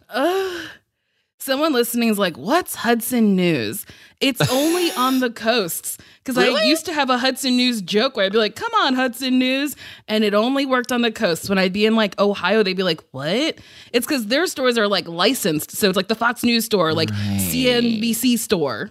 Someone 1.47 1.72
listening 1.72 2.09
is 2.09 2.18
like, 2.18 2.36
"What's 2.36 2.74
Hudson 2.74 3.36
News?" 3.36 3.86
It's 4.20 4.40
only 4.51 4.90
on 4.97 5.20
the 5.20 5.30
coasts 5.30 5.97
because 6.18 6.36
I 6.36 6.64
used 6.64 6.86
to 6.86 6.92
have 6.92 7.09
a 7.09 7.18
Hudson 7.18 7.57
News 7.57 7.80
joke 7.82 8.16
where 8.16 8.26
I'd 8.26 8.32
be 8.32 8.38
like, 8.38 8.57
"Come 8.57 8.72
on, 8.82 8.94
Hudson 8.94 9.38
News," 9.38 9.76
and 10.09 10.24
it 10.24 10.34
only 10.34 10.66
worked 10.66 10.90
on 10.90 11.03
the 11.03 11.12
coasts. 11.12 11.49
When 11.49 11.57
I'd 11.57 11.72
be 11.72 11.86
in 11.86 11.94
like 11.94 12.18
Ohio, 12.20 12.64
they'd 12.64 12.76
be 12.76 12.82
like, 12.82 13.01
"What?" 13.12 13.59
It's 13.92 14.05
because 14.05 14.26
their 14.26 14.49
stores 14.49 14.76
are 14.76 14.88
like 14.88 15.07
licensed, 15.07 15.70
so 15.70 15.88
it's 15.88 15.97
like 15.97 16.09
the 16.09 16.16
Fox 16.16 16.42
News 16.42 16.64
store, 16.64 16.92
like 16.92 17.11
Right. 17.11 17.38
CNBC 17.40 18.38
store. 18.40 18.90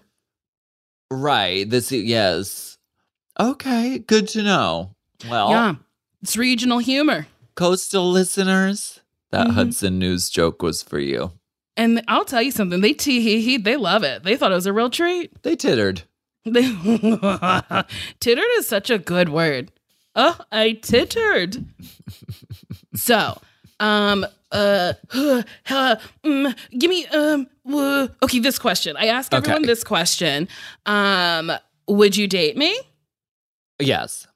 Right. 1.12 1.70
This 1.70 1.91
yes. 1.91 2.78
Okay, 3.38 3.99
good 3.99 4.30
to 4.30 4.43
know. 4.43 4.91
Well, 5.30 5.49
Yeah, 5.49 5.76
it's 6.24 6.38
regional 6.38 6.78
humor. 6.80 7.28
coastal 7.56 8.10
listeners, 8.10 9.01
that 9.32 9.47
Mhm. 9.47 9.53
Hudson 9.56 9.99
News 9.99 10.30
joke 10.30 10.62
was 10.64 10.82
for 10.82 10.99
you. 10.99 11.34
And 11.78 12.03
I'll 12.07 12.26
tell 12.26 12.41
you 12.41 12.51
something, 12.51 12.82
they 12.82 12.93
tee 12.93 13.19
hee 13.21 13.41
hee, 13.41 13.57
they 13.57 13.76
love 13.76 14.03
it. 14.03 14.23
They 14.23 14.38
thought 14.38 14.51
it 14.51 14.55
was 14.55 14.65
a 14.65 14.73
real 14.73 14.89
treat. 14.89 15.41
They 15.43 15.55
tittered. 15.55 16.03
They 16.45 16.61
tittered 18.19 18.45
is 18.57 18.67
such 18.67 18.89
a 18.89 18.97
good 18.97 19.30
word. 19.30 19.71
Oh, 20.15 20.38
I 20.51 20.73
tittered. 20.73 21.65
so, 22.95 23.38
um, 23.80 24.26
uh, 24.51 24.93
uh, 25.13 25.95
mm, 26.23 26.55
give 26.78 26.89
me, 26.89 27.05
um, 27.07 27.47
uh, 27.69 28.07
okay, 28.23 28.39
this 28.39 28.57
question. 28.59 28.95
I 28.97 29.07
ask 29.07 29.34
everyone 29.34 29.63
Okay. 29.63 29.67
this 29.67 29.84
question. 29.84 30.47
Um, 30.86 31.51
would 31.88 32.15
you 32.15 32.28
date 32.28 32.55
me? 32.57 32.80
Yes. 33.80 34.28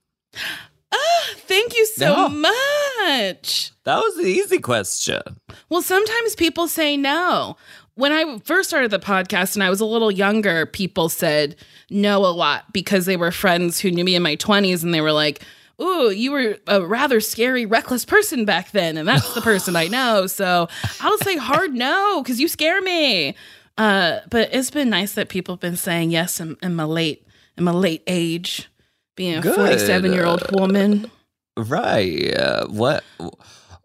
Thank 1.35 1.75
you 1.75 1.85
so 1.87 2.27
No. 2.27 2.29
much. 2.29 3.71
That 3.83 3.97
was 3.99 4.15
the 4.17 4.25
easy 4.27 4.59
question. 4.59 5.21
Well, 5.69 5.81
sometimes 5.81 6.35
people 6.35 6.67
say 6.67 6.95
no. 6.97 7.57
When 7.95 8.11
I 8.11 8.37
first 8.39 8.69
started 8.69 8.91
the 8.91 8.99
podcast 8.99 9.55
and 9.55 9.63
I 9.63 9.69
was 9.69 9.81
a 9.81 9.85
little 9.85 10.11
younger, 10.11 10.65
people 10.65 11.09
said 11.09 11.55
no 11.89 12.19
a 12.25 12.27
lot 12.31 12.71
because 12.71 13.05
they 13.05 13.17
were 13.17 13.31
friends 13.31 13.79
who 13.79 13.91
knew 13.91 14.03
me 14.05 14.15
in 14.15 14.23
my 14.23 14.35
20s 14.35 14.83
and 14.83 14.93
they 14.93 15.01
were 15.01 15.11
like, 15.11 15.41
Ooh, 15.81 16.09
you 16.11 16.31
were 16.31 16.57
a 16.67 16.85
rather 16.85 17.19
scary, 17.21 17.65
reckless 17.65 18.03
person 18.05 18.43
back 18.45 18.71
then. 18.71 18.97
And 18.97 19.07
that's 19.07 19.33
the 19.33 19.41
person 19.41 19.75
I 19.75 19.87
know. 19.87 20.27
So 20.39 20.67
I'll 20.99 21.17
say 21.19 21.37
hard 21.37 21.73
no 21.73 22.21
because 22.21 22.39
you 22.39 22.47
scare 22.47 22.81
me. 22.81 23.35
Uh, 23.77 24.19
but 24.29 24.49
it's 24.53 24.71
been 24.71 24.89
nice 24.89 25.13
that 25.13 25.29
people 25.29 25.55
have 25.55 25.61
been 25.61 25.77
saying 25.77 26.11
yes 26.11 26.39
in, 26.41 26.57
in 26.61 26.75
my 26.75 26.83
late 26.83 27.25
in 27.57 27.63
my 27.63 27.71
late 27.71 28.03
age, 28.07 28.69
being 29.15 29.37
a 29.37 29.41
Good. 29.41 29.55
47 29.55 30.13
year 30.13 30.25
old 30.25 30.49
woman. 30.51 31.09
Right. 31.57 32.33
Uh, 32.35 32.67
what? 32.67 33.03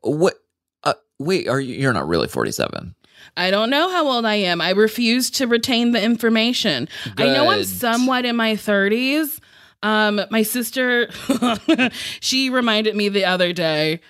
What? 0.03 0.35
Uh, 0.83 0.95
wait, 1.18 1.49
are 1.49 1.61
you? 1.61 1.75
You're 1.75 1.93
not 1.93 2.09
really 2.09 2.29
47. 2.29 2.95
I 3.37 3.51
don't 3.51 3.70
know 3.70 3.91
how 3.91 4.07
old 4.07 4.27
I 4.27 4.37
am. 4.37 4.61
I 4.61 4.70
refuse 4.70 5.31
to 5.33 5.47
retain 5.47 5.93
the 5.93 6.03
information. 6.03 6.89
I 7.18 7.25
know 7.27 7.51
I'm 7.51 7.64
somewhat 7.64 8.25
in 8.25 8.37
my 8.37 8.53
30s. 8.53 9.41
Um, 9.83 10.20
my 10.31 10.43
sister, 10.43 11.11
she 12.20 12.49
reminded 12.51 12.95
me 12.97 13.09
the 13.09 13.25
other 13.25 13.53
day. 13.53 14.01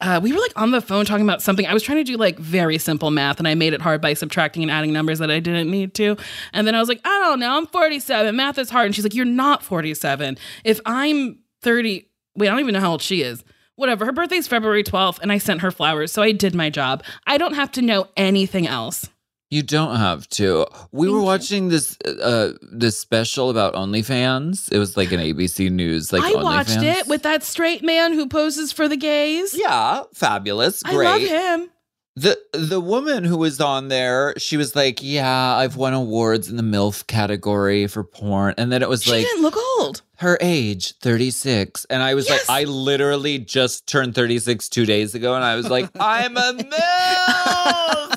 Uh, 0.00 0.18
we 0.22 0.32
were 0.32 0.38
like 0.38 0.52
on 0.56 0.70
the 0.70 0.80
phone 0.80 1.04
talking 1.04 1.24
about 1.24 1.42
something. 1.42 1.66
I 1.66 1.74
was 1.74 1.82
trying 1.82 1.98
to 1.98 2.04
do 2.04 2.16
like 2.16 2.38
very 2.38 2.78
simple 2.78 3.10
math 3.10 3.38
and 3.38 3.46
I 3.46 3.54
made 3.54 3.74
it 3.74 3.82
hard 3.82 4.00
by 4.00 4.14
subtracting 4.14 4.62
and 4.62 4.70
adding 4.70 4.92
numbers 4.92 5.18
that 5.18 5.30
I 5.30 5.40
didn't 5.40 5.70
need 5.70 5.94
to. 5.94 6.16
And 6.52 6.66
then 6.66 6.74
I 6.74 6.80
was 6.80 6.88
like, 6.88 7.00
I 7.04 7.18
don't 7.20 7.38
know, 7.38 7.56
I'm 7.56 7.66
47. 7.66 8.34
Math 8.34 8.58
is 8.58 8.70
hard. 8.70 8.86
And 8.86 8.94
she's 8.94 9.04
like, 9.04 9.14
You're 9.14 9.26
not 9.26 9.62
47. 9.62 10.38
If 10.64 10.80
I'm 10.86 11.38
30, 11.62 12.08
wait, 12.36 12.48
I 12.48 12.50
don't 12.50 12.60
even 12.60 12.74
know 12.74 12.80
how 12.80 12.92
old 12.92 13.02
she 13.02 13.22
is. 13.22 13.44
Whatever. 13.76 14.04
Her 14.06 14.12
birthday's 14.12 14.48
February 14.48 14.84
12th 14.84 15.18
and 15.20 15.30
I 15.30 15.38
sent 15.38 15.60
her 15.60 15.70
flowers. 15.70 16.12
So 16.12 16.22
I 16.22 16.32
did 16.32 16.54
my 16.54 16.70
job. 16.70 17.02
I 17.26 17.38
don't 17.38 17.54
have 17.54 17.70
to 17.72 17.82
know 17.82 18.08
anything 18.16 18.66
else. 18.66 19.08
You 19.50 19.62
don't 19.64 19.96
have 19.96 20.28
to. 20.30 20.66
We 20.92 21.06
Thank 21.06 21.14
were 21.14 21.18
you. 21.20 21.24
watching 21.24 21.68
this 21.70 21.96
uh 22.06 22.52
this 22.62 22.98
special 23.00 23.50
about 23.50 23.74
OnlyFans. 23.74 24.70
It 24.72 24.78
was 24.78 24.96
like 24.96 25.10
an 25.10 25.18
ABC 25.20 25.70
News 25.72 26.12
like 26.12 26.22
I 26.22 26.40
watched 26.40 26.80
it 26.82 27.08
with 27.08 27.22
that 27.24 27.42
straight 27.42 27.82
man 27.82 28.12
who 28.12 28.28
poses 28.28 28.70
for 28.70 28.86
the 28.88 28.96
gays. 28.96 29.52
Yeah, 29.58 30.04
fabulous. 30.14 30.82
I 30.84 30.94
Great. 30.94 31.04
love 31.06 31.20
him. 31.22 31.70
The 32.16 32.38
the 32.52 32.80
woman 32.80 33.24
who 33.24 33.38
was 33.38 33.60
on 33.60 33.88
there, 33.88 34.34
she 34.36 34.56
was 34.56 34.74
like, 34.76 34.98
"Yeah, 35.02 35.54
I've 35.56 35.76
won 35.76 35.94
awards 35.94 36.48
in 36.48 36.56
the 36.56 36.62
MILF 36.62 37.06
category 37.06 37.86
for 37.86 38.02
porn." 38.04 38.54
And 38.58 38.70
then 38.70 38.82
it 38.82 38.88
was 38.88 39.04
She 39.04 39.12
like 39.12 39.24
didn't 39.24 39.42
look 39.42 39.56
old. 39.78 40.02
her 40.18 40.36
age, 40.40 40.94
36. 40.98 41.86
And 41.88 42.02
I 42.02 42.14
was 42.14 42.28
Yes. 42.28 42.48
like, 42.48 42.62
I 42.62 42.64
literally 42.68 43.38
just 43.38 43.86
turned 43.86 44.14
36 44.16 44.68
2 44.68 44.84
days 44.86 45.14
ago 45.14 45.34
and 45.34 45.44
I 45.44 45.54
was 45.56 45.70
like, 45.70 45.88
I'm 45.98 46.36
a 46.36 46.52
MILF. 46.58 48.09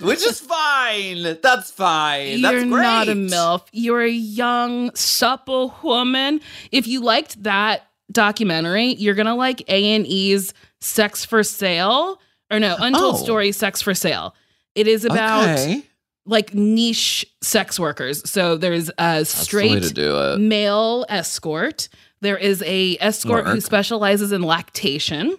Which 0.00 0.22
is 0.24 0.40
fine. 0.40 1.38
That's 1.42 1.70
fine. 1.70 2.42
That's 2.42 2.52
You're 2.52 2.64
great. 2.66 2.82
not 2.82 3.08
a 3.08 3.12
MILF. 3.12 3.62
You're 3.72 4.02
a 4.02 4.08
young, 4.10 4.94
supple 4.94 5.74
woman. 5.82 6.40
If 6.72 6.86
you 6.86 7.00
liked 7.00 7.42
that 7.42 7.86
documentary, 8.12 8.94
you're 8.94 9.14
gonna 9.14 9.34
like 9.36 9.62
A 9.68 9.92
and 9.94 10.06
E's 10.06 10.52
Sex 10.80 11.24
for 11.24 11.42
Sale. 11.42 12.20
Or 12.50 12.60
no, 12.60 12.76
Untold 12.78 13.14
Oh. 13.16 13.18
Story 13.18 13.52
Sex 13.52 13.80
for 13.80 13.94
Sale. 13.94 14.34
It 14.74 14.86
is 14.86 15.04
about 15.04 15.48
Okay. 15.48 15.82
like 16.26 16.54
niche 16.54 17.24
sex 17.42 17.78
workers. 17.80 18.28
So 18.28 18.56
there's 18.56 18.90
a 18.98 19.20
the 19.20 19.24
straight 19.24 19.94
do 19.94 20.36
male 20.38 21.06
escort. 21.08 21.88
There 22.20 22.36
is 22.38 22.62
a 22.66 22.96
escort 23.00 23.46
who 23.46 23.60
specializes 23.60 24.32
in 24.32 24.42
lactation. 24.42 25.36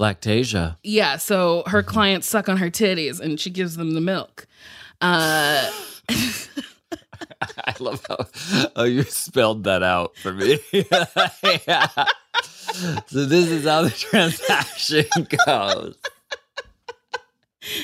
Lactasia. 0.00 0.76
Yeah, 0.82 1.16
so 1.16 1.64
her 1.66 1.82
clients 1.82 2.26
suck 2.26 2.48
on 2.48 2.58
her 2.58 2.70
titties 2.70 3.20
and 3.20 3.38
she 3.40 3.50
gives 3.50 3.76
them 3.76 3.94
the 3.94 4.00
milk. 4.00 4.46
Uh, 5.00 5.70
I 6.10 7.74
love 7.80 8.04
how, 8.76 8.84
you 8.84 9.02
spelled 9.04 9.64
that 9.64 9.82
out 9.82 10.16
for 10.16 10.32
me. 10.32 10.58
Yeah. 11.66 11.88
So 13.06 13.24
this 13.24 13.48
is 13.48 13.64
how 13.64 13.82
the 13.82 13.90
transaction 13.90 15.04
goes. 15.46 15.96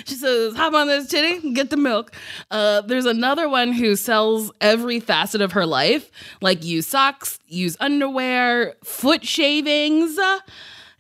she 0.04 0.14
says, 0.14 0.54
hop 0.54 0.74
on 0.74 0.86
this 0.86 1.08
titty, 1.08 1.52
get 1.52 1.70
the 1.70 1.76
milk. 1.76 2.12
Uh, 2.50 2.82
there's 2.82 3.06
another 3.06 3.48
one 3.48 3.72
who 3.72 3.96
sells 3.96 4.52
every 4.60 5.00
facet 5.00 5.40
of 5.40 5.52
her 5.52 5.66
life, 5.66 6.10
like 6.40 6.64
use 6.64 6.86
socks, 6.86 7.38
use 7.46 7.76
underwear, 7.80 8.74
foot 8.84 9.24
shavings, 9.24 10.18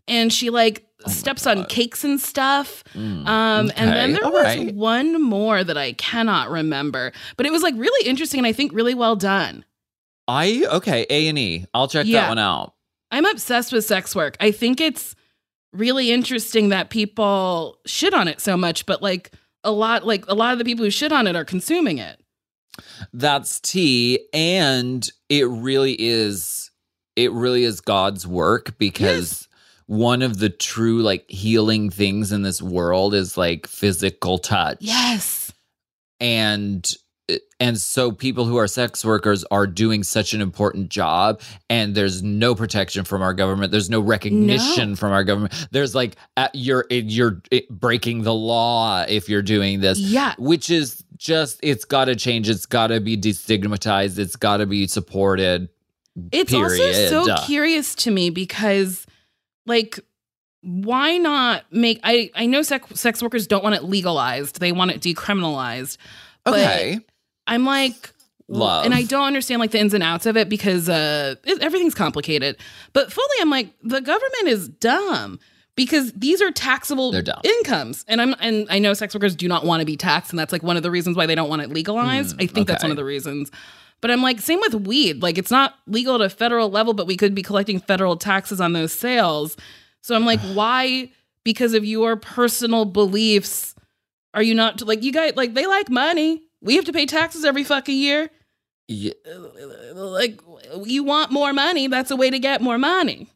and 0.08 0.32
she 0.32 0.50
like 0.50 0.86
steps 1.08 1.46
on 1.46 1.64
cakes 1.66 2.04
and 2.04 2.20
stuff. 2.20 2.82
Mm, 2.94 3.26
Um, 3.26 3.72
and 3.76 3.90
then 3.90 4.12
there 4.12 4.24
all 4.24 4.32
was 4.32 4.44
right. 4.44 4.74
one 4.74 5.20
more 5.22 5.62
that 5.64 5.76
I 5.76 5.92
cannot 5.92 6.50
remember, 6.50 7.12
but 7.36 7.46
it 7.46 7.52
was 7.52 7.62
like 7.62 7.74
really 7.76 8.08
interesting 8.08 8.38
and 8.40 8.46
I 8.46 8.52
think 8.52 8.72
really 8.72 8.94
well 8.94 9.16
done. 9.16 9.64
I 10.26 10.64
okay, 10.72 11.06
A 11.10 11.28
and 11.28 11.38
E. 11.38 11.66
I'll 11.74 11.88
check 11.88 12.06
Yeah. 12.06 12.22
that 12.22 12.28
one 12.30 12.38
out. 12.38 12.74
I'm 13.10 13.26
obsessed 13.26 13.72
with 13.72 13.84
sex 13.84 14.14
work. 14.16 14.36
I 14.40 14.50
think 14.50 14.80
it's 14.80 15.14
really 15.72 16.10
interesting 16.10 16.70
that 16.70 16.88
people 16.90 17.78
shit 17.86 18.14
on 18.14 18.28
it 18.28 18.40
so 18.40 18.56
much, 18.56 18.86
but 18.86 19.02
like 19.02 19.32
a 19.62 19.70
lot, 19.70 20.06
like 20.06 20.24
a 20.28 20.34
lot 20.34 20.52
of 20.52 20.58
the 20.58 20.64
people 20.64 20.84
who 20.84 20.90
shit 20.90 21.12
on 21.12 21.26
it 21.26 21.36
are 21.36 21.44
consuming 21.44 21.98
it. 21.98 22.18
That's 23.12 23.60
tea, 23.60 24.26
and 24.32 25.08
it 25.28 25.46
really 25.46 25.94
is. 25.98 26.70
It 27.16 27.30
really 27.30 27.62
is 27.62 27.80
God's 27.80 28.26
work 28.26 28.76
because 28.78 29.46
one 29.86 30.22
of 30.22 30.38
the 30.38 30.48
true 30.50 31.02
like 31.02 31.24
healing 31.28 31.90
things 31.90 32.32
in 32.32 32.42
this 32.42 32.62
world 32.62 33.14
is 33.14 33.36
like 33.36 33.66
physical 33.66 34.38
touch. 34.38 34.78
Yes. 34.80 35.52
and 36.20 36.88
and 37.58 37.78
so 37.78 38.12
people 38.12 38.44
who 38.44 38.58
are 38.58 38.66
sex 38.66 39.02
workers 39.02 39.44
are 39.50 39.66
doing 39.66 40.02
such 40.02 40.34
an 40.34 40.42
important 40.42 40.90
job 40.90 41.40
and 41.70 41.94
there's 41.94 42.22
no 42.22 42.54
protection 42.54 43.02
from 43.02 43.22
our 43.22 43.32
government 43.32 43.72
there's 43.72 43.88
no 43.88 44.00
recognition 44.00 44.90
No. 44.90 44.96
from 44.96 45.12
our 45.12 45.24
government 45.24 45.54
there's 45.70 45.94
like 45.94 46.16
uh, 46.36 46.48
you're 46.52 46.84
you're 46.90 47.40
breaking 47.70 48.24
the 48.24 48.34
law 48.34 49.06
if 49.08 49.30
you're 49.30 49.40
doing 49.42 49.80
this 49.80 49.98
Yeah. 49.98 50.34
which 50.38 50.68
is 50.70 51.02
just 51.16 51.60
it's 51.62 51.86
got 51.86 52.06
to 52.06 52.14
change 52.16 52.50
it's 52.50 52.66
got 52.66 52.88
to 52.88 53.00
be 53.00 53.16
destigmatized 53.16 54.18
it's 54.18 54.36
got 54.36 54.58
to 54.58 54.66
be 54.66 54.86
supported 54.86 55.70
It's 56.30 56.52
also 56.52 56.92
so 56.92 57.24
Period. 57.24 57.40
curious 57.46 57.94
to 57.96 58.10
me 58.10 58.28
because, 58.30 59.06
like, 59.66 60.00
why 60.62 61.18
not 61.18 61.64
make? 61.70 62.00
I 62.02 62.30
I 62.34 62.46
know 62.46 62.62
sex 62.62 63.00
sex 63.00 63.22
workers 63.22 63.46
don't 63.46 63.62
want 63.62 63.76
it 63.76 63.84
legalized; 63.84 64.60
they 64.60 64.72
want 64.72 64.90
it 64.90 65.00
decriminalized. 65.00 65.98
But 66.44 66.54
okay 66.54 67.00
I'm 67.46 67.64
like, 67.64 68.12
Love. 68.48 68.84
and 68.84 68.94
I 68.94 69.02
don't 69.02 69.24
understand 69.24 69.60
like 69.60 69.70
the 69.70 69.80
ins 69.80 69.94
and 69.94 70.02
outs 70.02 70.26
of 70.26 70.36
it 70.36 70.48
because 70.48 70.88
uh, 70.88 71.34
it, 71.44 71.62
everything's 71.62 71.94
complicated. 71.94 72.56
But 72.92 73.12
fully, 73.12 73.36
I'm 73.40 73.50
like, 73.50 73.68
the 73.82 74.00
government 74.00 74.48
is 74.48 74.68
dumb 74.68 75.38
because 75.76 76.12
these 76.12 76.40
are 76.40 76.50
taxable 76.50 77.12
incomes, 77.44 78.04
and 78.08 78.20
I'm 78.20 78.34
and 78.40 78.66
I 78.70 78.78
know 78.78 78.94
sex 78.94 79.14
workers 79.14 79.34
do 79.34 79.48
not 79.48 79.64
want 79.64 79.80
to 79.80 79.86
be 79.86 79.96
taxed, 79.96 80.30
and 80.30 80.38
that's 80.38 80.52
like 80.52 80.62
one 80.62 80.76
of 80.76 80.82
the 80.82 80.90
reasons 80.90 81.16
why 81.16 81.26
they 81.26 81.34
don't 81.34 81.48
want 81.48 81.62
it 81.62 81.70
legalized. 81.70 82.36
Mm, 82.36 82.44
I 82.44 82.46
think 82.46 82.68
that's 82.68 82.82
one 82.82 82.90
of 82.90 82.96
the 82.96 83.04
reasons. 83.04 83.50
But 84.00 84.10
I'm 84.10 84.22
like, 84.22 84.40
same 84.40 84.60
with 84.60 84.74
weed. 84.86 85.22
Like, 85.22 85.38
it's 85.38 85.50
not 85.50 85.76
legal 85.86 86.14
at 86.16 86.20
a 86.20 86.28
federal 86.28 86.68
level, 86.70 86.92
but 86.92 87.06
we 87.06 87.16
could 87.16 87.34
be 87.34 87.42
collecting 87.42 87.80
federal 87.80 88.16
taxes 88.16 88.60
on 88.60 88.72
those 88.74 88.92
sales. 88.92 89.56
So 90.02 90.14
I'm 90.14 90.26
like, 90.26 90.40
why? 90.54 91.10
Because 91.44 91.74
of 91.74 91.84
your 91.84 92.16
personal 92.16 92.84
beliefs, 92.84 93.74
are 94.34 94.42
you 94.42 94.54
not 94.54 94.80
like 94.82 95.02
you 95.02 95.12
guys? 95.12 95.36
Like, 95.36 95.54
they 95.54 95.66
like 95.66 95.88
money. 95.90 96.42
We 96.60 96.76
have 96.76 96.84
to 96.86 96.92
pay 96.92 97.06
taxes 97.06 97.44
every 97.44 97.64
fucking 97.64 97.96
year. 97.96 98.30
Yeah. 98.88 99.12
Like, 99.94 100.40
you 100.84 101.04
want 101.04 101.30
more 101.30 101.52
money? 101.52 101.86
That's 101.88 102.10
a 102.10 102.16
way 102.16 102.28
to 102.30 102.38
get 102.38 102.60
more 102.60 102.78
money. 102.78 103.28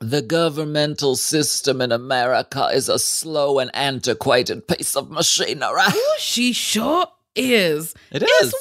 the 0.00 0.22
governmental 0.22 1.14
system 1.14 1.80
in 1.82 1.92
america 1.92 2.68
is 2.72 2.88
a 2.88 2.98
slow 2.98 3.58
and 3.58 3.70
antiquated 3.74 4.66
piece 4.66 4.96
of 4.96 5.10
machinery 5.10 5.82
Ooh, 5.94 6.14
she 6.18 6.54
sure 6.54 7.06
is. 7.34 7.94
It 8.10 8.22
It's 8.22 8.54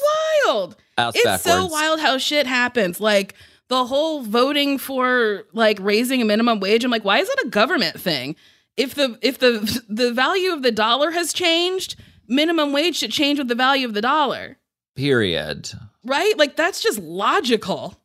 wild. 0.46 0.76
It's 1.16 1.44
so 1.44 1.66
wild 1.68 2.00
how 2.00 2.18
shit 2.18 2.48
happens. 2.48 3.00
Like 3.00 3.36
the 3.70 3.86
whole 3.86 4.24
voting 4.24 4.78
for 4.78 5.44
like 5.54 5.80
raising 5.80 6.22
a 6.22 6.26
minimum 6.26 6.60
wage. 6.60 6.84
I'm 6.84 6.92
like, 6.92 7.06
why 7.06 7.20
is 7.20 7.28
that 7.28 7.46
a 7.46 7.50
government 7.50 8.00
thing? 8.00 8.36
If 8.78 8.96
the 8.96 9.18
if 9.22 9.40
the 9.40 9.82
the 9.90 10.14
value 10.14 10.52
of 10.52 10.64
the 10.64 10.72
dollar 10.72 11.12
has 11.12 11.34
changed, 11.34 11.96
minimum 12.28 12.74
wage 12.74 12.98
should 12.98 13.12
change 13.12 13.40
with 13.40 13.48
the 13.48 13.56
value 13.56 13.88
of 13.88 13.94
the 13.94 14.02
dollar. 14.02 14.58
period 14.96 15.72
Right? 16.04 16.38
Like 16.38 16.56
that's 16.56 16.82
just 16.82 17.00
logical. 17.00 17.99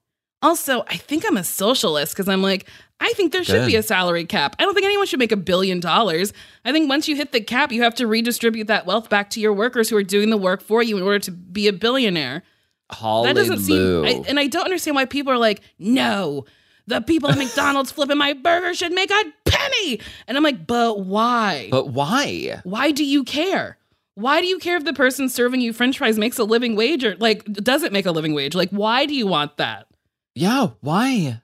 Also, 0.44 0.84
I 0.88 0.98
think 0.98 1.24
I'm 1.26 1.38
a 1.38 1.42
socialist 1.42 2.12
because 2.12 2.28
I'm 2.28 2.42
like, 2.42 2.68
I 3.00 3.12
think 3.14 3.32
there 3.32 3.42
should 3.42 3.66
be 3.66 3.76
a 3.76 3.82
salary 3.82 4.26
cap. 4.26 4.54
I 4.58 4.64
don't 4.64 4.74
think 4.74 4.84
anyone 4.84 5.06
should 5.06 5.18
make 5.18 5.32
a 5.32 5.38
billion 5.38 5.80
dollars. 5.80 6.34
I 6.66 6.72
think 6.72 6.88
once 6.88 7.08
you 7.08 7.16
hit 7.16 7.32
the 7.32 7.40
cap, 7.40 7.72
you 7.72 7.82
have 7.82 7.94
to 7.94 8.06
redistribute 8.06 8.66
that 8.66 8.84
wealth 8.84 9.08
back 9.08 9.30
to 9.30 9.40
your 9.40 9.54
workers 9.54 9.88
who 9.88 9.96
are 9.96 10.02
doing 10.02 10.28
the 10.28 10.36
work 10.36 10.60
for 10.60 10.82
you 10.82 10.98
in 10.98 11.02
order 11.02 11.18
to 11.20 11.30
be 11.30 11.66
a 11.66 11.72
billionaire. 11.72 12.42
Holly 12.90 13.28
That 13.28 13.36
doesn't 13.36 13.60
seem, 13.60 14.04
I, 14.04 14.22
and 14.28 14.38
I 14.38 14.46
don't 14.46 14.64
understand 14.64 14.94
why 14.94 15.06
people 15.06 15.32
are 15.32 15.38
like, 15.38 15.62
no, 15.78 16.44
the 16.86 17.00
people 17.00 17.30
at 17.30 17.38
McDonald's 17.38 17.90
flipping 17.92 18.18
my 18.18 18.34
burger 18.34 18.74
should 18.74 18.92
make 18.92 19.10
a 19.10 19.24
penny. 19.46 19.98
And 20.28 20.36
I'm 20.36 20.42
like, 20.42 20.66
but 20.66 21.00
why? 21.00 21.68
but 21.70 21.88
why? 21.88 22.60
why 22.64 22.90
do 22.90 23.04
you 23.04 23.24
care? 23.24 23.78
Why 24.14 24.42
do 24.42 24.46
you 24.46 24.58
care 24.58 24.76
if 24.76 24.84
the 24.84 24.92
person 24.92 25.30
serving 25.30 25.62
you 25.62 25.72
French 25.72 25.98
fries 25.98 26.18
makes 26.18 26.38
a 26.38 26.44
living 26.44 26.76
wage 26.76 27.02
or 27.02 27.16
like 27.16 27.44
doesn't 27.44 27.94
make 27.94 28.04
a 28.04 28.12
living 28.12 28.34
wage? 28.34 28.54
Like, 28.54 28.70
why 28.70 29.06
do 29.06 29.14
you 29.14 29.26
want 29.26 29.56
that? 29.56 29.88
Yeah, 30.34 30.68
why? 30.80 31.40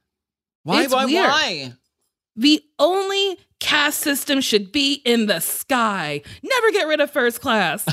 Why? 0.64 0.82
It's 0.82 0.92
why? 0.92 1.04
weird. 1.04 1.28
Why? 1.28 1.72
The 2.36 2.62
only 2.78 3.38
caste 3.60 4.00
system 4.00 4.40
should 4.40 4.72
be 4.72 4.94
in 5.04 5.26
the 5.26 5.40
sky. 5.40 6.22
Never 6.42 6.70
get 6.72 6.88
rid 6.88 7.00
of 7.00 7.10
first 7.10 7.40
class. 7.40 7.84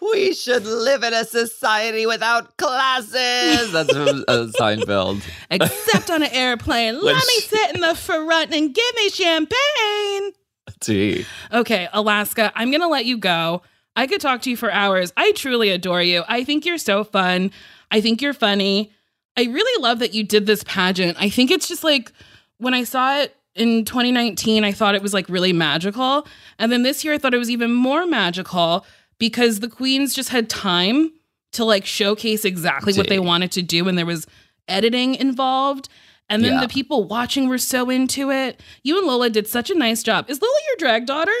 we 0.12 0.32
should 0.32 0.64
live 0.64 1.02
in 1.02 1.12
a 1.12 1.24
society 1.24 2.06
without 2.06 2.56
classes. 2.56 3.72
That's 3.72 3.92
from 3.92 4.24
uh, 4.28 4.46
Seinfeld. 4.58 5.22
Except 5.50 6.10
on 6.10 6.22
an 6.22 6.30
airplane. 6.32 6.94
Let 7.02 7.16
Which- 7.16 7.26
me 7.26 7.40
sit 7.40 7.74
in 7.74 7.80
the 7.80 7.94
front 7.94 8.54
and 8.54 8.74
give 8.74 8.94
me 8.96 9.10
champagne. 9.10 10.32
Gee. 10.80 11.26
Okay, 11.52 11.88
Alaska, 11.92 12.52
I'm 12.54 12.70
going 12.70 12.80
to 12.80 12.88
let 12.88 13.04
you 13.04 13.18
go. 13.18 13.62
I 13.96 14.06
could 14.06 14.20
talk 14.20 14.42
to 14.42 14.50
you 14.50 14.56
for 14.56 14.70
hours. 14.70 15.12
I 15.16 15.32
truly 15.32 15.70
adore 15.70 16.00
you. 16.00 16.22
I 16.28 16.44
think 16.44 16.64
you're 16.64 16.78
so 16.78 17.04
fun. 17.04 17.50
I 17.90 18.00
think 18.00 18.22
you're 18.22 18.32
funny. 18.34 18.92
I 19.36 19.44
really 19.44 19.82
love 19.82 19.98
that 20.00 20.14
you 20.14 20.22
did 20.24 20.46
this 20.46 20.62
pageant. 20.64 21.16
I 21.20 21.28
think 21.30 21.50
it's 21.50 21.68
just 21.68 21.84
like 21.84 22.12
when 22.58 22.74
I 22.74 22.84
saw 22.84 23.18
it 23.18 23.36
in 23.54 23.84
2019, 23.84 24.64
I 24.64 24.72
thought 24.72 24.94
it 24.94 25.02
was 25.02 25.14
like 25.14 25.28
really 25.28 25.52
magical. 25.52 26.26
And 26.58 26.70
then 26.70 26.82
this 26.82 27.04
year, 27.04 27.14
I 27.14 27.18
thought 27.18 27.34
it 27.34 27.38
was 27.38 27.50
even 27.50 27.72
more 27.72 28.06
magical 28.06 28.84
because 29.18 29.60
the 29.60 29.68
queens 29.68 30.14
just 30.14 30.28
had 30.28 30.48
time 30.48 31.12
to 31.52 31.64
like 31.64 31.84
showcase 31.84 32.44
exactly 32.44 32.92
what 32.94 33.08
they 33.08 33.18
wanted 33.18 33.50
to 33.52 33.62
do. 33.62 33.88
And 33.88 33.96
there 33.98 34.06
was 34.06 34.26
editing 34.68 35.14
involved. 35.16 35.88
And 36.28 36.44
then 36.44 36.54
Yeah. 36.54 36.60
the 36.60 36.68
people 36.68 37.04
watching 37.04 37.48
were 37.48 37.58
so 37.58 37.90
into 37.90 38.30
it. 38.30 38.60
You 38.84 38.98
and 38.98 39.06
Lola 39.06 39.30
did 39.30 39.48
such 39.48 39.68
a 39.70 39.74
nice 39.74 40.02
job. 40.04 40.30
Is 40.30 40.40
Lola 40.40 40.54
your 40.68 40.76
drag 40.78 41.06
daughter? 41.06 41.32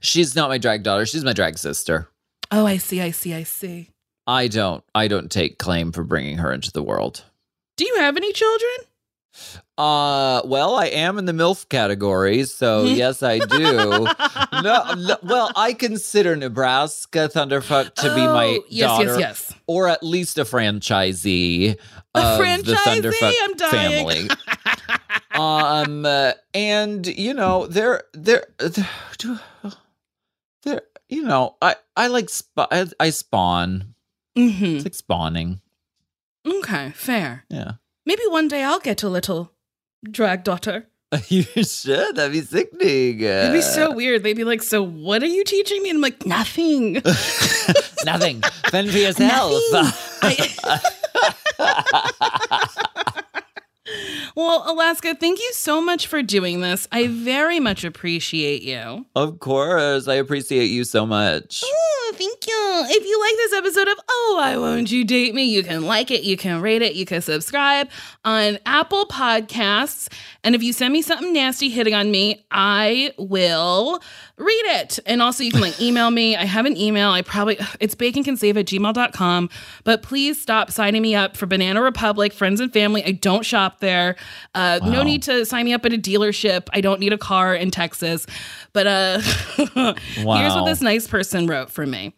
She's 0.00 0.34
not 0.34 0.48
my 0.48 0.58
drag 0.58 0.82
daughter. 0.82 1.06
She's 1.06 1.24
my 1.24 1.32
drag 1.32 1.58
sister. 1.58 2.08
Oh, 2.50 2.66
I 2.66 2.76
see, 2.76 3.00
I 3.00 3.10
see, 3.12 3.32
I 3.34 3.44
see. 3.44 3.90
I 4.26 4.48
don't. 4.48 4.82
I 4.94 5.08
don't 5.08 5.30
take 5.30 5.58
claim 5.58 5.92
for 5.92 6.02
bringing 6.04 6.38
her 6.38 6.52
into 6.52 6.72
the 6.72 6.82
world. 6.82 7.24
Do 7.76 7.84
you 7.86 7.96
have 7.96 8.16
any 8.16 8.32
children? 8.32 8.70
Uh, 9.76 10.40
well, 10.44 10.76
I 10.76 10.86
am 10.86 11.18
in 11.18 11.24
the 11.24 11.32
MILF 11.32 11.68
category, 11.68 12.44
so 12.44 12.84
yes, 12.84 13.20
I 13.24 13.40
do. 13.40 13.58
no, 14.62 14.94
no, 14.94 15.16
well, 15.24 15.50
I 15.56 15.72
consider 15.72 16.36
Nebraska 16.36 17.28
Thunderfuck 17.28 17.94
to 17.96 18.14
be 18.14 18.20
my 18.20 18.58
Oh, 18.60 18.64
yes, 18.68 18.88
daughter, 18.88 19.18
yes, 19.18 19.48
yes. 19.50 19.54
or 19.66 19.88
at 19.88 20.04
least 20.04 20.38
a 20.38 20.44
franchisee 20.44 21.76
A 22.14 22.18
of 22.18 22.64
the? 22.64 22.74
Thunderfuck 22.74 23.32
I'm 23.42 23.54
dying. 23.56 24.28
family. 24.28 24.30
um, 25.34 26.06
uh, 26.06 26.32
and 26.54 27.04
you 27.08 27.34
know, 27.34 27.66
they're 27.66 28.04
they're 28.12 28.46
they're, 28.58 29.40
they're 30.62 30.82
you 31.08 31.24
know, 31.24 31.56
I 31.60 31.74
I 31.96 32.06
like 32.06 32.30
sp- 32.30 32.70
I, 32.70 32.86
I 33.00 33.10
spawn. 33.10 33.93
Hmm 34.36 34.64
It's 34.76 34.84
like 34.84 34.94
spawning. 34.94 35.60
Okay, 36.46 36.90
fair. 36.94 37.44
Yeah. 37.48 37.72
Maybe 38.06 38.22
one 38.28 38.48
day 38.48 38.62
I'll 38.62 38.80
get 38.80 39.02
a 39.02 39.08
little 39.08 39.52
drag 40.04 40.44
daughter. 40.44 40.88
you 41.28 41.42
should. 41.44 42.16
That'd 42.16 42.32
be 42.32 42.40
sickening. 42.40 43.20
It'd 43.20 43.52
be 43.52 43.62
so 43.62 43.92
weird. 43.92 44.22
They'd 44.22 44.36
be 44.36 44.44
like, 44.44 44.62
"So 44.62 44.82
what 44.82 45.22
are 45.22 45.26
you 45.26 45.44
teaching 45.44 45.82
me?" 45.82 45.90
And 45.90 45.98
I'm 45.98 46.02
like, 46.02 46.26
"Nothing." 46.26 46.94
Nothing. 48.04 48.42
Fend 48.70 48.90
for 48.90 48.98
yourself. 48.98 49.52
well, 54.34 54.64
Alaska, 54.66 55.14
thank 55.14 55.38
you 55.38 55.50
so 55.52 55.80
much 55.80 56.06
for 56.06 56.22
doing 56.22 56.60
this. 56.60 56.88
I 56.90 57.06
very 57.06 57.60
much 57.60 57.84
appreciate 57.84 58.62
you. 58.62 59.06
of 59.14 59.38
course. 59.38 60.08
I 60.08 60.14
appreciate 60.14 60.66
you 60.66 60.84
so 60.84 61.06
much. 61.06 61.62
Oh. 62.76 62.86
If 62.88 63.06
you 63.06 63.20
like 63.20 63.36
this 63.36 63.52
episode 63.52 63.88
of 63.88 63.98
Oh, 64.08 64.34
Why 64.38 64.56
Won't 64.56 64.90
You 64.90 65.04
Date 65.04 65.32
Me, 65.32 65.44
you 65.44 65.62
can 65.62 65.82
like 65.82 66.10
it, 66.10 66.24
you 66.24 66.36
can 66.36 66.60
rate 66.60 66.82
it, 66.82 66.94
you 66.94 67.06
can 67.06 67.22
subscribe 67.22 67.88
on 68.24 68.58
Apple 68.66 69.06
Podcasts. 69.06 70.08
And 70.42 70.56
if 70.56 70.62
you 70.62 70.72
send 70.72 70.92
me 70.92 71.00
something 71.00 71.32
nasty 71.32 71.68
hitting 71.68 71.94
on 71.94 72.10
me, 72.10 72.44
I 72.50 73.12
will 73.16 74.02
read 74.38 74.62
it. 74.80 74.98
And 75.06 75.22
also, 75.22 75.44
you 75.44 75.52
can 75.52 75.60
like 75.60 75.80
email 75.80 76.10
me. 76.10 76.34
I 76.34 76.44
have 76.44 76.66
an 76.66 76.76
email. 76.76 77.10
I 77.10 77.22
probably, 77.22 77.58
it's 77.78 77.94
baconconsave 77.94 78.56
at 78.56 78.66
gmail.com. 78.66 79.50
But 79.84 80.02
please 80.02 80.40
stop 80.42 80.72
signing 80.72 81.02
me 81.02 81.14
up 81.14 81.36
for 81.36 81.46
Banana 81.46 81.80
Republic, 81.80 82.32
friends 82.32 82.58
and 82.60 82.72
family. 82.72 83.04
I 83.04 83.12
don't 83.12 83.46
shop 83.46 83.78
there. 83.78 84.16
Uh, 84.54 84.80
No 84.82 85.04
need 85.04 85.22
to 85.24 85.46
sign 85.46 85.64
me 85.64 85.72
up 85.74 85.84
at 85.86 85.92
a 85.92 85.98
dealership. 85.98 86.66
I 86.72 86.80
don't 86.80 86.98
need 86.98 87.12
a 87.12 87.18
car 87.18 87.54
in 87.54 87.70
Texas. 87.70 88.26
But 88.72 88.86
uh, 88.88 89.20
here's 90.16 90.54
what 90.54 90.66
this 90.66 90.80
nice 90.80 91.06
person 91.06 91.46
wrote 91.46 91.70
for 91.70 91.86
me. 91.86 92.14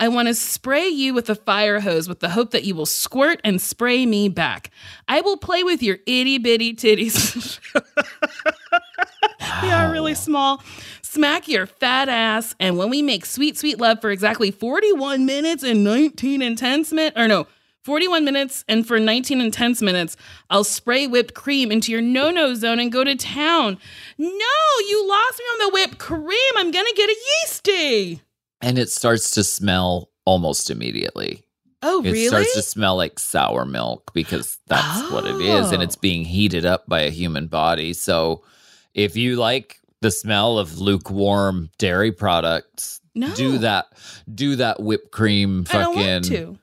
I 0.00 0.08
want 0.08 0.28
to 0.28 0.34
spray 0.34 0.88
you 0.88 1.12
with 1.12 1.28
a 1.28 1.34
fire 1.34 1.78
hose 1.78 2.08
with 2.08 2.20
the 2.20 2.30
hope 2.30 2.52
that 2.52 2.64
you 2.64 2.74
will 2.74 2.86
squirt 2.86 3.38
and 3.44 3.60
spray 3.60 4.06
me 4.06 4.30
back. 4.30 4.70
I 5.06 5.20
will 5.20 5.36
play 5.36 5.62
with 5.62 5.82
your 5.82 5.98
itty 6.06 6.38
bitty 6.38 6.74
titties. 6.74 7.60
they 9.60 9.70
are 9.70 9.92
really 9.92 10.14
small. 10.14 10.62
Smack 11.02 11.48
your 11.48 11.66
fat 11.66 12.08
ass. 12.08 12.54
And 12.58 12.78
when 12.78 12.88
we 12.88 13.02
make 13.02 13.26
sweet, 13.26 13.58
sweet 13.58 13.78
love 13.78 14.00
for 14.00 14.10
exactly 14.10 14.50
41 14.50 15.26
minutes 15.26 15.62
and 15.62 15.84
19 15.84 16.40
intense 16.40 16.92
minutes, 16.92 17.18
or 17.18 17.28
no, 17.28 17.46
41 17.82 18.24
minutes 18.24 18.64
and 18.68 18.86
for 18.88 18.98
19 18.98 19.38
intense 19.38 19.82
minutes, 19.82 20.16
I'll 20.48 20.64
spray 20.64 21.08
whipped 21.08 21.34
cream 21.34 21.70
into 21.70 21.92
your 21.92 22.00
no 22.00 22.30
no 22.30 22.54
zone 22.54 22.78
and 22.78 22.90
go 22.90 23.04
to 23.04 23.16
town. 23.16 23.76
No, 24.16 24.28
you 24.88 25.06
lost 25.06 25.38
me 25.38 25.44
on 25.44 25.58
the 25.58 25.70
whipped 25.74 25.98
cream. 25.98 26.52
I'm 26.56 26.70
going 26.70 26.86
to 26.86 26.94
get 26.96 27.10
a 27.10 27.16
yeasty. 27.42 28.22
And 28.60 28.78
it 28.78 28.90
starts 28.90 29.30
to 29.32 29.44
smell 29.44 30.10
almost 30.24 30.70
immediately. 30.70 31.44
Oh, 31.82 32.00
It 32.04 32.12
really? 32.12 32.26
starts 32.28 32.54
to 32.54 32.62
smell 32.62 32.96
like 32.96 33.18
sour 33.18 33.64
milk 33.64 34.12
because 34.12 34.58
that's 34.66 35.10
what 35.10 35.24
it 35.26 35.40
is. 35.40 35.72
And 35.72 35.78
Oh. 35.80 35.84
it's 35.84 35.96
being 35.96 36.24
heated 36.24 36.66
up 36.66 36.86
by 36.86 37.00
a 37.00 37.10
human 37.10 37.46
body. 37.46 37.94
So 37.94 38.42
if 38.92 39.16
you 39.16 39.36
like 39.36 39.80
the 40.02 40.10
smell 40.10 40.58
of 40.58 40.78
lukewarm 40.78 41.70
dairy 41.78 42.12
products, 42.12 43.00
no. 43.14 43.34
do 43.34 43.58
that. 43.58 43.86
Do 44.32 44.56
that 44.56 44.82
whipped 44.82 45.10
cream 45.10 45.64
I 45.70 45.78
don't 45.78 45.96
want 45.96 46.26
fucking 46.26 46.36
to. 46.36 46.58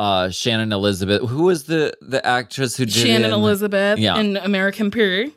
uh 0.00 0.30
Shannon 0.30 0.72
Elizabeth. 0.72 1.22
Who 1.28 1.44
was 1.44 1.64
the 1.64 1.96
the 2.00 2.24
actress 2.26 2.76
who 2.76 2.84
did 2.84 2.94
Shannon 2.94 3.24
it 3.24 3.28
in- 3.28 3.32
Elizabeth 3.34 3.98
Yeah. 4.00 4.18
in 4.18 4.36
American 4.38 4.90
Pie. 4.90 5.30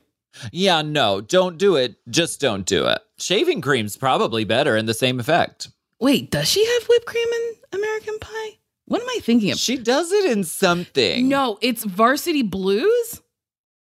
Yeah, 0.52 0.82
no, 0.82 1.22
don't 1.22 1.58
do 1.60 1.76
it. 1.76 1.96
Just 2.10 2.40
don't 2.42 2.66
do 2.66 2.88
it. 2.88 3.00
Shaving 3.20 3.62
cream's 3.62 3.98
probably 3.98 4.46
better 4.46 4.76
and 4.78 4.88
the 4.90 4.94
same 4.96 5.20
effect. 5.20 5.70
Wait, 6.02 6.32
does 6.32 6.50
she 6.50 6.66
have 6.66 6.88
whipped 6.90 7.06
cream 7.06 7.28
in 7.28 7.80
American 7.80 8.18
Pie? 8.20 8.58
What 8.86 9.02
am 9.02 9.08
I 9.10 9.20
thinking 9.22 9.52
of? 9.52 9.58
She 9.60 9.78
does 9.78 10.12
it 10.12 10.32
in 10.32 10.44
something. 10.44 11.30
No, 11.30 11.58
it's 11.62 11.84
Varsity 11.86 12.42
Blues. 12.44 13.22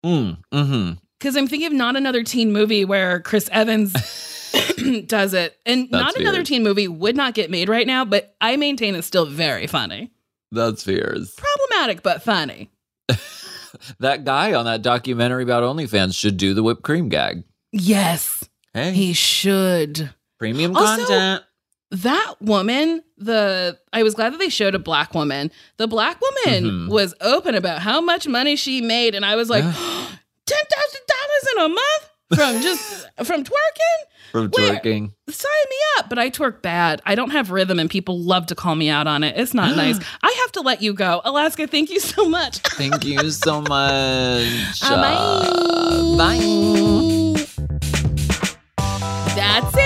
Mm, 0.04 0.38
mm-hmm. 0.52 0.92
Because 1.20 1.36
I'm 1.36 1.46
thinking 1.46 1.66
of 1.68 1.72
not 1.72 1.94
another 1.96 2.24
teen 2.24 2.52
movie 2.52 2.84
where 2.84 3.20
Chris 3.20 3.48
Evans 3.52 3.92
does 5.06 5.34
it, 5.34 5.56
and 5.66 5.88
That's 5.90 5.90
not 5.92 6.16
another 6.16 6.38
weird. 6.38 6.46
teen 6.46 6.62
movie 6.62 6.88
would 6.88 7.16
not 7.16 7.34
get 7.34 7.50
made 7.50 7.68
right 7.68 7.86
now. 7.86 8.04
But 8.04 8.34
I 8.40 8.56
maintain 8.56 8.94
it's 8.94 9.06
still 9.06 9.26
very 9.26 9.66
funny, 9.66 10.10
That's 10.50 10.82
fierce. 10.82 11.34
problematic 11.36 12.02
but 12.02 12.22
funny. 12.22 12.70
That 14.00 14.24
guy 14.24 14.54
on 14.54 14.64
that 14.64 14.80
documentary 14.80 15.42
about 15.42 15.62
OnlyFans 15.62 16.18
should 16.18 16.38
do 16.38 16.54
the 16.54 16.62
whipped 16.62 16.82
cream 16.82 17.10
gag. 17.10 17.44
Yes, 17.72 18.48
Hey, 18.72 18.92
he 18.92 19.12
should. 19.12 20.14
premium 20.38 20.74
Also- 20.74 20.96
content. 21.04 21.44
That 21.90 22.34
woman 22.40 23.02
the 23.16 23.78
i 23.92 24.02
was 24.02 24.14
glad 24.14 24.32
that 24.32 24.38
they 24.38 24.48
showed 24.48 24.74
a 24.74 24.78
black 24.78 25.14
woman 25.14 25.50
the 25.76 25.86
black 25.86 26.20
woman 26.20 26.64
Mhm. 26.64 26.88
was 26.88 27.14
open 27.20 27.54
about 27.54 27.80
how 27.80 28.00
much 28.00 28.26
money 28.26 28.56
she 28.56 28.80
made 28.80 29.14
and 29.14 29.24
i 29.24 29.36
was 29.36 29.48
like 29.48 29.62
$10000 30.46 31.52
in 31.56 31.64
a 31.64 31.68
month 31.68 32.10
from 32.34 32.60
just 32.60 32.82
from 33.24 33.44
twerking 33.44 34.00
From 34.32 34.48
Where? 34.50 34.74
twerking. 34.74 35.12
sign 35.28 35.64
me 35.70 35.76
up 35.98 36.08
but 36.08 36.18
i 36.18 36.28
twerk 36.28 36.60
bad 36.60 37.00
i 37.06 37.14
don't 37.14 37.30
have 37.30 37.52
rhythm 37.52 37.78
and 37.78 37.88
people 37.88 38.18
love 38.18 38.46
to 38.46 38.54
call 38.56 38.74
me 38.74 38.88
out 38.88 39.06
on 39.06 39.22
it 39.22 39.36
it's 39.36 39.54
not 39.54 39.76
nice 39.84 39.98
i 40.22 40.36
have 40.40 40.52
to 40.52 40.60
let 40.62 40.82
you 40.82 40.92
go 40.92 41.20
alaska 41.24 41.66
thank 41.68 41.88
you 41.90 42.00
so 42.00 42.28
much 42.28 42.58
Thank 42.76 43.04
you 43.04 43.30
so 43.30 43.62
much. 43.62 44.82
Uh, 44.82 44.96
bye. 46.16 46.16
bye. 46.18 47.46
That's 49.34 49.74
it 49.76 49.85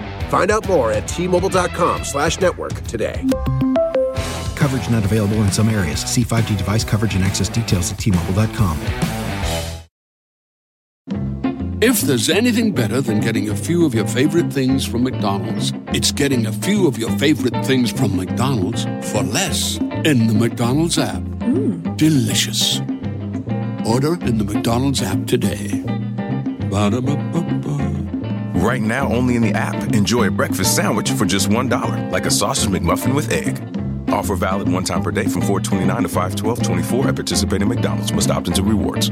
Find 0.31 0.49
out 0.49 0.65
more 0.65 0.93
at 0.93 1.09
T-Mobile.com 1.09 2.05
slash 2.05 2.39
network 2.39 2.73
today. 2.83 3.21
Coverage 4.55 4.89
not 4.89 5.03
available 5.03 5.35
in 5.43 5.51
some 5.51 5.67
areas. 5.67 5.99
See 5.99 6.23
5G 6.23 6.57
device 6.57 6.85
coverage 6.85 7.15
and 7.15 7.23
access 7.25 7.49
details 7.49 7.91
at 7.91 7.99
T-Mobile.com. 7.99 8.77
If 11.81 11.99
there's 11.99 12.29
anything 12.29 12.71
better 12.71 13.01
than 13.01 13.19
getting 13.19 13.49
a 13.49 13.55
few 13.55 13.85
of 13.85 13.93
your 13.93 14.07
favorite 14.07 14.53
things 14.53 14.85
from 14.85 15.03
McDonald's, 15.03 15.73
it's 15.87 16.13
getting 16.13 16.45
a 16.45 16.53
few 16.53 16.87
of 16.87 16.97
your 16.97 17.11
favorite 17.17 17.65
things 17.65 17.91
from 17.91 18.15
McDonald's 18.15 18.85
for 19.11 19.23
less 19.23 19.79
in 20.05 20.27
the 20.27 20.33
McDonald's 20.33 20.97
app. 20.97 21.23
Hmm. 21.43 21.93
Delicious. 21.97 22.79
Order 23.85 24.13
in 24.23 24.37
the 24.37 24.45
McDonald's 24.45 25.01
app 25.01 25.25
today. 25.27 25.81
Ba-da-ba-ba-ba. 26.69 27.90
Right 28.61 28.79
now, 28.79 29.11
only 29.11 29.35
in 29.35 29.41
the 29.41 29.53
app. 29.53 29.95
Enjoy 29.95 30.27
a 30.27 30.31
breakfast 30.31 30.75
sandwich 30.75 31.09
for 31.09 31.25
just 31.25 31.49
$1, 31.49 32.11
like 32.11 32.27
a 32.27 32.31
sausage 32.31 32.69
McMuffin 32.69 33.15
with 33.15 33.31
egg. 33.31 33.59
Offer 34.13 34.35
valid 34.35 34.71
one 34.71 34.83
time 34.83 35.01
per 35.01 35.09
day 35.09 35.23
from 35.23 35.41
429 35.41 36.03
to 36.03 36.07
51224 36.07 37.07
at 37.07 37.15
participating 37.15 37.67
McDonald's. 37.67 38.13
Must 38.13 38.29
opt 38.29 38.49
into 38.49 38.61
rewards. 38.61 39.09